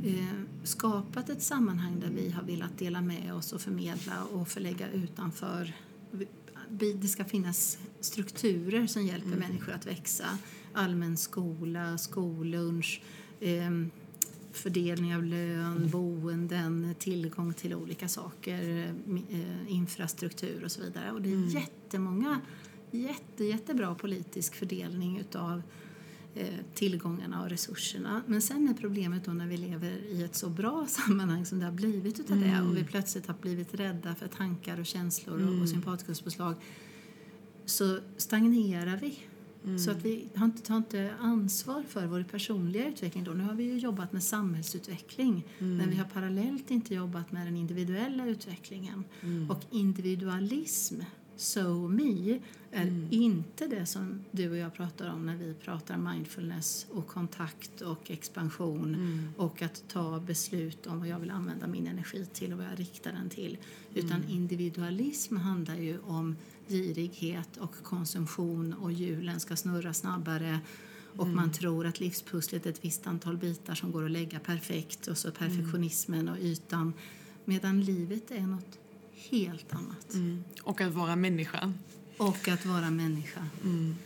eh, 0.05 0.41
skapat 0.63 1.31
ett 1.31 1.43
sammanhang 1.43 2.01
där 2.01 2.11
vi 2.11 2.31
har 2.31 2.43
velat 2.43 2.79
dela 2.79 3.01
med 3.01 3.35
oss 3.35 3.53
och 3.53 3.61
förmedla 3.61 4.25
och 4.25 4.49
förlägga 4.49 4.91
utanför. 4.91 5.73
Det 6.69 7.09
ska 7.09 7.25
finnas 7.25 7.79
strukturer 8.01 8.87
som 8.87 9.07
hjälper 9.07 9.27
mm. 9.27 9.39
människor 9.39 9.73
att 9.73 9.87
växa. 9.87 10.39
Allmän 10.73 11.17
skola, 11.17 11.99
skollunch, 11.99 13.03
eh, 13.41 13.71
fördelning 14.53 15.17
av 15.17 15.25
lön, 15.25 15.91
boenden, 15.91 16.95
tillgång 16.99 17.55
till 17.55 17.75
olika 17.75 18.09
saker, 18.09 18.93
eh, 19.31 19.73
infrastruktur 19.73 20.65
och 20.65 20.73
så 20.73 20.83
vidare. 20.83 21.13
Och 21.13 21.23
det 21.23 21.29
är 21.29 21.35
mm. 21.35 21.49
jättemånga, 21.49 22.41
jätte, 22.99 23.45
jättebra 23.45 23.95
politisk 23.95 24.55
fördelning 24.55 25.19
utav 25.19 25.63
Eh, 26.37 26.49
tillgångarna 26.75 27.43
och 27.43 27.51
resurserna. 27.51 28.23
Men 28.27 28.43
sen 28.43 28.69
är 28.69 28.75
problemet 28.75 29.25
då 29.25 29.33
när 29.33 29.47
vi 29.47 29.57
lever 29.57 29.91
i 29.91 30.23
ett 30.23 30.35
så 30.35 30.49
bra 30.49 30.87
sammanhang 30.89 31.47
som 31.47 31.59
det 31.59 31.65
har 31.65 31.73
blivit 31.73 32.21
utav 32.21 32.37
mm. 32.37 32.51
det 32.51 32.69
och 32.69 32.77
vi 32.77 32.85
plötsligt 32.85 33.27
har 33.27 33.35
blivit 33.41 33.75
rädda 33.75 34.15
för 34.15 34.29
tankar 34.29 34.81
och 34.81 34.87
känslor 34.87 35.41
mm. 35.41 35.63
och, 35.63 35.69
sympatikuspåslag 35.69 36.55
så 37.65 37.99
stagnerar 38.17 38.97
vi. 38.97 39.19
Mm. 39.65 39.79
Så 39.79 39.91
att 39.91 40.05
vi 40.05 40.29
har 40.35 40.45
inte, 40.45 40.63
tar 40.63 40.77
inte 40.77 41.15
ansvar 41.21 41.85
för 41.89 42.07
vår 42.07 42.23
personliga 42.23 42.89
utveckling. 42.89 43.25
Då. 43.25 43.33
Nu 43.33 43.45
har 43.45 43.55
vi 43.55 43.65
ju 43.65 43.79
jobbat 43.79 44.13
med 44.13 44.23
samhällsutveckling 44.23 45.47
mm. 45.59 45.77
men 45.77 45.91
vi 45.91 45.97
har 45.97 46.05
parallellt 46.05 46.71
inte 46.71 46.95
jobbat 46.95 47.33
med 47.33 47.47
den 47.47 47.57
individuella 47.57 48.27
utvecklingen. 48.27 49.05
Mm. 49.23 49.51
Och 49.51 49.63
individualism 49.71 51.01
So 51.37 51.89
Me 51.89 52.41
är 52.71 52.83
mm. 52.83 53.09
inte 53.11 53.67
det 53.67 53.87
som 53.87 54.25
du 54.31 54.51
och 54.51 54.57
jag 54.57 54.75
pratar 54.75 55.13
om 55.13 55.27
när 55.27 55.37
vi 55.37 55.55
pratar 55.55 55.97
mindfulness 55.97 56.87
och 56.91 57.07
kontakt 57.07 57.81
och 57.81 58.11
expansion 58.11 58.95
mm. 58.95 59.29
och 59.37 59.63
att 59.63 59.85
ta 59.89 60.21
beslut 60.21 60.87
om 60.87 60.99
vad 60.99 61.09
jag 61.09 61.19
vill 61.19 61.31
använda 61.31 61.67
min 61.67 61.87
energi 61.87 62.27
till 62.33 62.53
och 62.53 62.59
vad 62.59 62.67
jag 62.67 62.81
riktar 62.81 63.13
den 63.13 63.29
till. 63.29 63.59
Utan 63.95 64.17
mm. 64.17 64.29
individualism 64.29 65.37
handlar 65.37 65.77
ju 65.77 65.99
om 65.99 66.37
girighet 66.69 67.57
och 67.57 67.75
konsumtion 67.83 68.73
och 68.75 68.93
hjulen 68.93 69.41
ska 69.41 69.57
snurra 69.57 69.95
snabbare 69.95 70.59
och 71.17 71.27
man 71.27 71.39
mm. 71.39 71.53
tror 71.53 71.87
att 71.87 72.01
livspusslet 72.01 72.67
är 72.67 72.71
ett 72.71 72.85
visst 72.85 73.07
antal 73.07 73.37
bitar 73.37 73.75
som 73.75 73.93
går 73.93 74.05
att 74.05 74.11
lägga 74.11 74.41
perfekt 74.41 75.07
och 75.07 75.19
så 75.19 75.31
perfektionismen 75.31 76.29
och 76.29 76.39
ytan 76.39 76.93
medan 77.45 77.81
livet 77.81 78.31
är 78.31 78.41
något 78.41 78.79
helt 79.31 79.75
annat. 79.75 80.15
Mm. 80.15 80.45
Och 80.63 80.81
att 80.81 80.93
vara 80.93 81.17
människa. 81.17 81.73
Och 82.17 82.49
att 82.49 82.67
vara 82.67 82.91
människa. 82.91 83.41
Mm. 83.65 83.97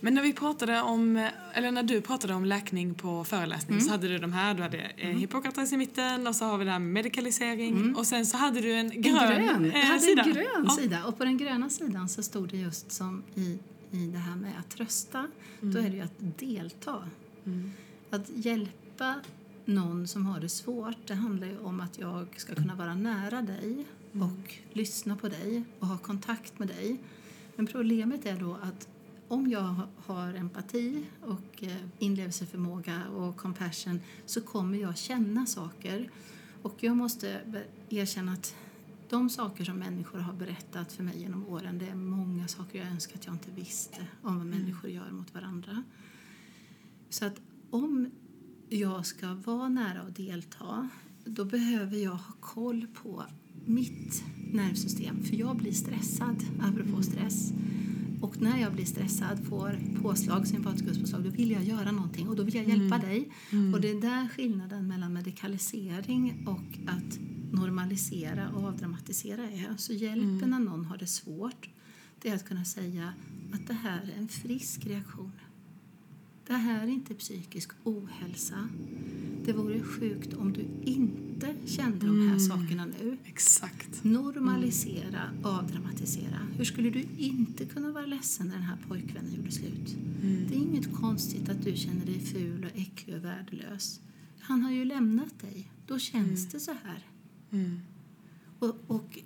Men 0.00 0.14
när 0.14 0.22
vi 0.22 0.32
pratade 0.32 0.80
om, 0.80 1.28
eller 1.52 1.70
när 1.70 1.82
du 1.82 2.00
pratade 2.00 2.34
om 2.34 2.44
läkning 2.44 2.94
på 2.94 3.24
föreläsning 3.24 3.78
mm. 3.78 3.84
så 3.86 3.90
hade 3.90 4.08
du 4.08 4.18
de 4.18 4.32
här, 4.32 4.54
du 4.54 4.62
hade 4.62 4.78
eh, 4.78 5.06
mm. 5.06 5.18
Hippokrates 5.18 5.72
i 5.72 5.76
mitten 5.76 6.26
och 6.26 6.36
så 6.36 6.44
har 6.44 6.58
vi 6.58 6.64
det 6.64 6.70
här 6.70 6.78
med 6.78 6.92
medikalisering 6.92 7.76
mm. 7.76 7.96
och 7.96 8.06
sen 8.06 8.26
så 8.26 8.36
hade 8.36 8.60
du 8.60 8.72
en 8.72 9.02
grön, 9.02 9.32
en 9.32 9.46
grön. 9.46 9.72
Jag 9.74 9.82
hade 9.82 10.00
sida. 10.00 10.22
en 10.22 10.32
grön 10.32 10.64
ja. 10.64 10.70
sida 10.70 11.04
och 11.04 11.18
på 11.18 11.24
den 11.24 11.38
gröna 11.38 11.70
sidan 11.70 12.08
så 12.08 12.22
stod 12.22 12.48
det 12.48 12.56
just 12.56 12.92
som 12.92 13.22
i, 13.34 13.58
i 13.90 14.06
det 14.06 14.18
här 14.18 14.36
med 14.36 14.52
att 14.58 14.70
trösta, 14.70 15.26
då 15.60 15.78
är 15.78 15.90
det 15.90 15.96
ju 15.96 16.02
att 16.02 16.38
delta. 16.38 17.08
Mm. 17.44 17.72
Att 18.10 18.30
hjälpa 18.34 19.14
någon 19.64 20.08
som 20.08 20.26
har 20.26 20.40
det 20.40 20.48
svårt, 20.48 21.06
det 21.06 21.14
handlar 21.14 21.46
ju 21.46 21.58
om 21.58 21.80
att 21.80 21.98
jag 21.98 22.26
ska 22.36 22.54
kunna 22.54 22.74
vara 22.74 22.94
nära 22.94 23.42
dig 23.42 23.84
mm. 24.14 24.28
och 24.28 24.54
lyssna 24.72 25.16
på 25.16 25.28
dig 25.28 25.64
och 25.78 25.86
ha 25.86 25.98
kontakt 25.98 26.58
med 26.58 26.68
dig. 26.68 27.00
Men 27.56 27.66
problemet 27.66 28.26
är 28.26 28.40
då 28.40 28.54
att 28.62 28.88
om 29.28 29.50
jag 29.50 29.74
har 29.96 30.34
empati 30.34 31.04
och 31.20 31.62
eh, 31.62 31.76
inlevelseförmåga 31.98 33.08
och 33.08 33.36
compassion 33.36 34.00
så 34.26 34.40
kommer 34.40 34.78
jag 34.78 34.96
känna 34.96 35.46
saker. 35.46 36.10
Och 36.62 36.82
jag 36.82 36.96
måste 36.96 37.40
erkänna 37.88 38.32
att 38.32 38.54
de 39.08 39.30
saker 39.30 39.64
som 39.64 39.76
människor 39.76 40.18
har 40.18 40.32
berättat 40.32 40.92
för 40.92 41.02
mig 41.02 41.20
genom 41.20 41.46
åren 41.46 41.78
det 41.78 41.88
är 41.88 41.94
många 41.94 42.48
saker 42.48 42.78
jag 42.78 42.88
önskar 42.88 43.14
att 43.14 43.26
jag 43.26 43.34
inte 43.34 43.50
visste 43.50 44.06
om 44.22 44.36
vad 44.36 44.46
mm. 44.46 44.58
människor 44.58 44.90
gör 44.90 45.10
mot 45.10 45.34
varandra. 45.34 45.82
Så 47.10 47.24
att 47.24 47.40
om 47.70 48.10
jag 48.68 49.06
ska 49.06 49.34
vara 49.34 49.68
nära 49.68 50.02
och 50.02 50.12
delta 50.12 50.88
då 51.24 51.44
behöver 51.44 51.96
jag 51.96 52.10
ha 52.10 52.34
koll 52.40 52.86
på 53.02 53.24
mitt 53.64 54.24
nervsystem. 54.52 55.22
För 55.22 55.36
jag 55.36 55.56
blir 55.56 55.72
stressad, 55.72 56.36
apropå 56.60 57.02
stress. 57.02 57.52
Och 58.20 58.42
när 58.42 58.58
jag 58.60 58.72
blir 58.72 58.84
stressad, 58.84 59.46
får 59.48 59.78
påslag, 60.02 60.46
sympatikuspåslag, 60.46 61.24
då 61.24 61.30
vill 61.30 61.50
jag 61.50 61.64
göra 61.64 61.92
någonting 61.92 62.28
och 62.28 62.36
då 62.36 62.42
vill 62.42 62.54
jag 62.54 62.68
hjälpa 62.68 62.94
mm. 62.94 63.08
dig. 63.08 63.28
Mm. 63.50 63.74
Och 63.74 63.80
det 63.80 63.90
är 63.90 64.00
där 64.00 64.28
skillnaden 64.28 64.88
mellan 64.88 65.12
medikalisering 65.12 66.46
och 66.46 66.90
att 66.90 67.18
normalisera 67.52 68.50
och 68.50 68.64
avdramatisera 68.64 69.42
är. 69.42 69.76
Så 69.76 69.92
hjälpen 69.92 70.38
mm. 70.38 70.50
när 70.50 70.58
någon 70.58 70.84
har 70.84 70.96
det 70.96 71.06
svårt, 71.06 71.68
det 72.18 72.28
är 72.28 72.34
att 72.34 72.44
kunna 72.44 72.64
säga 72.64 73.12
att 73.52 73.66
det 73.66 73.74
här 73.74 74.00
är 74.14 74.18
en 74.18 74.28
frisk 74.28 74.86
reaktion. 74.86 75.32
Det 76.46 76.52
här 76.52 76.82
är 76.82 76.90
inte 76.90 77.14
psykisk 77.14 77.70
ohälsa. 77.84 78.68
Det 79.44 79.52
vore 79.52 79.82
sjukt 79.82 80.34
om 80.34 80.52
du 80.52 80.64
inte 80.90 81.54
kände 81.66 82.06
de 82.06 82.20
här 82.20 82.36
mm. 82.36 82.40
sakerna 82.40 82.84
nu. 82.84 83.16
Exakt. 83.24 84.04
Normalisera, 84.04 85.22
mm. 85.22 85.44
avdramatisera. 85.44 86.38
Hur 86.56 86.64
skulle 86.64 86.90
du 86.90 87.04
inte 87.18 87.64
kunna 87.64 87.92
vara 87.92 88.06
ledsen 88.06 88.46
när 88.46 88.54
den 88.54 88.64
här 88.64 88.78
pojkvännen 88.88 89.34
gjorde 89.34 89.50
slut? 89.52 89.96
Mm. 90.22 90.46
Det 90.48 90.54
är 90.54 90.58
inget 90.58 90.94
konstigt 90.94 91.48
att 91.48 91.64
du 91.64 91.76
känner 91.76 92.06
dig 92.06 92.20
ful 92.20 92.64
och 92.64 92.80
äcklig 92.80 93.16
och 93.16 93.24
värdelös. 93.24 94.00
Han 94.40 94.62
har 94.62 94.70
ju 94.70 94.84
lämnat 94.84 95.40
dig. 95.40 95.70
Då 95.86 95.98
känns 95.98 96.40
mm. 96.40 96.50
det 96.52 96.60
så 96.60 96.72
här. 96.84 97.06
Mm. 97.50 97.80
Och, 98.58 98.76
och 98.86 99.18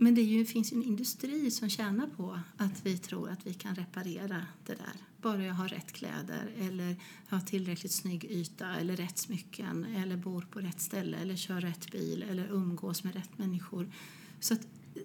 men 0.00 0.14
det 0.14 0.22
ju, 0.22 0.44
finns 0.44 0.72
ju 0.72 0.76
en 0.76 0.82
industri 0.82 1.50
som 1.50 1.68
tjänar 1.68 2.06
på 2.06 2.40
att 2.56 2.86
vi 2.86 2.98
tror 2.98 3.30
att 3.30 3.46
vi 3.46 3.54
kan 3.54 3.74
reparera 3.74 4.46
det 4.66 4.74
där. 4.74 4.92
Bara 5.22 5.44
jag 5.44 5.54
har 5.54 5.68
rätt 5.68 5.92
kläder 5.92 6.52
eller 6.58 6.96
har 7.28 7.40
tillräckligt 7.40 7.92
snygg 7.92 8.24
yta 8.24 8.76
eller 8.76 8.96
rätt 8.96 9.18
smycken 9.18 9.84
eller 9.84 10.16
bor 10.16 10.46
på 10.50 10.60
rätt 10.60 10.80
ställe 10.80 11.16
eller 11.16 11.36
kör 11.36 11.60
rätt 11.60 11.92
bil 11.92 12.24
eller 12.30 12.48
umgås 12.48 13.04
med 13.04 13.14
rätt 13.14 13.38
människor. 13.38 13.92
Så 14.40 14.56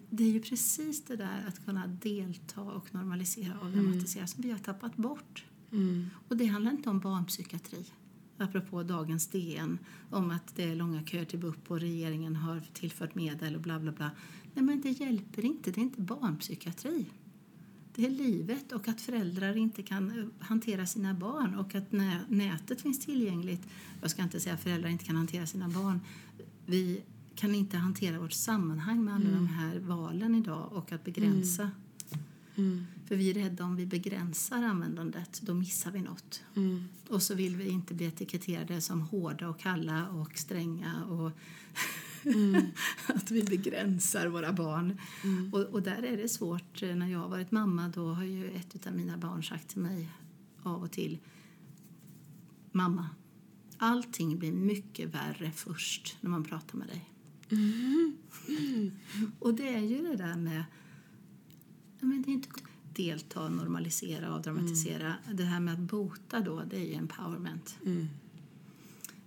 det 0.09 0.23
är 0.23 0.31
ju 0.31 0.41
precis 0.41 1.05
det 1.05 1.15
där 1.15 1.45
att 1.47 1.65
kunna 1.65 1.87
delta 1.87 2.61
och 2.61 2.93
normalisera 2.93 3.59
och 3.59 3.71
dramatisera 3.71 4.19
mm. 4.19 4.27
som 4.27 4.43
vi 4.43 4.51
har 4.51 4.59
tappat 4.59 4.95
bort. 4.95 5.45
Mm. 5.71 6.09
Och 6.27 6.37
det 6.37 6.45
handlar 6.45 6.71
inte 6.71 6.89
om 6.89 6.99
barnpsykiatri 6.99 7.85
apropå 8.37 8.83
dagens 8.83 9.27
DN 9.27 9.79
om 10.09 10.31
att 10.31 10.55
det 10.55 10.63
är 10.63 10.75
långa 10.75 11.03
köer 11.03 11.25
till 11.25 11.39
BUP 11.39 11.71
och 11.71 11.79
regeringen 11.79 12.35
har 12.35 12.61
tillfört 12.73 13.15
medel 13.15 13.55
och 13.55 13.61
bla 13.61 13.79
bla 13.79 13.91
bla. 13.91 14.11
Nej 14.53 14.65
men 14.65 14.81
det 14.81 14.89
hjälper 14.89 15.45
inte, 15.45 15.71
det 15.71 15.81
är 15.81 15.83
inte 15.83 16.01
barnpsykiatri. 16.01 17.05
Det 17.95 18.05
är 18.05 18.09
livet 18.09 18.71
och 18.71 18.87
att 18.87 19.01
föräldrar 19.01 19.57
inte 19.57 19.83
kan 19.83 20.19
eh, 20.19 20.25
hantera 20.39 20.85
sina 20.85 21.13
barn 21.13 21.55
och 21.55 21.75
att 21.75 21.91
nätet 22.27 22.81
finns 22.81 22.99
tillgängligt. 22.99 23.61
Jag 24.01 24.11
ska 24.11 24.23
inte 24.23 24.39
säga 24.39 24.55
att 24.55 24.63
föräldrar 24.63 24.89
inte 24.89 25.05
kan 25.05 25.15
hantera 25.15 25.47
sina 25.47 25.69
barn. 25.69 25.99
Vi 26.65 27.01
kan 27.35 27.55
inte 27.55 27.77
hantera 27.77 28.19
vårt 28.19 28.33
sammanhang 28.33 29.03
med 29.03 29.13
alla 29.13 29.29
mm. 29.29 29.35
de 29.35 29.47
här 29.47 29.79
valen 29.79 30.35
idag 30.35 30.73
och 30.73 30.91
att 30.91 31.03
begränsa. 31.03 31.61
Mm. 31.61 31.73
Mm. 32.55 32.85
För 33.05 33.15
vi 33.15 33.29
är 33.29 33.33
rädda 33.33 33.63
om 33.63 33.75
vi 33.75 33.85
begränsar 33.85 34.63
användandet, 34.63 35.41
då 35.41 35.53
missar 35.53 35.91
vi 35.91 36.01
något. 36.01 36.43
Mm. 36.55 36.85
Och 37.09 37.23
så 37.23 37.35
vill 37.35 37.55
vi 37.55 37.67
inte 37.69 37.93
bli 37.93 38.05
etiketterade 38.05 38.81
som 38.81 39.01
hårda 39.01 39.49
och 39.49 39.59
kalla 39.59 40.09
och 40.09 40.37
stränga 40.37 41.05
och 41.05 41.31
mm. 42.25 42.65
att 43.07 43.31
vi 43.31 43.43
begränsar 43.43 44.27
våra 44.27 44.53
barn. 44.53 44.99
Mm. 45.23 45.53
Och, 45.53 45.61
och, 45.61 45.81
där 45.81 46.03
är 46.03 46.17
det 46.17 46.29
svårt. 46.29 46.81
När 46.81 47.07
jag 47.07 47.19
har 47.19 47.29
varit 47.29 47.51
mamma 47.51 47.87
då 47.95 48.13
har 48.13 48.23
ju 48.23 48.51
ett 48.51 48.87
av 48.87 48.93
mina 48.93 49.17
barn 49.17 49.43
sagt 49.43 49.67
till 49.67 49.81
mig 49.81 50.09
av 50.63 50.83
och 50.83 50.91
till 50.91 51.19
Mamma, 52.75 53.09
allting 53.77 54.39
blir 54.39 54.51
mycket 54.51 55.15
värre 55.15 55.51
först 55.51 56.17
när 56.21 56.29
man 56.29 56.43
pratar 56.43 56.77
med 56.77 56.87
dig. 56.87 57.09
Mm. 57.49 58.17
och 59.39 59.53
det 59.53 59.75
är 59.75 59.79
ju 59.79 60.01
det 60.01 60.15
där 60.15 60.35
med 60.35 60.63
men 61.99 62.21
det 62.21 62.31
är 62.31 62.33
inte 62.33 62.49
delta, 62.93 63.49
normalisera, 63.49 64.33
avdramatisera. 64.33 65.15
Mm. 65.25 65.37
Det 65.37 65.43
här 65.43 65.59
med 65.59 65.73
att 65.73 65.79
bota 65.79 66.39
då, 66.39 66.63
det 66.69 66.77
är 66.77 66.85
ju 66.85 66.93
empowerment. 66.93 67.77
Mm. 67.85 68.07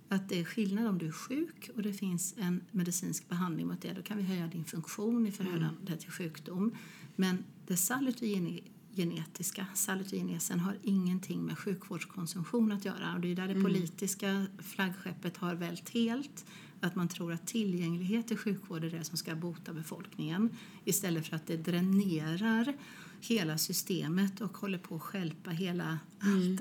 Att 0.09 0.29
det 0.29 0.39
är 0.39 0.43
skillnad 0.43 0.87
om 0.87 0.97
du 0.97 1.07
är 1.07 1.11
sjuk 1.11 1.69
och 1.75 1.81
det 1.81 1.93
finns 1.93 2.35
en 2.37 2.61
medicinsk 2.71 3.29
behandling 3.29 3.67
mot 3.67 3.81
det. 3.81 3.93
Då 3.93 4.01
kan 4.01 4.17
vi 4.17 4.23
höja 4.23 4.47
din 4.47 4.65
funktion 4.65 5.27
i 5.27 5.31
förhållande 5.31 5.87
mm. 5.87 5.99
till 5.99 6.11
sjukdom. 6.11 6.75
Men 7.15 7.43
det 7.67 7.77
salutogenetiska, 7.77 9.67
salutogenesen, 9.73 10.59
har 10.59 10.77
ingenting 10.83 11.45
med 11.45 11.59
sjukvårdskonsumtion 11.59 12.71
att 12.71 12.85
göra. 12.85 13.13
Och 13.13 13.19
det 13.19 13.31
är 13.31 13.35
där 13.35 13.47
det 13.47 13.53
mm. 13.53 13.63
politiska 13.63 14.45
flaggskeppet 14.59 15.37
har 15.37 15.55
vält 15.55 15.89
helt 15.89 16.45
att 16.81 16.95
man 16.95 17.07
tror 17.07 17.33
att 17.33 17.47
tillgänglighet 17.47 18.27
till 18.27 18.37
sjukvård 18.37 18.83
är 18.83 18.89
det 18.89 19.03
som 19.03 19.17
ska 19.17 19.35
bota 19.35 19.73
befolkningen 19.73 20.49
istället 20.85 21.27
för 21.27 21.35
att 21.35 21.47
det 21.47 21.57
dränerar 21.57 22.73
hela 23.21 23.57
systemet 23.57 24.41
och 24.41 24.57
håller 24.57 24.77
på 24.77 24.95
att 24.95 25.01
skälpa 25.01 25.49
hela 25.49 25.99
mm. 26.23 26.57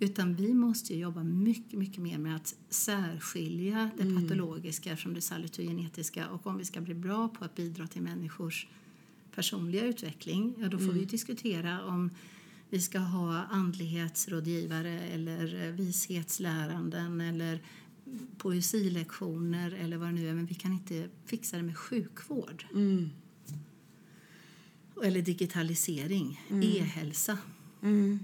Utan 0.00 0.34
vi 0.34 0.54
måste 0.54 0.94
jobba 0.94 1.22
mycket, 1.22 1.78
mycket 1.78 2.02
mer 2.02 2.18
med 2.18 2.36
att 2.36 2.54
särskilja 2.68 3.90
det 3.96 4.02
mm. 4.02 4.22
patologiska 4.22 4.96
från 4.96 5.14
det 5.14 5.20
salutogenetiska 5.20 6.28
och 6.28 6.46
om 6.46 6.58
vi 6.58 6.64
ska 6.64 6.80
bli 6.80 6.94
bra 6.94 7.28
på 7.28 7.44
att 7.44 7.54
bidra 7.54 7.86
till 7.86 8.02
människors 8.02 8.66
personliga 9.34 9.84
utveckling, 9.84 10.54
ja 10.58 10.68
då 10.68 10.78
får 10.78 10.84
mm. 10.84 10.98
vi 10.98 11.04
diskutera 11.04 11.84
om 11.84 12.10
vi 12.70 12.80
ska 12.80 12.98
ha 12.98 13.44
andlighetsrådgivare 13.44 15.00
eller 15.00 15.72
vishetsläranden 15.72 17.20
eller 17.20 17.60
poesilektioner 18.38 19.70
eller 19.70 19.96
vad 19.96 20.08
det 20.08 20.12
nu 20.12 20.28
är, 20.28 20.34
men 20.34 20.46
vi 20.46 20.54
kan 20.54 20.72
inte 20.72 21.08
fixa 21.26 21.56
det 21.56 21.62
med 21.62 21.78
sjukvård. 21.78 22.66
Mm. 22.74 23.10
Eller 25.04 25.22
digitalisering, 25.22 26.40
mm. 26.50 26.62
e-hälsa. 26.62 27.38
Mm. 27.82 28.18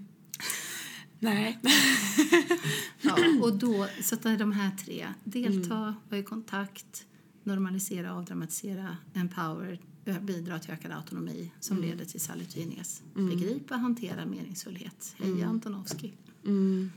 Nej. 1.25 1.59
ja, 3.03 3.17
och 3.43 3.59
då, 3.59 3.89
så 4.03 4.15
att 4.15 4.23
de 4.23 4.53
här 4.53 4.71
tre. 4.85 5.09
Delta, 5.25 5.77
mm. 5.77 5.95
vara 6.09 6.21
i 6.21 6.23
kontakt, 6.23 7.07
normalisera, 7.43 8.15
avdramatisera, 8.15 8.97
empower, 9.15 9.79
bidra 10.21 10.59
till 10.59 10.71
ökad 10.71 10.93
autonomi 10.93 11.51
som 11.61 11.77
mm. 11.77 11.91
leder 11.91 12.05
till 12.05 12.21
salutogenes. 12.21 13.03
Mm. 13.17 13.29
Begripa, 13.29 13.77
hantera, 13.77 14.27
meningsfullhet. 14.27 15.15
Heja 15.19 15.35
mm. 15.35 15.49
Antonovsky. 15.49 16.11
Mm. 16.45 16.91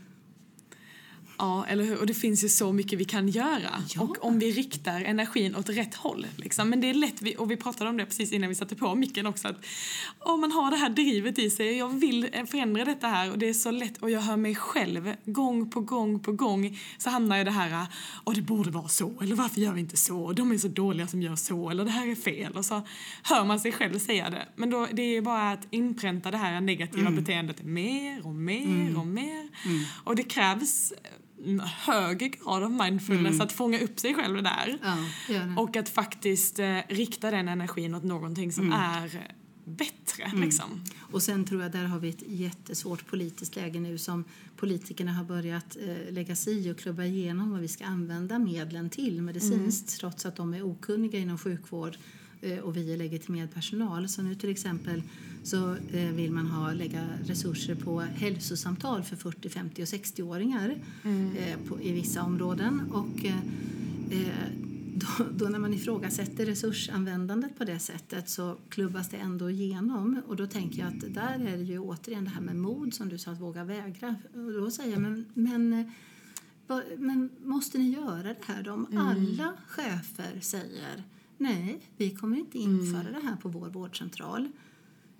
Ja, 1.38 1.66
eller 1.66 1.84
hur? 1.84 2.00
Och 2.00 2.06
det 2.06 2.14
finns 2.14 2.44
ju 2.44 2.48
så 2.48 2.72
mycket 2.72 2.98
vi 2.98 3.04
kan 3.04 3.28
göra. 3.28 3.82
Ja. 3.94 4.02
Och 4.02 4.24
om 4.24 4.38
vi 4.38 4.50
riktar 4.50 5.00
energin 5.00 5.56
åt 5.56 5.68
rätt 5.68 5.94
håll. 5.94 6.26
Liksom. 6.36 6.68
Men 6.68 6.80
det 6.80 6.90
är 6.90 6.94
lätt, 6.94 7.22
vi, 7.22 7.36
och 7.36 7.50
vi 7.50 7.56
pratade 7.56 7.90
om 7.90 7.96
det 7.96 8.06
precis 8.06 8.32
innan 8.32 8.48
vi 8.48 8.54
satte 8.54 8.76
på 8.76 8.94
micken 8.94 9.26
också, 9.26 9.48
att 9.48 9.64
oh, 10.20 10.36
man 10.36 10.52
har 10.52 10.70
det 10.70 10.76
här 10.76 10.88
drivet 10.88 11.38
i 11.38 11.50
sig. 11.50 11.76
Jag 11.76 11.88
vill 11.88 12.28
förändra 12.50 12.84
detta 12.84 13.06
här 13.06 13.30
och 13.30 13.38
det 13.38 13.48
är 13.48 13.54
så 13.54 13.70
lätt. 13.70 14.02
Och 14.02 14.10
jag 14.10 14.20
hör 14.20 14.36
mig 14.36 14.54
själv 14.54 15.14
gång 15.24 15.70
på 15.70 15.80
gång 15.80 16.20
på 16.20 16.32
gång 16.32 16.78
så 16.98 17.10
hamnar 17.10 17.36
jag 17.36 17.42
i 17.42 17.44
det 17.44 17.50
här, 17.50 17.86
och 18.24 18.34
det 18.34 18.42
borde 18.42 18.70
vara 18.70 18.88
så, 18.88 19.20
eller 19.22 19.34
varför 19.34 19.60
gör 19.60 19.72
vi 19.72 19.80
inte 19.80 19.96
så? 19.96 20.32
De 20.32 20.52
är 20.52 20.58
så 20.58 20.68
dåliga 20.68 21.06
som 21.06 21.22
gör 21.22 21.36
så, 21.36 21.70
eller 21.70 21.84
det 21.84 21.90
här 21.90 22.08
är 22.08 22.14
fel. 22.14 22.52
Och 22.52 22.64
så 22.64 22.82
hör 23.22 23.44
man 23.44 23.60
sig 23.60 23.72
själv 23.72 23.98
säga 23.98 24.30
det. 24.30 24.48
Men 24.56 24.70
då, 24.70 24.88
det 24.92 25.02
är 25.02 25.22
bara 25.22 25.50
att 25.50 25.66
inpränta 25.70 26.30
det 26.30 26.36
här 26.36 26.60
negativa 26.60 27.08
mm. 27.08 27.16
beteendet 27.16 27.62
mer 27.62 28.26
och 28.26 28.34
mer 28.34 28.64
mm. 28.64 28.96
och 28.96 29.06
mer. 29.06 29.48
Mm. 29.64 29.84
Och 30.04 30.16
det 30.16 30.22
krävs 30.22 30.92
högre 31.86 32.28
grad 32.28 32.62
av 32.62 32.70
mindfulness 32.70 33.34
mm. 33.34 33.40
att 33.40 33.52
fånga 33.52 33.80
upp 33.80 34.00
sig 34.00 34.14
själv 34.14 34.42
där. 34.42 34.78
Ja, 34.82 35.62
och 35.62 35.76
att 35.76 35.88
faktiskt 35.88 36.58
eh, 36.58 36.78
rikta 36.88 37.30
den 37.30 37.48
energin 37.48 37.94
åt 37.94 38.04
någonting 38.04 38.52
som 38.52 38.64
mm. 38.64 38.80
är 38.80 39.34
bättre. 39.64 40.24
Mm. 40.24 40.40
Liksom. 40.40 40.84
Och 41.12 41.22
sen 41.22 41.44
tror 41.44 41.62
jag 41.62 41.72
där 41.72 41.84
har 41.84 41.98
vi 41.98 42.08
ett 42.08 42.22
jättesvårt 42.26 43.06
politiskt 43.06 43.56
läge 43.56 43.80
nu 43.80 43.98
som 43.98 44.24
politikerna 44.56 45.12
har 45.12 45.24
börjat 45.24 45.76
eh, 45.76 46.12
lägga 46.12 46.36
sig 46.36 46.68
i 46.68 46.72
och 46.72 46.78
klubba 46.78 47.04
igenom 47.04 47.50
vad 47.50 47.60
vi 47.60 47.68
ska 47.68 47.84
använda 47.84 48.38
medlen 48.38 48.90
till 48.90 49.22
medicinskt 49.22 49.88
mm. 49.88 49.98
trots 49.98 50.26
att 50.26 50.36
de 50.36 50.54
är 50.54 50.62
okunniga 50.62 51.18
inom 51.18 51.38
sjukvård 51.38 51.94
eh, 51.94 52.00
och 52.62 52.76
vi 52.76 52.92
är 52.92 52.96
legitimerad 52.96 53.54
personal. 53.54 54.08
Så 54.08 54.22
nu 54.22 54.34
till 54.34 54.50
exempel 54.50 55.02
så 55.42 55.76
eh, 55.92 56.10
vill 56.12 56.32
man 56.32 56.46
ha, 56.46 56.72
lägga 56.72 57.08
resurser 57.24 57.74
på 57.74 58.00
hälsosamtal 58.00 59.02
för 59.02 59.16
40, 59.16 59.48
50 59.48 59.82
och 59.82 59.86
60-åringar 59.86 60.74
mm. 61.04 61.36
Eh, 61.36 61.86
i 61.86 61.92
vissa 61.92 62.22
områden. 62.22 62.80
Och, 62.92 63.24
eh, 63.24 63.36
då, 64.94 65.24
då, 65.36 65.48
när 65.48 65.58
man 65.58 65.74
ifrågasätter 65.74 66.46
resursanvändandet 66.46 67.58
på 67.58 67.64
det 67.64 67.78
sättet 67.78 68.28
så 68.28 68.56
klubbas 68.68 69.08
det 69.08 69.16
ändå 69.16 69.50
igenom. 69.50 70.22
Och 70.26 70.36
då 70.36 70.46
tänker 70.46 70.78
jag 70.78 70.88
att 70.88 71.14
där 71.14 71.46
är 71.46 71.56
det 71.56 71.64
ju 71.64 71.78
återigen 71.78 72.24
det 72.24 72.30
här 72.30 72.40
med 72.40 72.56
mod 72.56 72.94
som 72.94 73.08
du 73.08 73.18
sa, 73.18 73.30
att 73.30 73.40
våga 73.40 73.64
vägra. 73.64 74.16
Och 74.34 74.52
då 74.52 74.70
säger 74.70 74.92
jag, 74.92 75.00
men, 75.00 75.24
men, 75.34 75.92
men 76.96 77.30
måste 77.44 77.78
ni 77.78 77.90
göra 77.90 78.22
det 78.22 78.44
här 78.46 78.62
då? 78.62 78.72
Om 78.72 78.86
mm. 78.90 79.06
alla 79.06 79.52
chefer 79.66 80.40
säger 80.40 81.04
nej, 81.38 81.80
vi 81.96 82.10
kommer 82.10 82.36
inte 82.36 82.58
införa 82.58 83.00
mm. 83.00 83.12
det 83.12 83.28
här 83.28 83.36
på 83.36 83.48
vår 83.48 83.68
vårdcentral. 83.68 84.48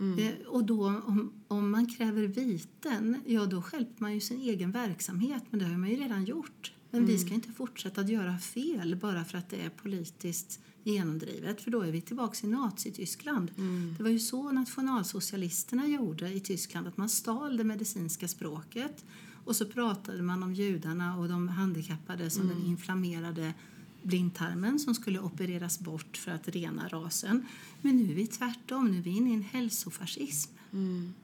Mm. 0.01 0.19
Eh, 0.19 0.47
och 0.47 0.64
då 0.64 0.87
om, 0.87 1.33
om 1.49 1.71
man 1.71 1.87
kräver 1.87 2.23
viten, 2.23 3.21
ja 3.27 3.47
då 3.47 3.62
skälper 3.62 4.03
man 4.03 4.14
ju 4.14 4.21
sin 4.21 4.41
egen 4.41 4.71
verksamhet, 4.71 5.43
men 5.51 5.61
det 5.61 5.66
har 5.66 5.77
man 5.77 5.91
ju 5.91 5.97
redan 5.97 6.25
gjort. 6.25 6.73
Men 6.91 7.01
mm. 7.01 7.12
vi 7.12 7.19
ska 7.19 7.35
inte 7.35 7.53
fortsätta 7.53 8.01
att 8.01 8.09
göra 8.09 8.39
fel 8.39 8.97
bara 8.97 9.25
för 9.25 9.39
att 9.39 9.51
det 9.51 9.61
är 9.61 9.71
politiskt 9.71 10.61
genomdrivet, 10.85 11.61
för 11.61 11.71
då 11.71 11.81
är 11.81 11.93
vi 11.93 12.01
tillbaka 12.01 12.47
i 12.47 12.51
Nazityskland. 12.51 13.51
Mm. 13.59 13.95
Det 13.97 14.03
var 14.03 14.11
ju 14.11 14.19
så 14.19 14.53
nationalsocialisterna 14.53 15.87
gjorde 15.87 16.33
i 16.33 16.41
Tyskland, 16.41 16.87
att 16.87 16.97
man 16.97 17.09
stal 17.09 17.57
det 17.57 17.64
medicinska 17.64 18.29
språket 18.29 19.05
och 19.45 19.57
så 19.57 19.66
pratade 19.66 20.23
man 20.23 20.43
om 20.43 20.55
judarna 20.55 21.16
och 21.16 21.29
de 21.29 21.49
handikappade 21.49 22.31
som 22.31 22.49
den 22.49 22.57
mm. 22.57 22.71
inflammerade 22.71 23.55
blindtarmen 24.03 24.79
som 24.79 24.95
skulle 24.95 25.21
opereras 25.21 25.81
bort 25.81 26.17
för 26.17 26.31
att 26.33 26.49
rena 26.49 26.89
rasen. 26.89 27.47
Men 27.83 27.97
nu 27.97 28.11
är 28.11 28.15
vi 28.15 28.27
tvärtom, 28.27 28.91
nu 28.91 28.99
är 28.99 29.03
vi 29.03 29.11
inne 29.11 29.31
i 29.31 29.35
en 29.35 29.43
hälsofascism. 29.43 30.53
Mm. 30.73 31.15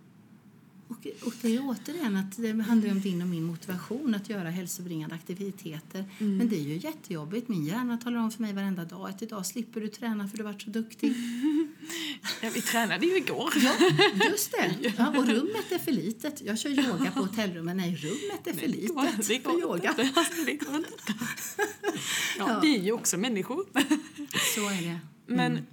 Och, 0.88 1.06
och 1.26 1.34
det 1.42 1.56
är 1.56 1.60
återigen 1.68 2.16
att 2.16 2.36
det 2.36 2.62
handlar 2.62 2.90
om 2.90 3.00
din 3.00 3.22
och 3.22 3.28
min 3.28 3.44
motivation 3.44 4.14
att 4.14 4.28
göra 4.28 4.50
hälsobringande 4.50 5.14
aktiviteter. 5.14 6.04
Mm. 6.18 6.36
Men 6.36 6.48
det 6.48 6.56
är 6.56 6.62
ju 6.62 6.76
jättejobbigt. 6.76 7.48
Min 7.48 7.64
hjärna 7.64 7.96
talar 7.96 8.18
om 8.18 8.30
för 8.30 8.42
mig 8.42 8.52
varenda 8.52 8.84
dag 8.84 9.08
att 9.08 9.22
idag 9.22 9.46
slipper 9.46 9.80
du 9.80 9.88
träna 9.88 10.28
för 10.28 10.36
du 10.36 10.42
varit 10.42 10.62
så 10.62 10.70
duktig. 10.70 11.14
Ja, 12.42 12.50
vi 12.54 12.60
tränade 12.62 13.06
ju 13.06 13.16
igår. 13.16 13.52
Ja, 13.56 13.72
just 14.30 14.52
det. 14.52 14.92
Ja, 14.98 15.08
och 15.08 15.28
rummet 15.28 15.72
är 15.72 15.78
för 15.78 15.92
litet. 15.92 16.40
Jag 16.40 16.58
kör 16.58 16.70
yoga 16.70 17.10
på 17.10 17.20
hotellrummet. 17.20 17.76
Nej, 17.76 17.96
rummet 17.96 18.46
är 18.46 18.52
för 18.52 18.68
litet 18.68 18.88
det 19.28 19.38
går, 19.38 19.52
för 19.52 19.60
yoga. 19.60 19.94
Det 20.46 20.54
går 20.54 20.76
inte. 20.76 21.14
Ja, 22.38 22.48
ja, 22.48 22.60
vi 22.62 22.78
är 22.78 22.82
ju 22.82 22.92
också 22.92 23.16
människor. 23.16 23.66
Så 24.54 24.68
är 24.68 24.82
det. 24.82 25.13
Men, 25.26 25.52
mm. 25.52 25.64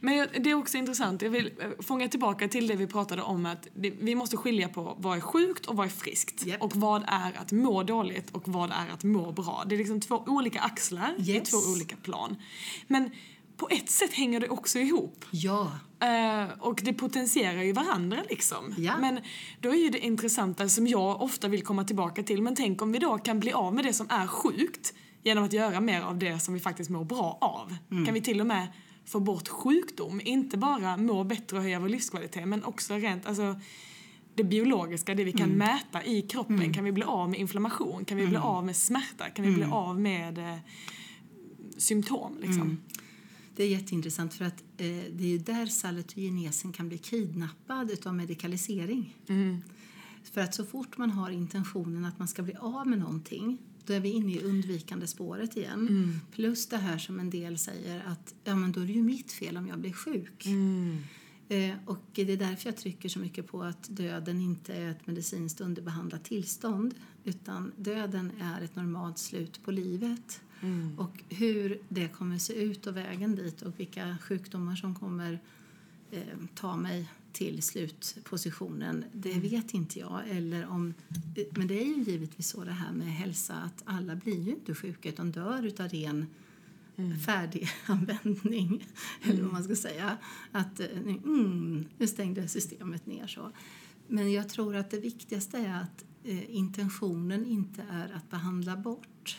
men 0.00 0.28
det 0.38 0.50
är 0.50 0.54
också 0.54 0.78
intressant, 0.78 1.22
jag 1.22 1.30
vill 1.30 1.46
eh, 1.60 1.68
fånga 1.82 2.08
tillbaka 2.08 2.48
till 2.48 2.66
det 2.66 2.74
vi 2.74 2.86
pratade 2.86 3.22
om 3.22 3.46
att 3.46 3.68
vi 3.74 4.14
måste 4.14 4.36
skilja 4.36 4.68
på 4.68 4.96
vad 4.98 5.16
är 5.16 5.20
sjukt 5.20 5.66
och 5.66 5.76
vad 5.76 5.86
är 5.86 5.90
friskt. 5.90 6.46
Yep. 6.46 6.62
Och 6.62 6.76
vad 6.76 7.04
är 7.06 7.38
att 7.38 7.52
må 7.52 7.82
dåligt 7.82 8.30
och 8.30 8.48
vad 8.48 8.70
är 8.70 8.92
att 8.92 9.04
må 9.04 9.32
bra. 9.32 9.64
Det 9.66 9.74
är 9.74 9.78
liksom 9.78 10.00
två 10.00 10.22
olika 10.26 10.60
axlar 10.60 11.14
yes. 11.18 11.50
två 11.50 11.58
olika 11.72 11.96
plan. 11.96 12.36
Men 12.86 13.10
på 13.56 13.68
ett 13.70 13.90
sätt 13.90 14.12
hänger 14.12 14.40
det 14.40 14.48
också 14.48 14.78
ihop. 14.78 15.24
Ja. 15.30 15.72
Uh, 16.02 16.60
och 16.60 16.80
det 16.84 16.92
potentierar 16.92 17.62
ju 17.62 17.72
varandra 17.72 18.22
liksom. 18.28 18.74
Ja. 18.78 18.92
Men 19.00 19.20
då 19.60 19.68
är 19.68 19.76
ju 19.76 19.88
det 19.88 19.98
intressanta 19.98 20.68
som 20.68 20.86
jag 20.86 21.22
ofta 21.22 21.48
vill 21.48 21.62
komma 21.62 21.84
tillbaka 21.84 22.22
till, 22.22 22.42
men 22.42 22.56
tänk 22.56 22.82
om 22.82 22.92
vi 22.92 22.98
då 22.98 23.18
kan 23.18 23.40
bli 23.40 23.52
av 23.52 23.74
med 23.74 23.84
det 23.84 23.92
som 23.92 24.06
är 24.10 24.26
sjukt 24.26 24.94
genom 25.22 25.44
att 25.44 25.52
göra 25.52 25.80
mer 25.80 26.02
av 26.02 26.18
det 26.18 26.40
som 26.40 26.54
vi 26.54 26.60
faktiskt 26.60 26.90
mår 26.90 27.04
bra 27.04 27.38
av. 27.40 27.76
Mm. 27.90 28.04
Kan 28.04 28.14
vi 28.14 28.20
till 28.20 28.40
och 28.40 28.46
med 28.46 28.66
få 29.06 29.20
bort 29.20 29.48
sjukdom. 29.48 30.20
Inte 30.24 30.58
bara 30.58 30.96
må 30.96 31.24
bättre 31.24 31.56
och 31.56 31.62
höja 31.62 31.80
vår 31.80 31.88
livskvalitet 31.88 32.48
men 32.48 32.64
också 32.64 32.94
rent, 32.94 33.26
alltså 33.26 33.60
det 34.34 34.44
biologiska, 34.44 35.14
det 35.14 35.24
vi 35.24 35.32
kan 35.32 35.50
mm. 35.50 35.58
mäta 35.58 36.04
i 36.04 36.22
kroppen. 36.22 36.56
Mm. 36.56 36.72
Kan 36.72 36.84
vi 36.84 36.92
bli 36.92 37.02
av 37.02 37.30
med 37.30 37.40
inflammation? 37.40 38.04
Kan 38.04 38.16
vi 38.16 38.22
mm. 38.22 38.30
bli 38.30 38.38
av 38.38 38.66
med 38.66 38.76
smärta? 38.76 39.30
Kan 39.30 39.44
vi 39.44 39.50
bli 39.50 39.62
mm. 39.62 39.72
av 39.72 40.00
med 40.00 40.38
eh, 40.38 40.58
symptom? 41.76 42.38
Liksom? 42.40 42.62
Mm. 42.62 42.76
Det 43.56 43.62
är 43.62 43.68
jätteintressant 43.68 44.34
för 44.34 44.44
att 44.44 44.60
eh, 44.76 44.86
det 44.86 45.24
är 45.24 45.28
ju 45.28 45.38
där 45.38 45.66
salutogenesen 45.66 46.72
kan 46.72 46.88
bli 46.88 46.98
kidnappad 46.98 48.06
av 48.06 48.14
medikalisering. 48.14 49.16
Mm. 49.28 49.62
För 50.32 50.40
att 50.40 50.54
så 50.54 50.64
fort 50.64 50.98
man 50.98 51.10
har 51.10 51.30
intentionen 51.30 52.04
att 52.04 52.18
man 52.18 52.28
ska 52.28 52.42
bli 52.42 52.54
av 52.54 52.86
med 52.86 52.98
någonting 52.98 53.58
då 53.86 53.92
är 53.92 54.00
vi 54.00 54.08
inne 54.08 54.32
i 54.32 54.42
undvikande 54.42 55.06
spåret 55.06 55.56
igen. 55.56 55.88
Mm. 55.88 56.20
Plus 56.32 56.66
det 56.66 56.76
här 56.76 56.98
som 56.98 57.20
en 57.20 57.30
del 57.30 57.58
säger 57.58 58.02
att 58.06 58.34
ja, 58.44 58.54
men 58.54 58.72
då 58.72 58.80
är 58.80 58.86
det 58.86 58.92
ju 58.92 59.02
mitt 59.02 59.32
fel 59.32 59.56
om 59.56 59.68
jag 59.68 59.78
blir 59.78 59.92
sjuk. 59.92 60.46
Mm. 60.46 60.98
Eh, 61.48 61.74
och 61.84 62.02
det 62.12 62.32
är 62.32 62.36
därför 62.36 62.68
jag 62.68 62.76
trycker 62.76 63.08
så 63.08 63.18
mycket 63.18 63.46
på 63.46 63.62
att 63.62 63.88
döden 63.88 64.40
inte 64.40 64.74
är 64.74 64.90
ett 64.90 65.06
medicinskt 65.06 65.60
underbehandlat 65.60 66.24
tillstånd 66.24 66.94
utan 67.24 67.72
döden 67.76 68.32
är 68.40 68.62
ett 68.62 68.76
normalt 68.76 69.18
slut 69.18 69.64
på 69.64 69.70
livet. 69.70 70.40
Mm. 70.60 70.98
Och 70.98 71.24
hur 71.28 71.80
det 71.88 72.08
kommer 72.08 72.38
se 72.38 72.52
ut 72.52 72.86
och 72.86 72.96
vägen 72.96 73.34
dit 73.34 73.62
och 73.62 73.80
vilka 73.80 74.18
sjukdomar 74.22 74.76
som 74.76 74.94
kommer 74.94 75.40
eh, 76.10 76.20
ta 76.54 76.76
mig 76.76 77.10
till 77.36 77.62
slutpositionen, 77.62 79.04
det 79.12 79.38
vet 79.40 79.74
inte 79.74 79.98
jag. 79.98 80.28
Eller 80.28 80.66
om, 80.66 80.94
men 81.50 81.66
det 81.66 81.82
är 81.82 81.84
ju 81.84 82.02
givetvis 82.02 82.48
så 82.48 82.64
det 82.64 82.70
här 82.70 82.92
med 82.92 83.06
hälsa 83.06 83.54
att 83.54 83.82
alla 83.84 84.16
blir 84.16 84.42
ju 84.42 84.50
inte 84.50 84.74
sjuka 84.74 85.08
utan 85.08 85.32
dör 85.32 85.66
utav 85.66 85.88
ren 85.88 86.26
mm. 86.96 87.18
färdiganvändning. 87.18 88.66
Mm. 88.66 88.80
Eller 89.22 89.42
vad 89.42 89.52
man 89.52 89.64
ska 89.64 89.76
säga. 89.76 90.16
Att 90.52 90.80
eh, 90.80 90.86
mm, 90.98 91.84
nu 91.98 92.06
stängde 92.06 92.48
systemet 92.48 93.06
ner 93.06 93.26
så. 93.26 93.50
Men 94.08 94.32
jag 94.32 94.48
tror 94.48 94.76
att 94.76 94.90
det 94.90 95.00
viktigaste 95.00 95.58
är 95.58 95.82
att 95.82 96.04
eh, 96.24 96.56
intentionen 96.56 97.46
inte 97.46 97.84
är 97.90 98.12
att 98.14 98.30
behandla 98.30 98.76
bort 98.76 99.38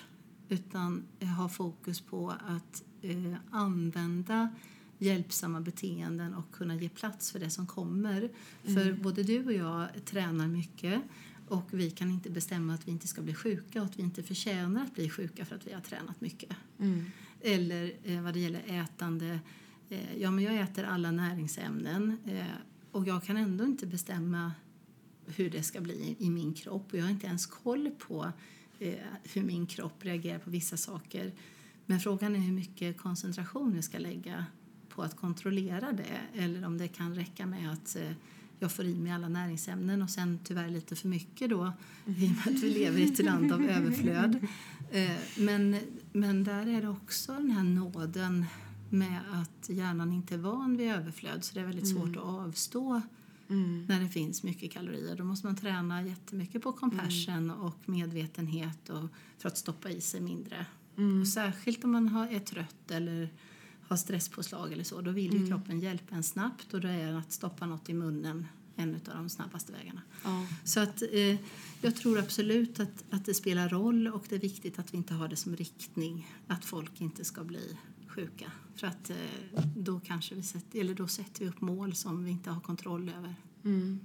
utan 0.49 1.03
ha 1.37 1.49
fokus 1.49 2.01
på 2.01 2.33
att 2.47 2.83
eh, 3.01 3.35
använda 3.51 4.49
hjälpsamma 4.97 5.61
beteenden 5.61 6.33
och 6.33 6.51
kunna 6.51 6.75
ge 6.75 6.89
plats 6.89 7.31
för 7.31 7.39
det 7.39 7.49
som 7.49 7.67
kommer. 7.67 8.29
Mm. 8.65 8.75
För 8.75 9.03
både 9.03 9.23
du 9.23 9.45
och 9.45 9.53
jag 9.53 9.87
tränar 10.05 10.47
mycket 10.47 11.01
och 11.47 11.69
vi 11.71 11.91
kan 11.91 12.11
inte 12.11 12.29
bestämma 12.29 12.73
att 12.73 12.87
vi 12.87 12.91
inte 12.91 13.07
ska 13.07 13.21
bli 13.21 13.33
sjuka 13.33 13.81
och 13.81 13.85
att 13.85 13.99
vi 13.99 14.03
inte 14.03 14.23
förtjänar 14.23 14.83
att 14.83 14.95
bli 14.95 15.09
sjuka 15.09 15.45
för 15.45 15.55
att 15.55 15.67
vi 15.67 15.73
har 15.73 15.81
tränat 15.81 16.21
mycket. 16.21 16.55
Mm. 16.79 17.05
Eller 17.41 17.91
eh, 18.03 18.21
vad 18.21 18.33
det 18.33 18.39
gäller 18.39 18.61
ätande, 18.67 19.39
eh, 19.89 20.21
ja 20.21 20.31
men 20.31 20.43
jag 20.43 20.59
äter 20.59 20.83
alla 20.83 21.11
näringsämnen 21.11 22.17
eh, 22.25 22.45
och 22.91 23.07
jag 23.07 23.23
kan 23.23 23.37
ändå 23.37 23.63
inte 23.63 23.85
bestämma 23.85 24.51
hur 25.25 25.49
det 25.49 25.63
ska 25.63 25.81
bli 25.81 26.15
i 26.19 26.29
min 26.29 26.53
kropp 26.53 26.87
och 26.91 26.97
jag 26.97 27.03
har 27.03 27.11
inte 27.11 27.27
ens 27.27 27.45
koll 27.45 27.91
på 27.97 28.31
eh, 28.79 28.95
hur 29.33 29.43
min 29.43 29.67
kropp 29.67 30.05
reagerar 30.05 30.39
på 30.39 30.49
vissa 30.49 30.77
saker. 30.77 31.33
Men 31.85 31.99
frågan 31.99 32.35
är 32.35 32.39
hur 32.39 32.53
mycket 32.53 32.97
koncentration 32.97 33.75
jag 33.75 33.83
ska 33.83 33.97
lägga 33.97 34.45
på 34.97 35.03
att 35.03 35.15
kontrollera 35.15 35.91
det 35.91 36.41
eller 36.41 36.65
om 36.65 36.77
det 36.77 36.87
kan 36.87 37.15
räcka 37.15 37.45
med 37.45 37.71
att 37.71 37.95
eh, 37.95 38.11
jag 38.59 38.71
får 38.71 38.85
i 38.85 38.95
mig 38.95 39.11
alla 39.11 39.29
näringsämnen 39.29 40.01
och 40.01 40.09
sen 40.09 40.39
tyvärr 40.43 40.69
lite 40.69 40.95
för 40.95 41.07
mycket 41.07 41.49
då 41.49 41.71
i 42.05 42.27
och 42.27 42.29
med 42.29 42.55
att 42.55 42.63
vi 42.63 42.69
lever 42.69 42.99
i 42.99 43.03
ett 43.03 43.25
land 43.25 43.51
av 43.51 43.63
överflöd. 43.63 44.47
Eh, 44.91 45.11
men, 45.37 45.77
men 46.11 46.43
där 46.43 46.67
är 46.67 46.81
det 46.81 46.89
också 46.89 47.33
den 47.33 47.51
här 47.51 47.63
nåden 47.63 48.45
med 48.89 49.21
att 49.31 49.69
hjärnan 49.69 50.13
inte 50.13 50.33
är 50.33 50.37
van 50.37 50.77
vid 50.77 50.91
överflöd 50.91 51.43
så 51.43 51.53
det 51.53 51.61
är 51.61 51.65
väldigt 51.65 51.87
svårt 51.87 52.07
mm. 52.07 52.19
att 52.19 52.25
avstå 52.25 53.01
mm. 53.49 53.85
när 53.85 53.99
det 53.99 54.09
finns 54.09 54.43
mycket 54.43 54.71
kalorier. 54.71 55.15
Då 55.15 55.23
måste 55.23 55.47
man 55.47 55.55
träna 55.55 56.03
jättemycket 56.03 56.61
på 56.61 56.71
compassion 56.71 57.33
mm. 57.33 57.57
och 57.57 57.77
medvetenhet 57.85 58.89
och, 58.89 59.09
för 59.37 59.47
att 59.47 59.57
stoppa 59.57 59.89
i 59.89 60.01
sig 60.01 60.21
mindre. 60.21 60.65
Mm. 60.97 61.21
Och 61.21 61.27
särskilt 61.27 61.83
om 61.83 61.91
man 61.91 62.07
har, 62.07 62.27
är 62.27 62.39
trött 62.39 62.91
eller 62.91 63.29
har 63.87 63.97
stresspåslag 63.97 64.73
eller 64.73 64.83
så, 64.83 65.01
då 65.01 65.11
vill 65.11 65.31
ju 65.31 65.37
mm. 65.37 65.49
kroppen 65.49 65.79
hjälpa 65.79 66.15
en 66.15 66.23
snabbt 66.23 66.73
och 66.73 66.81
då 66.81 66.87
är 66.87 67.13
att 67.13 67.31
stoppa 67.31 67.65
något 67.65 67.89
i 67.89 67.93
munnen 67.93 68.47
en 68.75 68.95
av 68.95 69.15
de 69.15 69.29
snabbaste 69.29 69.71
vägarna. 69.71 70.01
Ja. 70.23 70.47
Så 70.63 70.79
att, 70.79 71.01
eh, 71.01 71.35
jag 71.81 71.95
tror 71.95 72.19
absolut 72.19 72.79
att, 72.79 73.03
att 73.09 73.25
det 73.25 73.33
spelar 73.33 73.69
roll 73.69 74.07
och 74.07 74.25
det 74.29 74.35
är 74.35 74.39
viktigt 74.39 74.79
att 74.79 74.93
vi 74.93 74.97
inte 74.97 75.13
har 75.13 75.27
det 75.27 75.35
som 75.35 75.55
riktning 75.55 76.35
att 76.47 76.65
folk 76.65 77.01
inte 77.01 77.25
ska 77.25 77.43
bli 77.43 77.77
sjuka. 78.07 78.51
För 78.75 78.87
att 78.87 79.09
eh, 79.09 79.15
då 79.75 79.99
kanske 79.99 80.35
vi 80.35 80.43
sätter, 80.43 80.79
eller 80.79 80.93
då 80.93 81.07
sätter 81.07 81.39
vi 81.39 81.49
upp 81.49 81.61
mål 81.61 81.95
som 81.95 82.23
vi 82.23 82.31
inte 82.31 82.49
har 82.49 82.61
kontroll 82.61 83.11
över. 83.17 83.35
Mm. 83.67 83.99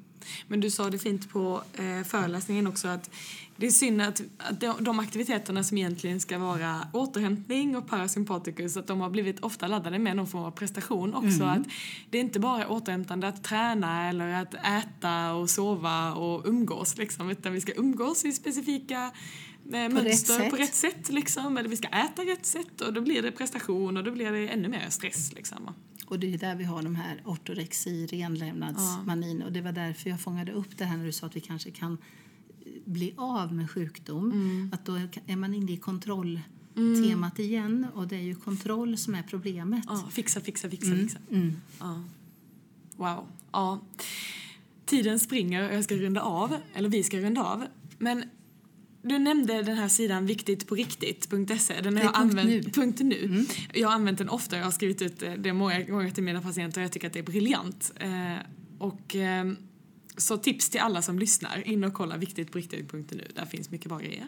Men 0.48 0.60
du 0.60 0.70
sa 0.70 0.90
det 0.90 0.98
fint 0.98 1.30
på 1.30 1.62
eh, 1.74 2.02
föreläsningen 2.04 2.66
också 2.66 2.88
att 2.88 3.10
det 3.56 3.66
är 3.66 3.70
synd 3.70 4.02
att, 4.02 4.22
att 4.38 4.60
de, 4.60 4.84
de 4.84 4.98
aktiviteterna 4.98 5.64
som 5.64 5.78
egentligen 5.78 6.20
ska 6.20 6.38
vara 6.38 6.88
återhämtning 6.92 7.76
och 7.76 7.88
parasympaticus 7.88 8.76
att 8.76 8.86
de 8.86 9.00
har 9.00 9.10
blivit 9.10 9.40
ofta 9.40 9.66
laddade 9.66 9.98
med 9.98 10.16
någon 10.16 10.26
form 10.26 10.44
av 10.44 10.50
prestation 10.50 11.14
också. 11.14 11.42
Mm. 11.42 11.48
Att 11.48 11.66
det 12.10 12.18
är 12.18 12.22
inte 12.22 12.40
bara 12.40 12.68
återhämtande 12.68 13.28
att 13.28 13.44
träna 13.44 14.08
eller 14.08 14.42
att 14.42 14.54
äta 14.54 15.32
och 15.32 15.50
sova 15.50 16.12
och 16.12 16.46
umgås 16.46 16.96
liksom, 16.96 17.30
utan 17.30 17.52
vi 17.52 17.60
ska 17.60 17.72
umgås 17.72 18.24
i 18.24 18.32
specifika 18.32 19.10
mönster 19.72 20.38
rätt 20.38 20.50
på 20.50 20.56
rätt 20.56 20.74
sätt 20.74 21.08
liksom, 21.08 21.56
eller 21.56 21.68
vi 21.68 21.76
ska 21.76 21.88
äta 21.88 22.22
rätt 22.22 22.46
sätt 22.46 22.80
och 22.80 22.92
då 22.92 23.00
blir 23.00 23.22
det 23.22 23.32
prestation 23.32 23.96
och 23.96 24.04
då 24.04 24.10
blir 24.10 24.32
det 24.32 24.48
ännu 24.48 24.68
mer 24.68 24.90
stress 24.90 25.32
liksom. 25.32 25.70
Och 26.06 26.18
det 26.18 26.34
är 26.34 26.38
där 26.38 26.54
vi 26.54 26.64
har 26.64 26.82
de 26.82 26.96
här 26.96 27.22
ortorexi, 27.24 28.06
renlevnadsmanin. 28.06 29.38
Ja. 29.40 29.46
Och 29.46 29.52
det 29.52 29.60
var 29.60 29.72
därför 29.72 30.10
jag 30.10 30.20
fångade 30.20 30.52
upp 30.52 30.78
det 30.78 30.84
här 30.84 30.96
när 30.96 31.04
du 31.04 31.12
sa 31.12 31.26
att 31.26 31.36
vi 31.36 31.40
kanske 31.40 31.70
kan 31.70 31.98
bli 32.84 33.14
av 33.16 33.54
med 33.54 33.70
sjukdom. 33.70 34.32
Mm. 34.32 34.70
Att 34.72 34.86
då 34.86 34.94
är 35.26 35.36
man 35.36 35.54
inne 35.54 35.72
i 35.72 35.76
kontrolltemat 35.76 37.38
mm. 37.38 37.50
igen 37.50 37.86
och 37.94 38.08
det 38.08 38.16
är 38.16 38.22
ju 38.22 38.34
kontroll 38.34 38.98
som 38.98 39.14
är 39.14 39.22
problemet. 39.22 39.84
Ja, 39.88 40.08
fixa, 40.10 40.40
fixa, 40.40 40.70
fixa, 40.70 40.86
mm. 40.86 41.00
fixa. 41.00 41.18
Mm. 41.30 41.60
Ja. 41.78 42.04
Wow. 42.96 43.26
Ja. 43.52 43.80
Tiden 44.84 45.20
springer 45.20 45.68
och 45.68 45.74
jag 45.74 45.84
ska 45.84 45.94
runda 45.94 46.20
av, 46.20 46.56
eller 46.74 46.88
vi 46.88 47.02
ska 47.02 47.20
runda 47.20 47.42
av. 47.42 47.64
Men 47.98 48.24
du 49.02 49.18
nämnde 49.18 49.62
den 49.62 49.76
här 49.76 49.88
sidan 49.88 50.26
viktigt 50.26 50.68
på 50.68 50.74
riktigt.se. 50.74 51.80
Den 51.80 51.96
har 51.96 52.04
jag 52.04 52.16
använt. 52.16 52.74
Punkt 52.74 53.00
nu. 53.02 53.24
Mm. 53.24 53.46
Jag 53.72 53.88
har 53.88 53.94
använt 53.94 54.18
den 54.18 54.28
ofta, 54.28 54.56
jag 54.56 54.64
har 54.64 54.70
skrivit 54.70 55.02
ut 55.02 55.22
det 55.38 55.52
många 55.52 55.82
gånger 55.82 56.10
till 56.10 56.22
mina 56.22 56.40
patienter 56.40 56.80
och 56.80 56.84
jag 56.84 56.92
tycker 56.92 57.06
att 57.06 57.12
det 57.12 57.18
är 57.18 57.22
briljant. 57.22 57.92
Eh, 58.00 58.36
och, 58.78 59.16
eh, 59.16 59.52
så 60.16 60.36
tips 60.36 60.70
till 60.70 60.80
alla 60.80 61.02
som 61.02 61.18
lyssnar, 61.18 61.68
in 61.68 61.84
och 61.84 61.94
kolla 61.94 62.16
viktigt 62.16 62.52
på 62.52 62.58
riktigt.nu. 62.58 63.28
Där 63.34 63.46
finns 63.46 63.70
mycket 63.70 63.88
bra 63.88 63.98
grejer. 63.98 64.26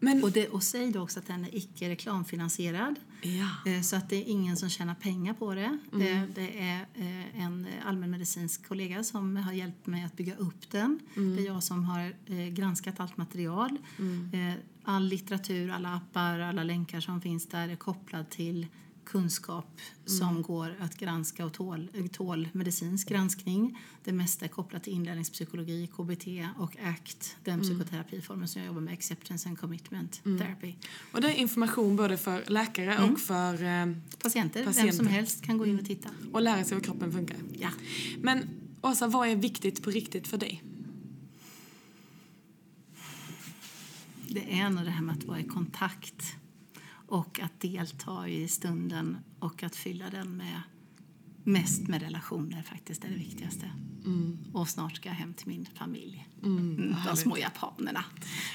Men, 0.00 0.24
och, 0.24 0.32
det, 0.32 0.48
och 0.48 0.62
säg 0.62 0.92
då 0.92 1.00
också 1.00 1.18
att 1.18 1.26
den 1.26 1.44
är 1.44 1.56
icke 1.56 1.88
reklamfinansierad. 1.88 3.00
Ja. 3.22 3.72
Eh, 3.72 3.82
så 3.82 3.96
att 3.96 4.08
det 4.08 4.16
är 4.16 4.24
ingen 4.28 4.56
som 4.56 4.68
tjänar 4.68 4.94
pengar 4.94 5.34
på 5.34 5.54
det. 5.54 5.78
Mm. 5.92 5.98
Det, 5.98 6.26
det, 6.34 6.60
är 6.60 6.86
eh, 6.94 7.44
en 7.44 7.66
allmänmedicinsk 7.84 8.68
kollega 8.68 9.04
som 9.04 9.36
har 9.36 9.52
hjälpt 9.52 9.86
mig 9.86 10.04
att 10.04 10.16
bygga 10.16 10.36
upp 10.36 10.70
den. 10.70 11.00
Mm. 11.16 11.36
Det 11.36 11.42
är 11.42 11.46
jag 11.46 11.62
som 11.62 11.84
har 11.84 12.14
eh, 12.26 12.48
granskat 12.48 13.00
allt 13.00 13.16
material. 13.16 13.78
Mm. 13.98 14.54
All 14.84 15.04
litteratur, 15.04 15.70
alla 15.70 15.94
appar, 15.94 16.38
alla 16.38 16.62
länkar 16.62 17.00
som 17.00 17.20
finns 17.20 17.46
där 17.46 17.68
är 17.68 17.76
kopplad 17.76 18.30
till 18.30 18.66
kunskap 19.04 19.80
som 20.04 20.28
mm. 20.28 20.42
går 20.42 20.76
att 20.80 20.96
granska 20.96 21.44
och 21.44 21.52
tål, 21.52 21.88
tål 22.12 22.48
medicinsk 22.52 23.08
granskning. 23.08 23.78
Det 24.04 24.12
mesta 24.12 24.44
är 24.44 24.48
kopplat 24.48 24.84
till 24.84 24.92
inlärningspsykologi, 24.92 25.86
KBT 25.86 26.26
och 26.58 26.76
ACT, 26.82 27.36
den 27.44 27.54
mm. 27.54 27.66
psykoterapiformen 27.66 28.48
som 28.48 28.60
jag 28.60 28.66
jobbar 28.66 28.80
med, 28.80 28.94
Acceptance 28.94 29.48
and 29.48 29.58
Commitment 29.58 30.20
mm. 30.24 30.38
Therapy. 30.38 30.74
Och 31.12 31.20
det 31.20 31.28
är 31.28 31.34
information 31.34 31.96
både 31.96 32.16
för 32.16 32.44
läkare 32.46 32.94
mm. 32.94 33.12
och 33.12 33.20
för 33.20 33.54
eh, 33.54 33.86
patienter. 34.22 34.64
patienter. 34.64 34.82
Vem 34.82 34.92
som 34.92 35.06
helst 35.06 35.44
kan 35.44 35.58
gå 35.58 35.66
in 35.66 35.78
och 35.78 35.86
titta. 35.86 36.08
Och 36.32 36.42
lära 36.42 36.64
sig 36.64 36.74
hur 36.74 36.84
kroppen 36.84 37.12
funkar. 37.12 37.36
Ja. 37.58 37.70
Men 38.18 38.48
Åsa, 38.82 39.06
vad 39.06 39.28
är 39.28 39.36
viktigt 39.36 39.82
på 39.82 39.90
riktigt 39.90 40.28
för 40.28 40.38
dig? 40.38 40.62
Det 44.28 44.52
är 44.60 44.70
nog 44.70 44.84
det 44.84 44.90
här 44.90 45.02
med 45.02 45.16
att 45.16 45.24
vara 45.24 45.40
i 45.40 45.44
kontakt 45.44 46.36
och 47.10 47.40
att 47.40 47.60
delta 47.60 48.28
i 48.28 48.48
stunden 48.48 49.16
och 49.38 49.62
att 49.62 49.76
fylla 49.76 50.10
den 50.10 50.36
med 50.36 50.62
mest 51.44 51.88
med 51.88 52.02
relationer 52.02 52.62
faktiskt 52.62 53.04
är 53.04 53.08
det 53.08 53.14
viktigaste. 53.14 53.70
Mm. 54.04 54.38
Och 54.52 54.68
snart 54.68 54.96
ska 54.96 55.08
jag 55.08 55.16
hem 55.16 55.34
till 55.34 55.48
min 55.48 55.66
familj. 55.74 56.28
Mm, 56.42 56.58
mm 56.58 56.96
de 57.06 57.16
små 57.16 57.38
japanerna. 57.38 58.04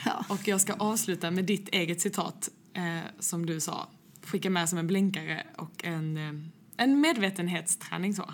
Ja. 0.06 0.26
Och 0.30 0.47
jag 0.47 0.62
ska 0.62 0.74
avsluta 0.74 1.32
med 1.32 1.45
ditt 1.45 1.70
eget 1.70 2.01
citat 2.01 2.49
eh, 2.74 2.99
som 3.20 3.45
du 3.45 3.60
sa. 3.60 3.89
Skicka 4.22 4.49
med 4.49 4.70
som 4.70 4.80
en 4.80 4.88
blinkare 4.88 5.47
och 5.58 5.86
en, 5.86 6.18
eh, 6.18 6.34
en 6.78 7.01
medvetenhetsträning 7.01 8.14
så. 8.14 8.34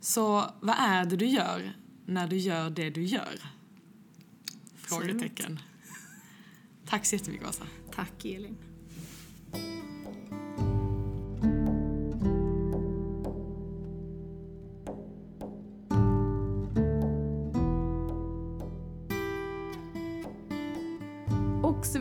Så 0.00 0.50
vad 0.60 0.76
är 0.78 1.04
det 1.04 1.16
du 1.16 1.26
gör 1.26 1.72
när 2.06 2.28
du 2.28 2.36
gör 2.36 2.70
det 2.70 2.90
du 2.90 3.02
gör? 3.02 3.40
Frågetecken. 4.76 5.60
Tack 6.86 7.06
så 7.06 7.14
jättemycket 7.14 7.48
Åsa. 7.48 7.64
Tack 7.94 8.24
Elin. 8.24 8.69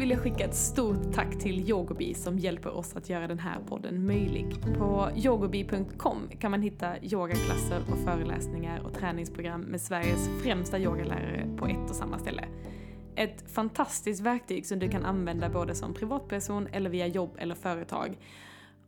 Vill 0.10 0.16
jag 0.16 0.24
skicka 0.24 0.45
ett 0.45 0.55
stort 0.55 1.14
tack 1.14 1.39
till 1.39 1.70
Yogobi 1.70 2.14
som 2.14 2.39
hjälper 2.39 2.70
oss 2.70 2.95
att 2.95 3.10
göra 3.10 3.28
den 3.28 3.39
här 3.39 3.60
podden 3.68 4.07
möjlig. 4.07 4.55
På 4.78 5.10
yogobi.com 5.16 6.30
kan 6.39 6.51
man 6.51 6.62
hitta 6.62 7.03
yogaklasser 7.03 7.84
och 7.91 7.97
föreläsningar 7.97 8.80
och 8.80 8.93
träningsprogram 8.93 9.62
med 9.62 9.82
Sveriges 9.82 10.30
främsta 10.43 10.80
yogalärare 10.80 11.49
på 11.57 11.68
ett 11.68 11.89
och 11.89 11.95
samma 11.95 12.20
ställe. 12.20 12.45
Ett 13.16 13.51
fantastiskt 13.51 14.22
verktyg 14.22 14.66
som 14.66 14.80
du 14.80 14.89
kan 14.89 15.05
använda 15.05 15.49
både 15.49 15.76
som 15.76 15.93
privatperson 15.93 16.68
eller 16.68 16.89
via 16.89 17.07
jobb 17.07 17.36
eller 17.38 17.55
företag. 17.55 18.18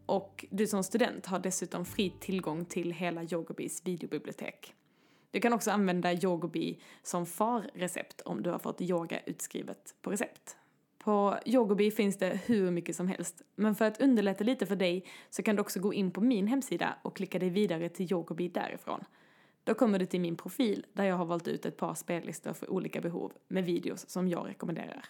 Och 0.06 0.46
du 0.50 0.68
som 0.68 0.84
student 0.84 1.26
har 1.26 1.40
dessutom 1.40 1.86
fri 1.86 2.14
tillgång 2.20 2.66
till 2.66 2.92
hela 2.92 3.24
Yogobis 3.24 3.82
videobibliotek. 3.86 4.74
Du 5.32 5.40
kan 5.40 5.54
också 5.54 5.72
använda 5.72 6.14
Yogobi 6.14 6.80
som 7.04 7.26
farrecept 7.26 8.22
om 8.22 8.44
du 8.44 8.50
har 8.50 8.60
fått 8.60 8.82
yoga 8.82 9.20
utskrivet 9.26 9.96
på 10.02 10.12
recept. 10.12 10.58
På 11.04 11.40
Yogobi 11.46 11.92
finns 11.92 12.18
det 12.18 12.40
hur 12.46 12.72
mycket 12.72 12.96
som 12.96 13.08
helst, 13.08 13.42
men 13.56 13.76
för 13.76 13.86
att 13.86 14.02
underlätta 14.02 14.44
lite 14.44 14.66
för 14.66 14.76
dig 14.76 15.06
så 15.30 15.44
kan 15.44 15.56
du 15.56 15.62
också 15.62 15.80
gå 15.80 15.94
in 15.94 16.12
på 16.12 16.22
min 16.22 16.48
hemsida 16.48 16.96
och 17.02 17.16
klicka 17.16 17.40
dig 17.40 17.50
vidare 17.50 17.90
till 17.90 18.12
Yogobi 18.12 18.48
därifrån. 18.48 19.04
Då 19.64 19.74
kommer 19.74 20.00
du 20.00 20.06
till 20.06 20.22
min 20.22 20.36
profil 20.36 20.86
där 20.94 21.04
jag 21.04 21.16
har 21.16 21.26
valt 21.26 21.48
ut 21.48 21.66
ett 21.66 21.78
par 21.78 21.94
spellistor 21.94 22.54
för 22.54 22.72
olika 22.72 23.02
behov 23.02 23.34
med 23.48 23.66
videos 23.66 24.10
som 24.10 24.28
jag 24.28 24.48
rekommenderar. 24.48 25.06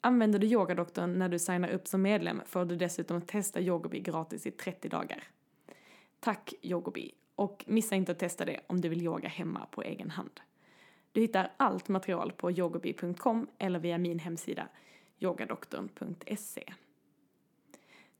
Använder 0.00 0.38
du 0.38 0.46
Yogadoktorn 0.46 1.18
när 1.18 1.28
du 1.28 1.38
signar 1.38 1.68
upp 1.68 1.88
som 1.88 2.02
medlem 2.02 2.42
får 2.46 2.64
du 2.64 2.76
dessutom 2.76 3.22
testa 3.22 3.60
Yogobi 3.60 4.00
gratis 4.00 4.46
i 4.46 4.50
30 4.50 4.88
dagar. 4.88 5.24
Tack 6.20 6.54
Yogobi! 6.62 7.14
Och 7.34 7.64
missa 7.68 7.94
inte 7.94 8.12
att 8.12 8.18
testa 8.18 8.44
det 8.44 8.60
om 8.66 8.80
du 8.80 8.88
vill 8.88 9.02
yoga 9.02 9.28
hemma 9.28 9.66
på 9.70 9.82
egen 9.82 10.10
hand. 10.10 10.40
Du 11.14 11.20
hittar 11.20 11.52
allt 11.56 11.88
material 11.88 12.32
på 12.32 12.50
yogobi.com 12.50 13.46
eller 13.58 13.78
via 13.78 13.98
min 13.98 14.18
hemsida 14.18 14.68
yogadoktorn.se. 15.18 16.72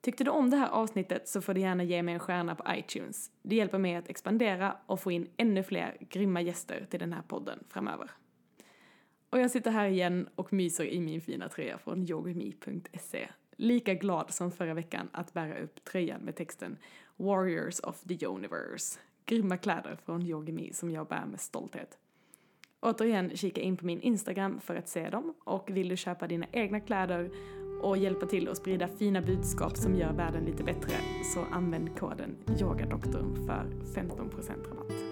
Tyckte 0.00 0.24
du 0.24 0.30
om 0.30 0.50
det 0.50 0.56
här 0.56 0.68
avsnittet 0.68 1.28
så 1.28 1.40
får 1.40 1.54
du 1.54 1.60
gärna 1.60 1.84
ge 1.84 2.02
mig 2.02 2.14
en 2.14 2.20
stjärna 2.20 2.54
på 2.54 2.64
iTunes. 2.74 3.30
Det 3.42 3.56
hjälper 3.56 3.78
mig 3.78 3.94
att 3.94 4.08
expandera 4.08 4.76
och 4.86 5.00
få 5.00 5.10
in 5.10 5.30
ännu 5.36 5.62
fler 5.62 5.96
grymma 6.00 6.40
gäster 6.40 6.86
till 6.90 7.00
den 7.00 7.12
här 7.12 7.22
podden 7.22 7.64
framöver. 7.68 8.10
Och 9.30 9.38
jag 9.38 9.50
sitter 9.50 9.70
här 9.70 9.88
igen 9.88 10.28
och 10.34 10.52
myser 10.52 10.84
i 10.84 11.00
min 11.00 11.20
fina 11.20 11.48
tröja 11.48 11.78
från 11.78 12.10
yogami.se. 12.10 13.28
Lika 13.56 13.94
glad 13.94 14.34
som 14.34 14.52
förra 14.52 14.74
veckan 14.74 15.08
att 15.12 15.32
bära 15.32 15.58
upp 15.58 15.84
tröjan 15.84 16.20
med 16.20 16.36
texten 16.36 16.76
Warriors 17.16 17.80
of 17.80 18.02
the 18.02 18.26
Universe. 18.26 19.00
Grymma 19.24 19.56
kläder 19.56 19.98
från 20.04 20.22
Yogami 20.22 20.72
som 20.72 20.90
jag 20.90 21.06
bär 21.06 21.26
med 21.26 21.40
stolthet. 21.40 21.98
Återigen, 22.84 23.36
kika 23.36 23.60
in 23.60 23.76
på 23.76 23.86
min 23.86 24.00
Instagram 24.00 24.60
för 24.60 24.76
att 24.76 24.88
se 24.88 25.10
dem 25.10 25.34
och 25.44 25.70
vill 25.70 25.88
du 25.88 25.96
köpa 25.96 26.26
dina 26.26 26.46
egna 26.52 26.80
kläder 26.80 27.30
och 27.82 27.96
hjälpa 27.96 28.26
till 28.26 28.48
att 28.48 28.56
sprida 28.56 28.88
fina 28.88 29.20
budskap 29.20 29.76
som 29.76 29.94
gör 29.94 30.12
världen 30.12 30.44
lite 30.44 30.64
bättre 30.64 30.92
så 31.34 31.44
använd 31.52 31.98
koden 31.98 32.36
YOGADoktorn 32.60 33.46
för 33.46 33.66
15% 34.00 34.70
rabatt. 34.70 35.03